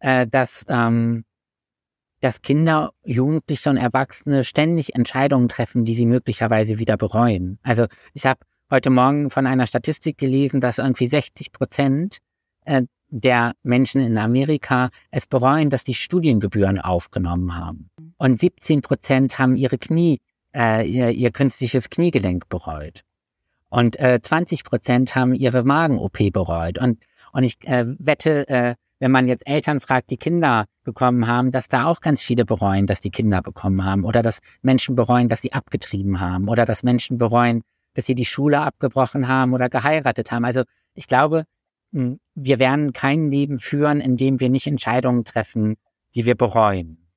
äh, 0.01 0.26
dass, 0.26 0.64
ähm, 0.68 1.24
dass 2.20 2.43
Kinder, 2.43 2.93
Jugendliche 3.05 3.70
und 3.70 3.76
Erwachsene 3.76 4.43
ständig 4.43 4.97
Entscheidungen 4.97 5.49
treffen, 5.49 5.85
die 5.85 5.95
sie 5.95 6.07
möglicherweise 6.07 6.79
wieder 6.79 6.97
bereuen. 6.97 7.61
Also 7.62 7.87
ich 8.12 8.26
habe 8.26 8.41
heute 8.71 8.91
Morgen 8.91 9.31
von 9.31 9.47
einer 9.47 9.66
Statistik 9.66 10.19
gelesen, 10.19 10.61
dass 10.61 10.79
irgendwie 10.79 11.09
60 11.09 11.53
Prozent 11.53 12.19
äh, 12.64 12.83
der 13.09 13.53
Menschen 13.62 14.01
in 14.01 14.19
Amerika 14.19 14.91
es 15.11 15.27
bereuen, 15.27 15.71
dass 15.71 15.85
die 15.85 15.95
Studiengebühren 15.95 16.79
aufgenommen 16.79 17.57
haben. 17.57 17.91
Und 18.19 18.41
17 18.41 18.83
Prozent 18.83 19.39
haben 19.39 19.57
ihre 19.57 19.79
Knie, 19.79 20.21
äh, 20.55 20.87
ihr, 20.87 21.11
ihr 21.11 21.31
künstliches 21.31 21.89
Kniegelenk 21.89 22.49
bereut. 22.49 23.03
Und 23.71 23.99
äh, 23.99 24.21
20 24.21 24.64
Prozent 24.64 25.14
haben 25.14 25.35
ihre 25.35 25.62
Magen-OP 25.62 26.33
bereut. 26.33 26.79
Und, 26.79 27.03
und 27.33 27.43
ich 27.43 27.57
äh, 27.66 27.87
wette, 27.99 28.49
äh, 28.49 28.75
wenn 28.99 29.11
man 29.11 29.29
jetzt 29.29 29.47
Eltern 29.47 29.81
fragt, 29.81 30.11
die 30.11 30.16
Kinder 30.16 30.64
bekommen 30.85 31.27
haben, 31.27 31.51
dass 31.51 31.69
da 31.69 31.85
auch 31.85 32.01
ganz 32.01 32.23
viele 32.23 32.45
bereuen, 32.45 32.87
dass 32.87 33.01
die 33.01 33.11
Kinder 33.11 33.41
bekommen 33.41 33.85
haben. 33.85 34.05
Oder 34.05 34.23
dass 34.23 34.41
Menschen 34.62 34.97
bereuen, 34.97 35.29
dass 35.29 35.43
sie 35.43 35.53
abgetrieben 35.53 36.21
haben. 36.21 36.49
Oder 36.49 36.64
dass 36.64 36.83
Menschen 36.83 37.19
bereuen, 37.19 37.62
dass 37.99 38.07
sie 38.07 38.15
die 38.15 38.25
Schule 38.25 38.61
abgebrochen 38.61 39.27
haben 39.27 39.55
oder 39.55 39.69
geheiratet 39.69 40.31
haben. 40.31 40.45
Also 40.45 40.63
ich 40.95 41.09
glaube, 41.09 41.47
wir 41.91 42.59
werden 42.61 42.93
kein 42.93 43.29
Leben 43.29 43.59
führen, 43.59 44.01
in 44.01 44.17
dem 44.17 44.39
wir 44.39 44.51
nicht 44.51 44.69
Entscheidungen 44.69 45.25
treffen, 45.25 45.75
die 46.15 46.25
wir 46.25 46.37
bereuen. 46.37 47.08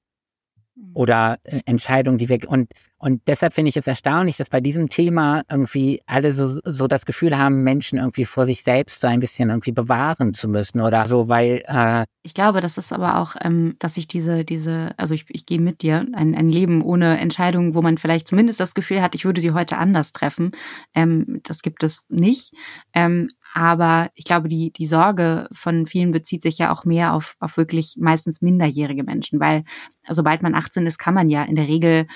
Mhm. 0.82 0.92
Oder 0.94 1.38
äh, 1.44 1.62
Entscheidungen, 1.66 2.18
die 2.18 2.30
wir 2.30 2.40
und 2.50 2.72
und 2.98 3.22
deshalb 3.28 3.54
finde 3.54 3.70
ich 3.70 3.78
es 3.78 3.88
erstaunlich, 3.88 4.38
dass 4.38 4.50
bei 4.50 4.62
diesem 4.62 4.90
Thema 4.90 5.42
irgendwie 5.50 6.02
alle 6.06 6.34
so 6.34 6.60
so 6.64 6.88
das 6.88 7.06
Gefühl 7.06 7.38
haben, 7.38 7.64
Menschen 7.64 7.98
irgendwie 8.00 8.26
vor 8.26 8.46
sich 8.46 8.64
selbst 8.64 9.02
so 9.02 9.08
ein 9.08 9.20
bisschen 9.20 9.50
irgendwie 9.50 9.72
bewahren 9.72 10.34
zu 10.34 10.48
müssen 10.48 10.82
oder 10.82 11.06
so, 11.06 11.28
weil 11.28 11.64
äh 11.66 12.06
ich 12.24 12.36
glaube, 12.36 12.62
das 12.62 12.78
ist 12.78 12.94
aber 12.94 13.20
auch, 13.20 13.36
ähm, 13.42 13.76
dass 13.80 13.98
ich 13.98 14.08
diese 14.08 14.44
diese 14.44 14.92
also 14.98 15.14
ich, 15.14 15.26
ich 15.30 15.46
gehe 15.46 15.60
mit 15.60 15.82
dir 15.82 16.06
ein, 16.14 16.36
ein 16.36 16.50
Leben 16.50 16.82
ohne 16.82 17.20
Entscheidungen, 17.20 17.76
wo 17.76 17.82
man 17.82 17.98
vielleicht 17.98 18.28
zumindest 18.28 18.60
das 18.60 18.74
Gefühl 18.74 19.02
hat, 19.02 19.16
ich 19.16 19.26
würde 19.26 19.42
sie 19.42 19.52
heute 19.52 19.78
anders 19.78 20.14
treffen. 20.14 20.52
Ähm, 20.96 21.42
das 21.44 21.62
gibt 21.62 21.84
es 21.84 22.06
nicht. 22.10 22.54
Ähm, 22.94 23.28
aber 23.54 24.10
ich 24.16 24.24
glaube, 24.26 24.47
die, 24.47 24.72
die 24.72 24.86
Sorge 24.86 25.47
von 25.52 25.86
vielen 25.86 26.12
bezieht 26.12 26.41
sich 26.41 26.58
ja 26.58 26.72
auch 26.72 26.86
mehr 26.86 27.14
auf, 27.14 27.36
auf 27.39 27.58
wirklich 27.58 27.95
meistens 27.99 28.41
minderjährige 28.41 29.04
Menschen, 29.04 29.39
weil 29.39 29.64
sobald 30.08 30.41
man 30.41 30.56
18 30.56 30.88
ist, 30.88 30.97
kann 30.97 31.14
man 31.14 31.30
ja 31.30 31.43
in 31.43 31.56
der 31.56 31.68
Regel, 31.68 32.08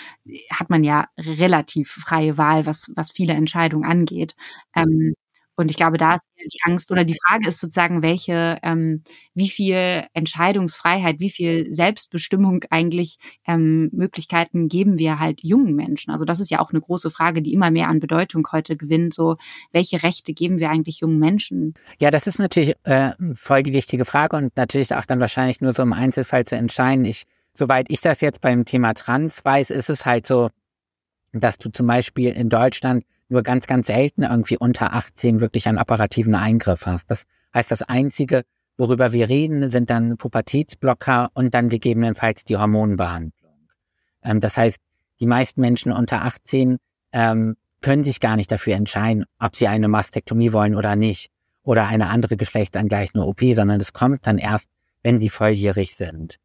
hat 0.52 0.70
man 0.70 0.84
ja 0.84 1.08
relativ 1.18 1.90
freie 1.92 2.38
Wahl, 2.38 2.66
was, 2.66 2.92
was 2.96 3.12
viele 3.12 3.34
Entscheidungen 3.34 3.86
angeht. 3.90 4.36
Ähm, 4.76 5.16
und 5.56 5.72
ich 5.72 5.78
glaube, 5.78 5.98
da 5.98 6.16
ist 6.16 6.26
die 6.38 6.60
Angst 6.64 6.92
oder 6.92 7.04
die 7.04 7.18
Frage 7.26 7.48
ist 7.48 7.60
sozusagen, 7.60 8.02
welche, 8.02 8.58
ähm, 8.62 9.04
wie 9.34 9.50
viel 9.50 10.06
Entscheidungsfreiheit, 10.14 11.20
wie 11.20 11.30
viel 11.30 11.72
Selbstbestimmung 11.72 12.66
eigentlich 12.70 13.18
ähm, 13.48 13.90
Möglichkeiten 13.94 14.68
geben 14.68 14.98
wir 14.98 15.20
halt 15.20 15.40
jungen 15.44 15.76
Menschen. 15.76 16.12
Also 16.12 16.26
das 16.26 16.40
ist 16.40 16.52
ja 16.52 16.60
auch 16.60 16.72
eine 16.72 16.82
große 16.82 17.10
Frage, 17.10 17.42
die 17.42 17.54
immer 17.54 17.72
mehr 17.72 17.88
an 17.88 18.00
Bedeutung 18.00 18.46
heute 18.52 18.76
gewinnt. 18.76 19.14
So, 19.14 19.38
welche 19.72 20.04
Rechte 20.04 20.34
geben 20.34 20.60
wir 20.60 20.70
eigentlich 20.70 21.00
jungen 21.00 21.20
Menschen? 21.20 21.74
Ja, 22.00 22.12
das 22.12 22.28
ist 22.28 22.38
natürlich 22.38 22.76
äh, 22.84 23.12
voll 23.34 23.64
die 23.64 23.74
wichtige 23.74 24.06
Frage 24.06 24.36
und 24.36 24.56
natürlich 24.58 24.94
auch 24.94 25.06
dann 25.06 25.20
wahrscheinlich 25.20 25.62
nur 25.62 25.72
so 25.72 25.84
im 25.84 25.94
Einzelfall 25.94 26.46
zu 26.46 26.56
entscheiden. 26.56 27.06
Ich, 27.06 27.24
soweit 27.54 27.86
ich 27.90 28.02
das 28.02 28.20
jetzt 28.22 28.42
beim 28.42 28.66
Thema 28.66 28.94
Trans 28.94 29.44
weiß, 29.44 29.70
ist 29.70 29.90
es 29.90 30.06
halt 30.06 30.28
so, 30.28 30.50
dass 31.32 31.58
du 31.58 31.70
zum 31.70 31.88
Beispiel 31.88 32.32
in 32.32 32.50
Deutschland 32.50 33.06
nur 33.30 33.44
ganz, 33.44 33.68
ganz 33.68 33.88
selten 33.88 34.24
irgendwie 34.24 34.58
unter 34.58 34.94
18 34.94 35.40
wirklich 35.40 35.68
einen 35.68 35.80
operativen 35.80 36.36
Eingriff 36.36 36.86
hast. 36.86 37.10
Das 37.10 37.24
heißt, 37.54 37.72
das 37.72 37.82
Einzige, 37.82 38.44
worüber 38.78 39.12
wir 39.12 39.30
reden, 39.30 39.72
sind 39.72 39.90
dann 39.90 40.18
Pubertätsblocker 40.18 41.30
und 41.34 41.54
dann 41.54 41.70
gegebenenfalls 41.70 42.44
die 42.44 42.58
Hormonbehandlung. 42.58 43.70
Ähm, 44.24 44.40
das 44.40 44.58
heißt, 44.58 44.78
die 45.20 45.28
meisten 45.28 45.62
Menschen 45.62 45.92
unter 45.92 46.24
18 46.24 46.78
ähm, 47.14 47.56
können 47.82 48.04
sich 48.04 48.20
gar 48.20 48.36
nicht 48.36 48.52
dafür 48.52 48.76
entscheiden, 48.76 49.26
ob 49.40 49.56
sie 49.56 49.68
eine 49.68 49.88
Mastektomie 49.88 50.52
wollen 50.54 50.76
oder 50.76 50.96
nicht 50.96 51.30
oder 51.64 51.88
eine 51.88 52.10
andere 52.10 52.38
geschlechtsangleichende 52.38 53.26
OP, 53.26 53.42
sondern 53.54 53.80
es 53.80 53.94
kommt 53.94 54.28
dann 54.28 54.38
erst, 54.38 54.70
wenn 55.04 55.20
sie 55.20 55.30
volljährig 55.30 55.96
sind 55.96 56.40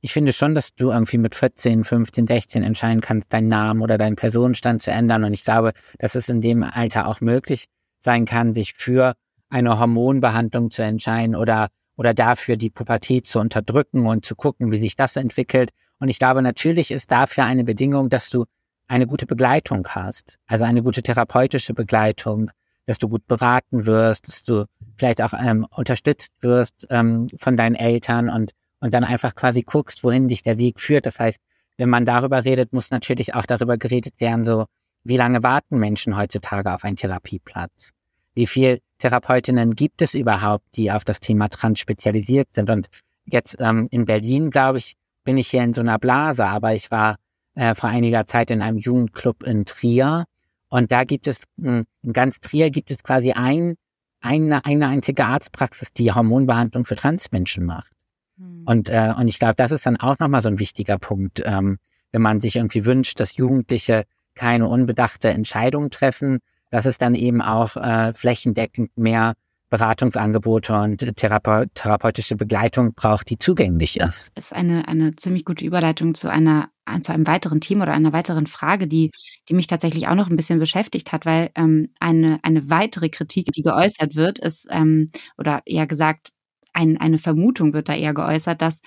ich 0.00 0.12
finde 0.12 0.32
schon, 0.32 0.54
dass 0.54 0.74
du 0.74 0.90
irgendwie 0.90 1.18
mit 1.18 1.34
14, 1.34 1.84
15, 1.84 2.26
16 2.26 2.62
entscheiden 2.62 3.00
kannst, 3.00 3.32
deinen 3.32 3.48
Namen 3.48 3.82
oder 3.82 3.98
deinen 3.98 4.16
Personenstand 4.16 4.82
zu 4.82 4.90
ändern. 4.90 5.24
Und 5.24 5.32
ich 5.32 5.44
glaube, 5.44 5.72
dass 5.98 6.14
es 6.14 6.28
in 6.28 6.40
dem 6.40 6.62
Alter 6.62 7.08
auch 7.08 7.20
möglich 7.20 7.66
sein 8.00 8.24
kann, 8.24 8.54
sich 8.54 8.74
für 8.74 9.14
eine 9.48 9.78
Hormonbehandlung 9.78 10.70
zu 10.70 10.82
entscheiden 10.82 11.34
oder, 11.34 11.68
oder 11.96 12.14
dafür 12.14 12.56
die 12.56 12.70
Pubertät 12.70 13.26
zu 13.26 13.38
unterdrücken 13.38 14.06
und 14.06 14.24
zu 14.24 14.36
gucken, 14.36 14.70
wie 14.70 14.78
sich 14.78 14.96
das 14.96 15.16
entwickelt. 15.16 15.70
Und 15.98 16.08
ich 16.08 16.18
glaube, 16.18 16.42
natürlich 16.42 16.90
ist 16.90 17.10
dafür 17.10 17.44
eine 17.44 17.64
Bedingung, 17.64 18.08
dass 18.08 18.28
du 18.28 18.44
eine 18.88 19.06
gute 19.06 19.26
Begleitung 19.26 19.86
hast, 19.88 20.38
also 20.46 20.64
eine 20.64 20.82
gute 20.82 21.02
therapeutische 21.02 21.74
Begleitung, 21.74 22.50
dass 22.86 22.98
du 22.98 23.08
gut 23.08 23.26
beraten 23.26 23.86
wirst, 23.86 24.28
dass 24.28 24.42
du 24.42 24.66
vielleicht 24.96 25.20
auch 25.20 25.32
ähm, 25.32 25.66
unterstützt 25.70 26.32
wirst 26.40 26.86
ähm, 26.90 27.28
von 27.36 27.56
deinen 27.56 27.74
Eltern 27.74 28.28
und 28.28 28.52
und 28.80 28.92
dann 28.94 29.04
einfach 29.04 29.34
quasi 29.34 29.62
guckst, 29.62 30.04
wohin 30.04 30.28
dich 30.28 30.42
der 30.42 30.58
Weg 30.58 30.80
führt. 30.80 31.06
Das 31.06 31.18
heißt, 31.18 31.38
wenn 31.76 31.88
man 31.88 32.04
darüber 32.04 32.44
redet, 32.44 32.72
muss 32.72 32.90
natürlich 32.90 33.34
auch 33.34 33.46
darüber 33.46 33.76
geredet 33.76 34.14
werden, 34.18 34.44
so, 34.44 34.66
wie 35.04 35.16
lange 35.16 35.42
warten 35.42 35.78
Menschen 35.78 36.16
heutzutage 36.16 36.72
auf 36.72 36.84
einen 36.84 36.96
Therapieplatz? 36.96 37.90
Wie 38.34 38.46
viel 38.46 38.80
Therapeutinnen 38.98 39.74
gibt 39.74 40.02
es 40.02 40.14
überhaupt, 40.14 40.64
die 40.74 40.90
auf 40.90 41.04
das 41.04 41.20
Thema 41.20 41.48
Trans 41.48 41.78
spezialisiert 41.78 42.48
sind? 42.52 42.70
Und 42.70 42.88
jetzt 43.24 43.56
ähm, 43.60 43.88
in 43.90 44.04
Berlin, 44.04 44.50
glaube 44.50 44.78
ich, 44.78 44.94
bin 45.24 45.36
ich 45.38 45.48
hier 45.48 45.62
in 45.62 45.74
so 45.74 45.80
einer 45.80 45.98
Blase, 45.98 46.44
aber 46.44 46.74
ich 46.74 46.90
war 46.90 47.16
äh, 47.54 47.74
vor 47.74 47.90
einiger 47.90 48.26
Zeit 48.26 48.50
in 48.50 48.62
einem 48.62 48.78
Jugendclub 48.78 49.42
in 49.42 49.64
Trier 49.64 50.24
und 50.68 50.90
da 50.92 51.04
gibt 51.04 51.26
es, 51.26 51.42
in 51.56 51.84
ganz 52.12 52.40
Trier 52.40 52.70
gibt 52.70 52.90
es 52.90 53.02
quasi 53.02 53.32
ein 53.32 53.76
eine, 54.20 54.64
eine 54.64 54.88
einzige 54.88 55.24
Arztpraxis, 55.24 55.92
die 55.92 56.12
Hormonbehandlung 56.12 56.84
für 56.84 56.96
Transmenschen 56.96 57.64
macht. 57.64 57.92
Mhm. 58.36 58.62
Und, 58.66 58.88
äh, 58.88 59.12
und 59.16 59.28
ich 59.28 59.38
glaube, 59.38 59.54
das 59.56 59.72
ist 59.72 59.86
dann 59.86 59.96
auch 59.96 60.18
nochmal 60.18 60.42
so 60.42 60.48
ein 60.48 60.58
wichtiger 60.58 60.98
Punkt, 60.98 61.42
ähm, 61.44 61.78
wenn 62.12 62.22
man 62.22 62.40
sich 62.40 62.56
irgendwie 62.56 62.84
wünscht, 62.84 63.20
dass 63.20 63.36
Jugendliche 63.36 64.04
keine 64.34 64.68
unbedachte 64.68 65.28
Entscheidung 65.28 65.90
treffen, 65.90 66.38
dass 66.70 66.86
es 66.86 66.98
dann 66.98 67.14
eben 67.14 67.42
auch 67.42 67.76
äh, 67.76 68.12
flächendeckend 68.12 68.96
mehr 68.96 69.34
Beratungsangebote 69.68 70.74
und 70.74 71.16
Therape 71.16 71.66
therapeutische 71.74 72.36
Begleitung 72.36 72.94
braucht, 72.94 73.30
die 73.30 73.38
zugänglich 73.38 73.98
ist. 73.98 74.30
Ist 74.38 74.52
eine, 74.52 74.86
eine 74.86 75.16
ziemlich 75.16 75.44
gute 75.44 75.64
Überleitung 75.64 76.14
zu 76.14 76.30
einer 76.30 76.70
zu 77.00 77.12
einem 77.12 77.26
weiteren 77.26 77.60
Thema 77.60 77.82
oder 77.82 77.94
einer 77.94 78.12
weiteren 78.12 78.46
Frage, 78.46 78.86
die, 78.86 79.10
die 79.48 79.54
mich 79.54 79.66
tatsächlich 79.66 80.06
auch 80.06 80.14
noch 80.14 80.30
ein 80.30 80.36
bisschen 80.36 80.60
beschäftigt 80.60 81.10
hat, 81.10 81.26
weil 81.26 81.50
ähm, 81.56 81.88
eine, 81.98 82.38
eine 82.42 82.70
weitere 82.70 83.08
Kritik, 83.08 83.50
die 83.50 83.62
geäußert 83.62 84.14
wird, 84.14 84.38
ist, 84.38 84.68
ähm, 84.70 85.10
oder 85.36 85.62
eher 85.66 85.88
gesagt, 85.88 86.28
ein, 86.76 86.98
eine 86.98 87.18
Vermutung 87.18 87.72
wird 87.72 87.88
da 87.88 87.94
eher 87.94 88.14
geäußert, 88.14 88.62
dass 88.62 88.80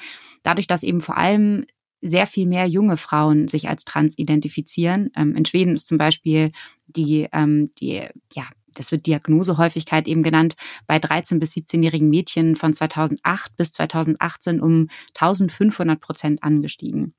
dadurch, 0.44 0.68
dass 0.68 0.84
eben 0.84 1.02
vor 1.02 1.18
allem 1.18 1.66
sehr 2.02 2.28
viel 2.28 2.48
mehr 2.48 2.66
junge 2.66 2.96
Frauen 2.96 3.48
sich 3.48 3.68
als 3.68 3.84
trans 3.84 4.18
identifizieren. 4.18 5.10
Ähm, 5.18 5.36
in 5.36 5.46
Schweden 5.46 5.74
ist 5.74 5.88
zum 5.88 5.98
Beispiel 5.98 6.52
die, 6.88 7.28
ähm, 7.34 7.72
die 7.80 8.08
ja, 8.34 8.44
das 8.76 8.92
wird 8.92 9.08
Diagnosehäufigkeit 9.08 10.08
eben 10.08 10.24
genannt, 10.24 10.56
bei 10.88 10.98
13- 10.98 11.40
bis 11.40 11.54
17-jährigen 11.54 12.10
Mädchen 12.10 12.56
von 12.56 12.72
2008 12.72 13.56
bis 13.58 13.72
2018 13.74 14.62
um 14.62 14.88
1500 15.16 16.00
Prozent 16.00 16.44
angestiegen. 16.44 17.16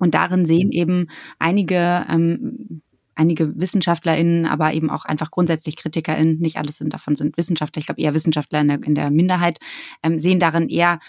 Und 0.00 0.14
darin 0.14 0.44
sehen 0.44 0.72
eben 0.72 1.08
einige 1.38 2.06
ähm, 2.08 2.82
einige 3.18 3.52
WissenschaftlerInnen, 3.60 4.46
aber 4.46 4.72
eben 4.72 4.90
auch 4.90 5.04
einfach 5.04 5.30
grundsätzlich 5.30 5.76
KritikerInnen, 5.76 6.38
nicht 6.38 6.56
alles 6.56 6.76
sind 6.76 6.94
davon 6.94 7.16
sind 7.16 7.36
Wissenschaftler, 7.36 7.80
ich 7.80 7.86
glaube 7.86 8.00
eher 8.00 8.14
Wissenschaftler 8.14 8.60
in 8.60 8.68
der, 8.68 8.82
in 8.82 8.94
der 8.94 9.10
Minderheit, 9.10 9.58
ähm, 10.02 10.20
sehen 10.20 10.38
darin 10.38 10.68
eher 10.68 11.00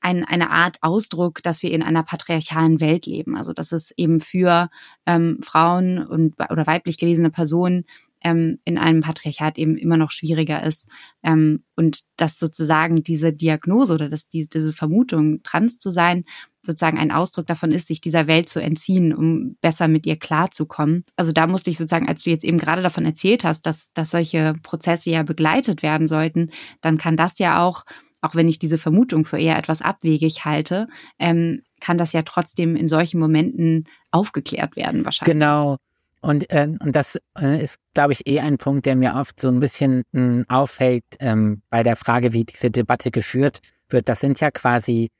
ein, 0.00 0.24
eine 0.24 0.50
Art 0.50 0.76
Ausdruck, 0.82 1.42
dass 1.42 1.62
wir 1.62 1.72
in 1.72 1.82
einer 1.82 2.02
patriarchalen 2.02 2.80
Welt 2.80 3.06
leben. 3.06 3.36
Also 3.36 3.52
dass 3.54 3.72
es 3.72 3.92
eben 3.96 4.20
für 4.20 4.68
ähm, 5.06 5.38
Frauen 5.42 6.06
und 6.06 6.34
oder 6.50 6.66
weiblich 6.66 6.98
gelesene 6.98 7.30
Personen 7.30 7.84
ähm, 8.22 8.58
in 8.64 8.78
einem 8.78 9.00
Patriarchat 9.00 9.56
eben 9.58 9.76
immer 9.76 9.96
noch 9.96 10.10
schwieriger 10.10 10.62
ist. 10.62 10.88
Ähm, 11.22 11.62
und 11.76 12.00
dass 12.16 12.38
sozusagen 12.38 13.02
diese 13.02 13.32
Diagnose 13.32 13.94
oder 13.94 14.08
dass 14.08 14.28
die, 14.28 14.46
diese 14.48 14.72
Vermutung, 14.72 15.42
trans 15.42 15.78
zu 15.78 15.90
sein, 15.90 16.24
sozusagen 16.64 16.98
ein 16.98 17.10
Ausdruck 17.10 17.46
davon 17.46 17.72
ist, 17.72 17.88
sich 17.88 18.00
dieser 18.00 18.26
Welt 18.26 18.48
zu 18.48 18.60
entziehen, 18.60 19.14
um 19.14 19.56
besser 19.60 19.88
mit 19.88 20.06
ihr 20.06 20.16
klarzukommen. 20.16 21.04
Also 21.16 21.32
da 21.32 21.46
musste 21.46 21.70
ich 21.70 21.78
sozusagen, 21.78 22.08
als 22.08 22.22
du 22.22 22.30
jetzt 22.30 22.44
eben 22.44 22.58
gerade 22.58 22.82
davon 22.82 23.04
erzählt 23.04 23.44
hast, 23.44 23.66
dass, 23.66 23.92
dass 23.92 24.10
solche 24.10 24.54
Prozesse 24.62 25.10
ja 25.10 25.22
begleitet 25.22 25.82
werden 25.82 26.08
sollten, 26.08 26.50
dann 26.80 26.98
kann 26.98 27.16
das 27.16 27.38
ja 27.38 27.62
auch, 27.62 27.84
auch 28.20 28.34
wenn 28.34 28.48
ich 28.48 28.58
diese 28.58 28.78
Vermutung 28.78 29.24
für 29.24 29.38
eher 29.38 29.58
etwas 29.58 29.82
abwegig 29.82 30.44
halte, 30.44 30.88
ähm, 31.18 31.62
kann 31.80 31.98
das 31.98 32.12
ja 32.12 32.22
trotzdem 32.22 32.76
in 32.76 32.88
solchen 32.88 33.20
Momenten 33.20 33.84
aufgeklärt 34.10 34.76
werden 34.76 35.04
wahrscheinlich. 35.04 35.34
Genau. 35.34 35.76
Und, 36.24 36.50
äh, 36.50 36.68
und 36.80 36.96
das 36.96 37.18
äh, 37.38 37.62
ist, 37.62 37.78
glaube 37.92 38.14
ich, 38.14 38.26
eh 38.26 38.40
ein 38.40 38.56
Punkt, 38.56 38.86
der 38.86 38.96
mir 38.96 39.16
oft 39.16 39.38
so 39.38 39.48
ein 39.48 39.60
bisschen 39.60 40.04
hm, 40.14 40.46
auffällt 40.48 41.04
ähm, 41.20 41.60
bei 41.68 41.82
der 41.82 41.96
Frage, 41.96 42.32
wie 42.32 42.44
diese 42.44 42.70
Debatte 42.70 43.10
geführt 43.10 43.60
wird. 43.90 44.08
Das 44.08 44.20
sind 44.20 44.40
ja 44.40 44.50
quasi 44.50 45.10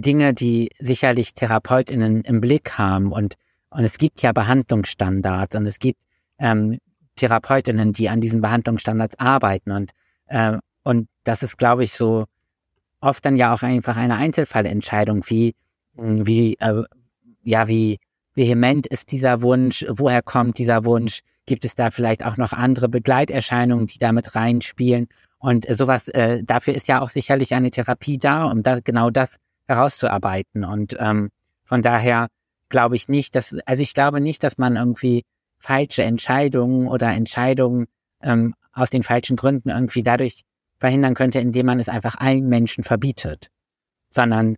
Dinge, 0.00 0.34
die 0.34 0.70
sicherlich 0.78 1.34
TherapeutInnen 1.34 2.22
im 2.22 2.40
Blick 2.40 2.78
haben. 2.78 3.12
Und, 3.12 3.34
und 3.70 3.84
es 3.84 3.98
gibt 3.98 4.22
ja 4.22 4.32
Behandlungsstandards 4.32 5.54
und 5.56 5.66
es 5.66 5.78
gibt 5.78 6.00
ähm, 6.38 6.78
TherapeutInnen, 7.16 7.92
die 7.92 8.08
an 8.08 8.20
diesen 8.20 8.40
Behandlungsstandards 8.40 9.18
arbeiten. 9.18 9.72
Und, 9.72 9.90
äh, 10.26 10.58
und 10.84 11.08
das 11.24 11.42
ist, 11.42 11.58
glaube 11.58 11.84
ich, 11.84 11.92
so 11.92 12.26
oft 13.00 13.24
dann 13.24 13.36
ja 13.36 13.52
auch 13.52 13.62
einfach 13.62 13.96
eine 13.96 14.16
Einzelfallentscheidung, 14.16 15.24
wie, 15.26 15.54
wie, 15.94 16.54
äh, 16.60 16.82
ja, 17.42 17.68
wie 17.68 17.98
vehement 18.34 18.86
ist 18.86 19.10
dieser 19.10 19.42
Wunsch, 19.42 19.84
woher 19.88 20.22
kommt 20.22 20.58
dieser 20.58 20.84
Wunsch, 20.84 21.20
gibt 21.46 21.64
es 21.64 21.74
da 21.74 21.90
vielleicht 21.90 22.24
auch 22.24 22.36
noch 22.36 22.52
andere 22.52 22.88
Begleiterscheinungen, 22.88 23.86
die 23.86 23.98
damit 23.98 24.34
reinspielen. 24.34 25.08
Und 25.38 25.66
sowas, 25.68 26.08
äh, 26.08 26.42
dafür 26.44 26.74
ist 26.74 26.88
ja 26.88 27.00
auch 27.00 27.10
sicherlich 27.10 27.54
eine 27.54 27.70
Therapie 27.70 28.18
da, 28.18 28.44
um 28.44 28.62
da 28.62 28.80
genau 28.80 29.10
das 29.10 29.36
herauszuarbeiten. 29.68 30.64
Und 30.64 30.96
ähm, 30.98 31.30
von 31.64 31.82
daher 31.82 32.28
glaube 32.68 32.96
ich 32.96 33.08
nicht, 33.08 33.34
dass, 33.34 33.54
also 33.66 33.82
ich 33.82 33.94
glaube 33.94 34.20
nicht, 34.20 34.42
dass 34.42 34.58
man 34.58 34.76
irgendwie 34.76 35.24
falsche 35.58 36.02
Entscheidungen 36.02 36.88
oder 36.88 37.08
Entscheidungen 37.12 37.86
ähm, 38.22 38.54
aus 38.72 38.90
den 38.90 39.02
falschen 39.02 39.36
Gründen 39.36 39.70
irgendwie 39.70 40.02
dadurch 40.02 40.42
verhindern 40.78 41.14
könnte, 41.14 41.40
indem 41.40 41.66
man 41.66 41.80
es 41.80 41.88
einfach 41.88 42.16
allen 42.16 42.48
Menschen 42.48 42.84
verbietet. 42.84 43.48
Sondern 44.10 44.56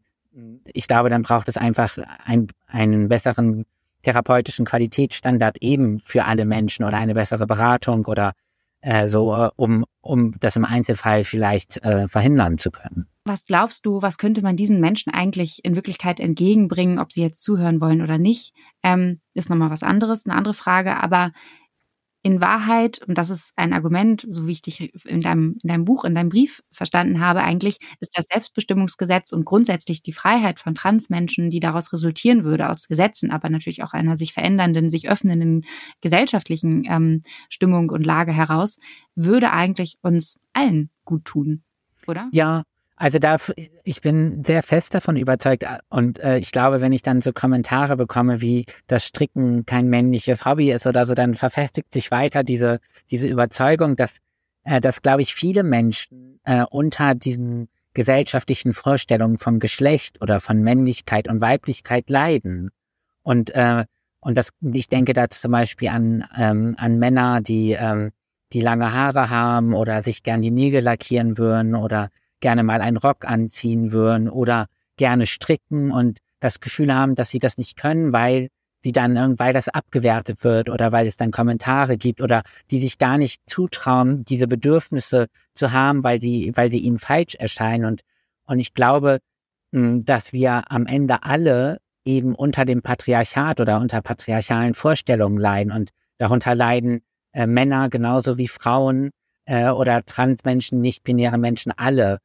ich 0.64 0.86
glaube, 0.86 1.11
dann 1.11 1.22
braucht 1.22 1.48
es 1.48 1.56
einfach 1.56 1.98
ein, 2.24 2.48
einen 2.66 3.08
besseren 3.08 3.64
therapeutischen 4.02 4.64
Qualitätsstandard 4.64 5.58
eben 5.61 6.00
für 6.00 6.24
alle 6.24 6.44
Menschen 6.44 6.84
oder 6.84 6.98
eine 6.98 7.14
bessere 7.14 7.46
Beratung 7.46 8.06
oder 8.06 8.32
äh, 8.80 9.08
so, 9.08 9.34
äh, 9.34 9.50
um, 9.56 9.84
um 10.01 10.32
das 10.40 10.57
im 10.57 10.64
Einzelfall 10.64 11.24
vielleicht 11.24 11.82
äh, 11.84 12.09
verhindern 12.09 12.59
zu 12.59 12.70
können. 12.70 13.07
Was 13.24 13.44
glaubst 13.44 13.84
du, 13.84 14.01
was 14.01 14.16
könnte 14.16 14.42
man 14.42 14.57
diesen 14.57 14.80
Menschen 14.80 15.12
eigentlich 15.12 15.64
in 15.64 15.76
Wirklichkeit 15.76 16.20
entgegenbringen, 16.20 16.98
ob 16.98 17.12
sie 17.12 17.22
jetzt 17.22 17.42
zuhören 17.42 17.80
wollen 17.80 18.01
oder 18.01 18.18
nicht? 18.18 18.55
Ähm, 18.82 19.20
ist 19.34 19.51
nochmal 19.51 19.70
was 19.70 19.82
anderes, 19.82 20.24
eine 20.24 20.34
andere 20.34 20.55
Frage. 20.55 20.96
Aber 21.03 21.32
in 22.22 22.40
Wahrheit, 22.40 23.00
und 23.06 23.16
das 23.16 23.30
ist 23.30 23.52
ein 23.56 23.72
Argument, 23.72 24.26
so 24.28 24.46
wie 24.46 24.52
ich 24.52 24.62
dich 24.62 24.92
in 25.06 25.20
deinem, 25.20 25.56
in 25.62 25.68
deinem 25.68 25.84
Buch, 25.84 26.04
in 26.04 26.14
deinem 26.14 26.28
Brief 26.28 26.62
verstanden 26.70 27.20
habe, 27.20 27.40
eigentlich 27.42 27.78
ist 28.00 28.16
das 28.16 28.26
Selbstbestimmungsgesetz 28.26 29.32
und 29.32 29.44
grundsätzlich 29.44 30.02
die 30.02 30.12
Freiheit 30.12 30.60
von 30.60 30.74
Transmenschen, 30.74 31.50
die 31.50 31.60
daraus 31.60 31.92
resultieren 31.92 32.44
würde, 32.44 32.68
aus 32.68 32.88
Gesetzen, 32.88 33.30
aber 33.30 33.48
natürlich 33.48 33.82
auch 33.82 33.94
einer 33.94 34.16
sich 34.16 34.32
verändernden, 34.34 34.90
sich 34.90 35.08
öffnenden 35.08 35.64
gesellschaftlichen 36.02 36.84
ähm, 36.86 37.22
Stimmung 37.48 37.90
und 37.90 38.04
Lage 38.04 38.32
heraus, 38.32 38.76
würde 39.14 39.50
eigentlich 39.52 39.96
uns 40.02 40.38
allen 40.52 40.90
gut 41.04 41.24
tun, 41.24 41.62
oder? 42.06 42.28
Ja, 42.32 42.64
also 43.01 43.18
da, 43.18 43.38
ich 43.82 44.03
bin 44.03 44.44
sehr 44.44 44.62
fest 44.62 44.92
davon 44.92 45.16
überzeugt 45.16 45.62
äh, 45.62 45.78
und 45.88 46.18
äh, 46.18 46.36
ich 46.36 46.53
glaube, 46.53 46.82
wenn 46.82 46.92
ich 46.92 47.01
dann 47.01 47.22
so 47.22 47.32
Kommentare 47.32 47.96
bekomme, 47.96 48.42
wie 48.42 48.66
das 48.88 49.07
Stricken 49.07 49.64
kein 49.64 49.88
männliches 49.88 50.44
Hobby 50.44 50.70
ist 50.70 50.86
oder 50.86 51.07
so, 51.07 51.14
dann 51.14 51.32
verfestigt 51.32 51.94
sich 51.94 52.11
weiter 52.11 52.44
diese 52.44 52.78
diese 53.11 53.26
Überzeugung, 53.26 53.96
dass 53.96 54.18
äh, 54.64 54.82
dass 54.82 55.01
glaube 55.01 55.22
ich 55.22 55.34
viele 55.34 55.62
Menschen 55.62 56.40
äh, 56.44 56.64
unter 56.70 57.14
diesen 57.14 57.70
gesellschaftlichen 57.94 58.74
Vorstellungen 58.74 59.38
vom 59.38 59.61
Geschlecht 59.61 60.20
oder 60.20 60.42
von 60.42 60.61
Männlichkeit 60.61 61.26
und 61.26 61.40
Weiblichkeit 61.40 62.11
leiden. 62.11 62.68
Und 63.22 63.48
äh, 63.55 63.86
und 64.20 64.36
das 64.36 64.51
ich 64.61 64.88
denke 64.88 65.14
da 65.14 65.30
zum 65.30 65.53
Beispiel 65.53 65.88
an 65.88 66.26
ähm, 66.36 66.74
an 66.76 66.98
Männer, 66.98 67.40
die 67.40 67.72
ähm, 67.72 68.11
die 68.53 68.61
lange 68.61 68.92
Haare 68.92 69.30
haben 69.30 69.72
oder 69.72 70.03
sich 70.03 70.22
gern 70.22 70.42
die 70.42 70.51
Nägel 70.51 70.82
lackieren 70.82 71.38
würden 71.38 71.74
oder 71.74 72.11
gerne 72.41 72.62
mal 72.62 72.80
einen 72.80 72.97
Rock 72.97 73.24
anziehen 73.24 73.93
würden 73.93 74.28
oder 74.28 74.66
gerne 74.97 75.26
stricken 75.26 75.91
und 75.91 76.18
das 76.41 76.61
Gefühl 76.61 76.95
haben, 76.95 77.14
dass 77.14 77.30
sie 77.30 77.38
das 77.38 77.59
nicht 77.59 77.76
können, 77.76 78.12
weil 78.12 78.49
sie 78.82 78.93
dann, 78.93 79.38
weil 79.38 79.53
das 79.53 79.68
abgewertet 79.68 80.43
wird 80.43 80.70
oder 80.70 80.93
weil 80.93 81.07
es 81.07 81.16
dann 81.16 81.30
Kommentare 81.30 81.97
gibt 81.97 82.20
oder 82.20 82.43
die 82.70 82.80
sich 82.80 82.99
gar 82.99 83.18
nicht 83.18 83.43
zutrauen, 83.47 84.24
diese 84.24 84.47
Bedürfnisse 84.47 85.26
zu 85.55 85.72
haben, 85.72 86.03
weil 86.03 86.20
sie, 86.20 86.53
weil 86.55 86.70
sie 86.70 86.78
ihnen 86.78 86.99
falsch 86.99 87.34
erscheinen 87.34 87.84
und, 87.84 88.03
und 88.47 88.59
ich 88.59 88.74
glaube, 88.74 89.18
hm, 89.72 90.01
dass 90.05 90.32
wir 90.32 90.70
am 90.70 90.86
Ende 90.86 91.22
alle 91.22 91.78
eben 92.05 92.34
unter 92.34 92.64
dem 92.64 92.82
Patriarchat 92.82 93.61
oder 93.61 93.78
unter 93.78 94.01
patriarchalen 94.01 94.74
Vorstellungen 94.74 95.38
leiden 95.38 95.72
und 95.72 95.91
darunter 96.18 96.55
leiden 96.55 97.03
äh, 97.32 97.47
Männer 97.47 97.88
genauso 97.88 98.38
wie 98.38 98.49
Frauen 98.49 99.11
äh, 99.45 99.68
oder 99.68 100.05
Transmenschen, 100.05 100.80
nicht-binäre 100.80 101.38
Menschen 101.38 101.72
alle. 101.76 102.18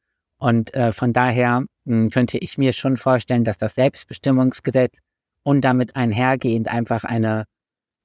Und 0.46 0.74
äh, 0.74 0.92
von 0.92 1.12
daher 1.12 1.62
mh, 1.62 1.66
hm, 1.86 2.10
könnte 2.10 2.38
ich 2.38 2.56
mir 2.56 2.72
schon 2.72 2.96
vorstellen, 2.96 3.42
dass 3.42 3.56
das 3.56 3.74
Selbstbestimmungsgesetz 3.74 4.96
und 5.42 5.62
damit 5.62 5.96
einhergehend 5.96 6.68
einfach 6.68 7.02
eine 7.02 7.46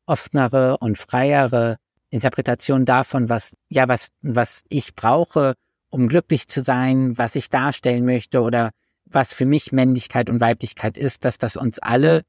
offenere 0.07 0.79
und 0.79 0.97
freiere 0.97 1.77
Interpretation 2.09 2.83
davon, 2.83 3.29
was, 3.29 3.55
ja, 3.69 3.87
was, 3.87 4.07
was 4.23 4.63
ich 4.69 4.95
brauche, 4.95 5.53
um 5.91 6.07
glücklich 6.07 6.47
zu 6.47 6.63
sein, 6.63 7.15
was 7.15 7.35
ich 7.35 7.51
darstellen 7.51 8.05
möchte 8.05 8.41
oder 8.41 8.71
was 9.05 9.33
für 9.33 9.45
mich 9.45 9.71
Männlichkeit 9.71 10.27
und 10.27 10.41
Weiblichkeit 10.41 10.97
ist, 10.97 11.23
dass 11.25 11.37
das 11.37 11.57
uns 11.57 11.77
alle 11.77 12.23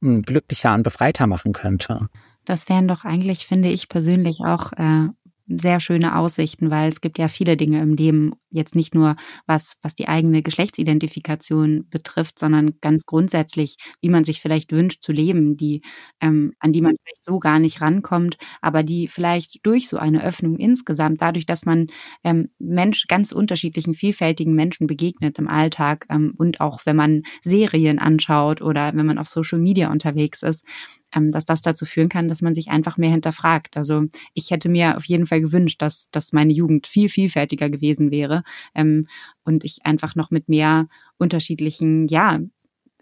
mh, 0.00 0.16
hm, 0.16 0.22
glücklicher 0.22 0.74
und 0.74 0.82
befreiter 0.82 1.26
machen 1.26 1.54
könnte. 1.54 2.10
Das 2.44 2.68
wären 2.68 2.88
doch 2.88 3.06
eigentlich, 3.06 3.46
finde 3.46 3.70
ich 3.70 3.88
persönlich, 3.88 4.40
auch 4.44 4.72
äh, 4.74 5.08
sehr 5.48 5.80
schöne 5.80 6.16
Aussichten, 6.16 6.70
weil 6.70 6.88
es 6.88 7.00
gibt 7.00 7.18
ja 7.18 7.28
viele 7.28 7.56
Dinge 7.56 7.80
im 7.80 7.94
Leben, 7.94 8.32
jetzt 8.50 8.74
nicht 8.74 8.94
nur 8.94 9.16
was, 9.46 9.76
was 9.82 9.94
die 9.94 10.08
eigene 10.08 10.42
Geschlechtsidentifikation 10.42 11.88
betrifft, 11.88 12.38
sondern 12.38 12.74
ganz 12.80 13.06
grundsätzlich, 13.06 13.76
wie 14.00 14.08
man 14.08 14.24
sich 14.24 14.40
vielleicht 14.40 14.72
wünscht 14.72 15.02
zu 15.02 15.12
leben, 15.12 15.56
die, 15.56 15.82
ähm, 16.20 16.54
an 16.58 16.72
die 16.72 16.80
man 16.82 16.94
vielleicht 17.02 17.24
so 17.24 17.38
gar 17.38 17.58
nicht 17.58 17.80
rankommt, 17.80 18.36
aber 18.60 18.82
die 18.82 19.08
vielleicht 19.08 19.64
durch 19.64 19.88
so 19.88 19.98
eine 19.98 20.24
Öffnung 20.24 20.56
insgesamt, 20.56 21.20
dadurch, 21.22 21.46
dass 21.46 21.64
man 21.64 21.88
ähm, 22.24 22.48
Mensch, 22.58 23.06
ganz 23.06 23.32
unterschiedlichen, 23.32 23.94
vielfältigen 23.94 24.54
Menschen 24.54 24.86
begegnet 24.86 25.38
im 25.38 25.48
Alltag 25.48 26.06
ähm, 26.10 26.34
und 26.38 26.60
auch 26.60 26.80
wenn 26.86 26.96
man 26.96 27.22
Serien 27.42 27.98
anschaut 27.98 28.62
oder 28.62 28.92
wenn 28.94 29.06
man 29.06 29.18
auf 29.18 29.28
Social 29.28 29.58
Media 29.58 29.90
unterwegs 29.90 30.42
ist, 30.42 30.64
dass 31.12 31.44
das 31.44 31.62
dazu 31.62 31.84
führen 31.86 32.08
kann, 32.08 32.28
dass 32.28 32.42
man 32.42 32.54
sich 32.54 32.68
einfach 32.68 32.96
mehr 32.96 33.10
hinterfragt. 33.10 33.76
Also 33.76 34.04
ich 34.34 34.50
hätte 34.50 34.68
mir 34.68 34.96
auf 34.96 35.04
jeden 35.04 35.26
Fall 35.26 35.40
gewünscht, 35.40 35.80
dass, 35.80 36.10
dass 36.10 36.32
meine 36.32 36.52
Jugend 36.52 36.86
viel 36.86 37.08
vielfältiger 37.08 37.70
gewesen 37.70 38.10
wäre 38.10 38.42
ähm, 38.74 39.06
und 39.44 39.64
ich 39.64 39.84
einfach 39.84 40.14
noch 40.14 40.30
mit 40.30 40.48
mehr 40.48 40.88
unterschiedlichen, 41.18 42.08
ja, 42.08 42.40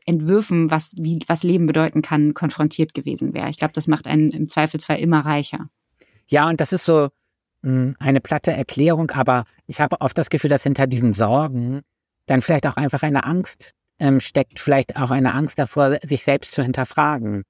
Entwürfen, 0.06 0.70
was, 0.70 0.92
wie, 0.98 1.18
was 1.28 1.42
Leben 1.42 1.66
bedeuten 1.66 2.02
kann, 2.02 2.34
konfrontiert 2.34 2.92
gewesen 2.92 3.32
wäre. 3.32 3.48
Ich 3.48 3.56
glaube, 3.56 3.72
das 3.72 3.86
macht 3.86 4.06
einen 4.06 4.30
im 4.30 4.48
Zweifelsfall 4.48 4.98
immer 4.98 5.20
reicher. 5.20 5.70
Ja, 6.26 6.48
und 6.48 6.60
das 6.60 6.72
ist 6.72 6.84
so 6.84 7.08
mh, 7.62 7.70
hm, 7.70 7.96
eine 7.98 8.20
platte 8.20 8.52
Erklärung, 8.52 9.10
aber 9.12 9.44
ich 9.66 9.80
habe 9.80 10.00
oft 10.00 10.16
das 10.18 10.28
Gefühl, 10.28 10.50
dass 10.50 10.62
hinter 10.62 10.86
diesen 10.86 11.14
Sorgen 11.14 11.80
dann 12.26 12.42
vielleicht 12.42 12.66
auch 12.66 12.76
einfach 12.76 13.02
eine 13.02 13.24
Angst 13.24 13.72
ähm, 13.98 14.20
steckt, 14.20 14.60
vielleicht 14.60 14.96
auch 14.96 15.10
eine 15.10 15.34
Angst 15.34 15.58
davor, 15.58 15.98
sich 16.02 16.22
selbst 16.22 16.52
zu 16.52 16.62
hinterfragen. 16.62 17.44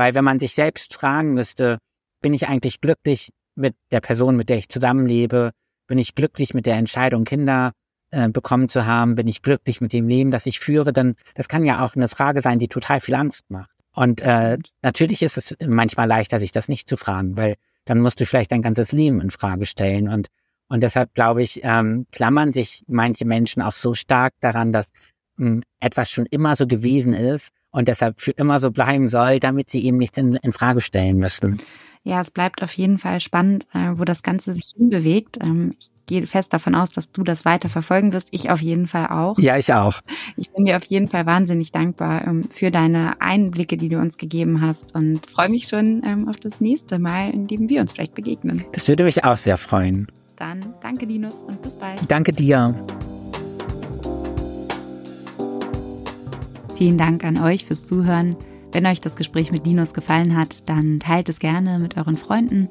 Weil 0.00 0.14
wenn 0.14 0.24
man 0.24 0.40
sich 0.40 0.54
selbst 0.54 0.94
fragen 0.94 1.34
müsste, 1.34 1.76
bin 2.22 2.32
ich 2.32 2.48
eigentlich 2.48 2.80
glücklich 2.80 3.34
mit 3.54 3.74
der 3.90 4.00
Person, 4.00 4.34
mit 4.34 4.48
der 4.48 4.56
ich 4.56 4.70
zusammenlebe? 4.70 5.50
Bin 5.86 5.98
ich 5.98 6.14
glücklich 6.14 6.54
mit 6.54 6.64
der 6.64 6.76
Entscheidung, 6.76 7.24
Kinder 7.24 7.72
äh, 8.10 8.30
bekommen 8.30 8.70
zu 8.70 8.86
haben? 8.86 9.14
Bin 9.14 9.28
ich 9.28 9.42
glücklich 9.42 9.82
mit 9.82 9.92
dem 9.92 10.08
Leben, 10.08 10.30
das 10.30 10.46
ich 10.46 10.58
führe? 10.58 10.94
Dann, 10.94 11.16
das 11.34 11.48
kann 11.48 11.66
ja 11.66 11.84
auch 11.84 11.96
eine 11.96 12.08
Frage 12.08 12.40
sein, 12.40 12.58
die 12.58 12.68
total 12.68 13.02
viel 13.02 13.14
Angst 13.14 13.50
macht. 13.50 13.68
Und 13.94 14.22
äh, 14.22 14.56
natürlich 14.80 15.20
ist 15.20 15.36
es 15.36 15.54
manchmal 15.62 16.08
leichter, 16.08 16.40
sich 16.40 16.50
das 16.50 16.68
nicht 16.68 16.88
zu 16.88 16.96
fragen, 16.96 17.36
weil 17.36 17.56
dann 17.84 18.00
musst 18.00 18.20
du 18.20 18.24
vielleicht 18.24 18.52
dein 18.52 18.62
ganzes 18.62 18.92
Leben 18.92 19.20
in 19.20 19.30
Frage 19.30 19.66
stellen. 19.66 20.08
Und, 20.08 20.28
und 20.68 20.82
deshalb, 20.82 21.12
glaube 21.12 21.42
ich, 21.42 21.60
ähm, 21.62 22.06
klammern 22.10 22.54
sich 22.54 22.84
manche 22.86 23.26
Menschen 23.26 23.60
auch 23.60 23.76
so 23.76 23.92
stark 23.92 24.32
daran, 24.40 24.72
dass 24.72 24.86
mh, 25.36 25.46
hm, 25.46 25.62
etwas 25.78 26.10
schon 26.10 26.24
immer 26.24 26.56
so 26.56 26.66
gewesen 26.66 27.12
ist 27.12 27.50
und 27.70 27.88
deshalb 27.88 28.20
für 28.20 28.32
immer 28.32 28.60
so 28.60 28.70
bleiben 28.70 29.08
soll, 29.08 29.40
damit 29.40 29.70
sie 29.70 29.84
eben 29.84 29.98
nichts 29.98 30.18
in, 30.18 30.34
in 30.36 30.52
Frage 30.52 30.80
stellen 30.80 31.18
müssen. 31.18 31.58
Ja, 32.02 32.20
es 32.20 32.30
bleibt 32.30 32.62
auf 32.62 32.72
jeden 32.72 32.98
Fall 32.98 33.20
spannend, 33.20 33.66
äh, 33.74 33.92
wo 33.96 34.04
das 34.04 34.22
Ganze 34.22 34.54
sich 34.54 34.72
hinbewegt. 34.74 35.36
Ähm, 35.42 35.74
ich 35.78 35.90
gehe 36.06 36.26
fest 36.26 36.52
davon 36.52 36.74
aus, 36.74 36.90
dass 36.90 37.12
du 37.12 37.22
das 37.22 37.44
weiter 37.44 37.68
verfolgen 37.68 38.12
wirst. 38.14 38.28
Ich 38.32 38.50
auf 38.50 38.62
jeden 38.62 38.86
Fall 38.86 39.08
auch. 39.08 39.38
Ja, 39.38 39.58
ich 39.58 39.72
auch. 39.72 40.00
Ich 40.36 40.50
bin 40.50 40.64
dir 40.64 40.76
auf 40.76 40.84
jeden 40.84 41.08
Fall 41.08 41.26
wahnsinnig 41.26 41.72
dankbar 41.72 42.26
ähm, 42.26 42.48
für 42.50 42.70
deine 42.70 43.20
Einblicke, 43.20 43.76
die 43.76 43.88
du 43.88 43.98
uns 43.98 44.16
gegeben 44.16 44.62
hast 44.62 44.94
und 44.94 45.28
freue 45.28 45.50
mich 45.50 45.68
schon 45.68 46.02
ähm, 46.04 46.26
auf 46.26 46.36
das 46.36 46.60
nächste 46.60 46.98
Mal, 46.98 47.30
in 47.30 47.46
dem 47.46 47.68
wir 47.68 47.82
uns 47.82 47.92
vielleicht 47.92 48.14
begegnen. 48.14 48.64
Das 48.72 48.88
würde 48.88 49.04
mich 49.04 49.22
auch 49.22 49.36
sehr 49.36 49.58
freuen. 49.58 50.08
Dann 50.36 50.74
danke, 50.80 51.04
Linus, 51.04 51.42
und 51.42 51.60
bis 51.60 51.76
bald. 51.76 52.00
Danke 52.08 52.32
dir. 52.32 52.74
Vielen 56.80 56.96
Dank 56.96 57.26
an 57.26 57.36
euch 57.36 57.66
fürs 57.66 57.84
Zuhören. 57.84 58.36
Wenn 58.72 58.86
euch 58.86 59.02
das 59.02 59.14
Gespräch 59.14 59.52
mit 59.52 59.66
Linus 59.66 59.92
gefallen 59.92 60.34
hat, 60.34 60.66
dann 60.66 60.98
teilt 60.98 61.28
es 61.28 61.38
gerne 61.38 61.78
mit 61.78 61.98
euren 61.98 62.16
Freunden. 62.16 62.70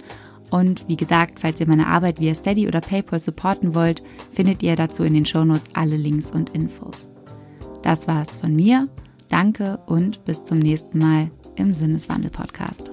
Und 0.49 0.87
wie 0.87 0.97
gesagt, 0.97 1.39
falls 1.39 1.59
ihr 1.59 1.67
meine 1.67 1.85
Arbeit 1.85 2.19
via 2.19 2.33
Steady 2.33 2.67
oder 2.67 2.81
PayPal 2.81 3.19
supporten 3.19 3.75
wollt, 3.75 4.01
findet 4.33 4.63
ihr 4.63 4.75
dazu 4.75 5.03
in 5.03 5.13
den 5.13 5.27
Shownotes 5.27 5.75
alle 5.75 5.95
Links 5.95 6.31
und 6.31 6.49
Infos. 6.55 7.07
Das 7.83 8.07
war's 8.07 8.35
von 8.35 8.55
mir. 8.55 8.87
Danke 9.29 9.77
und 9.85 10.25
bis 10.25 10.43
zum 10.43 10.57
nächsten 10.57 10.97
Mal 10.97 11.29
im 11.55 11.71
Sinneswandel 11.71 12.31
Podcast. 12.31 12.89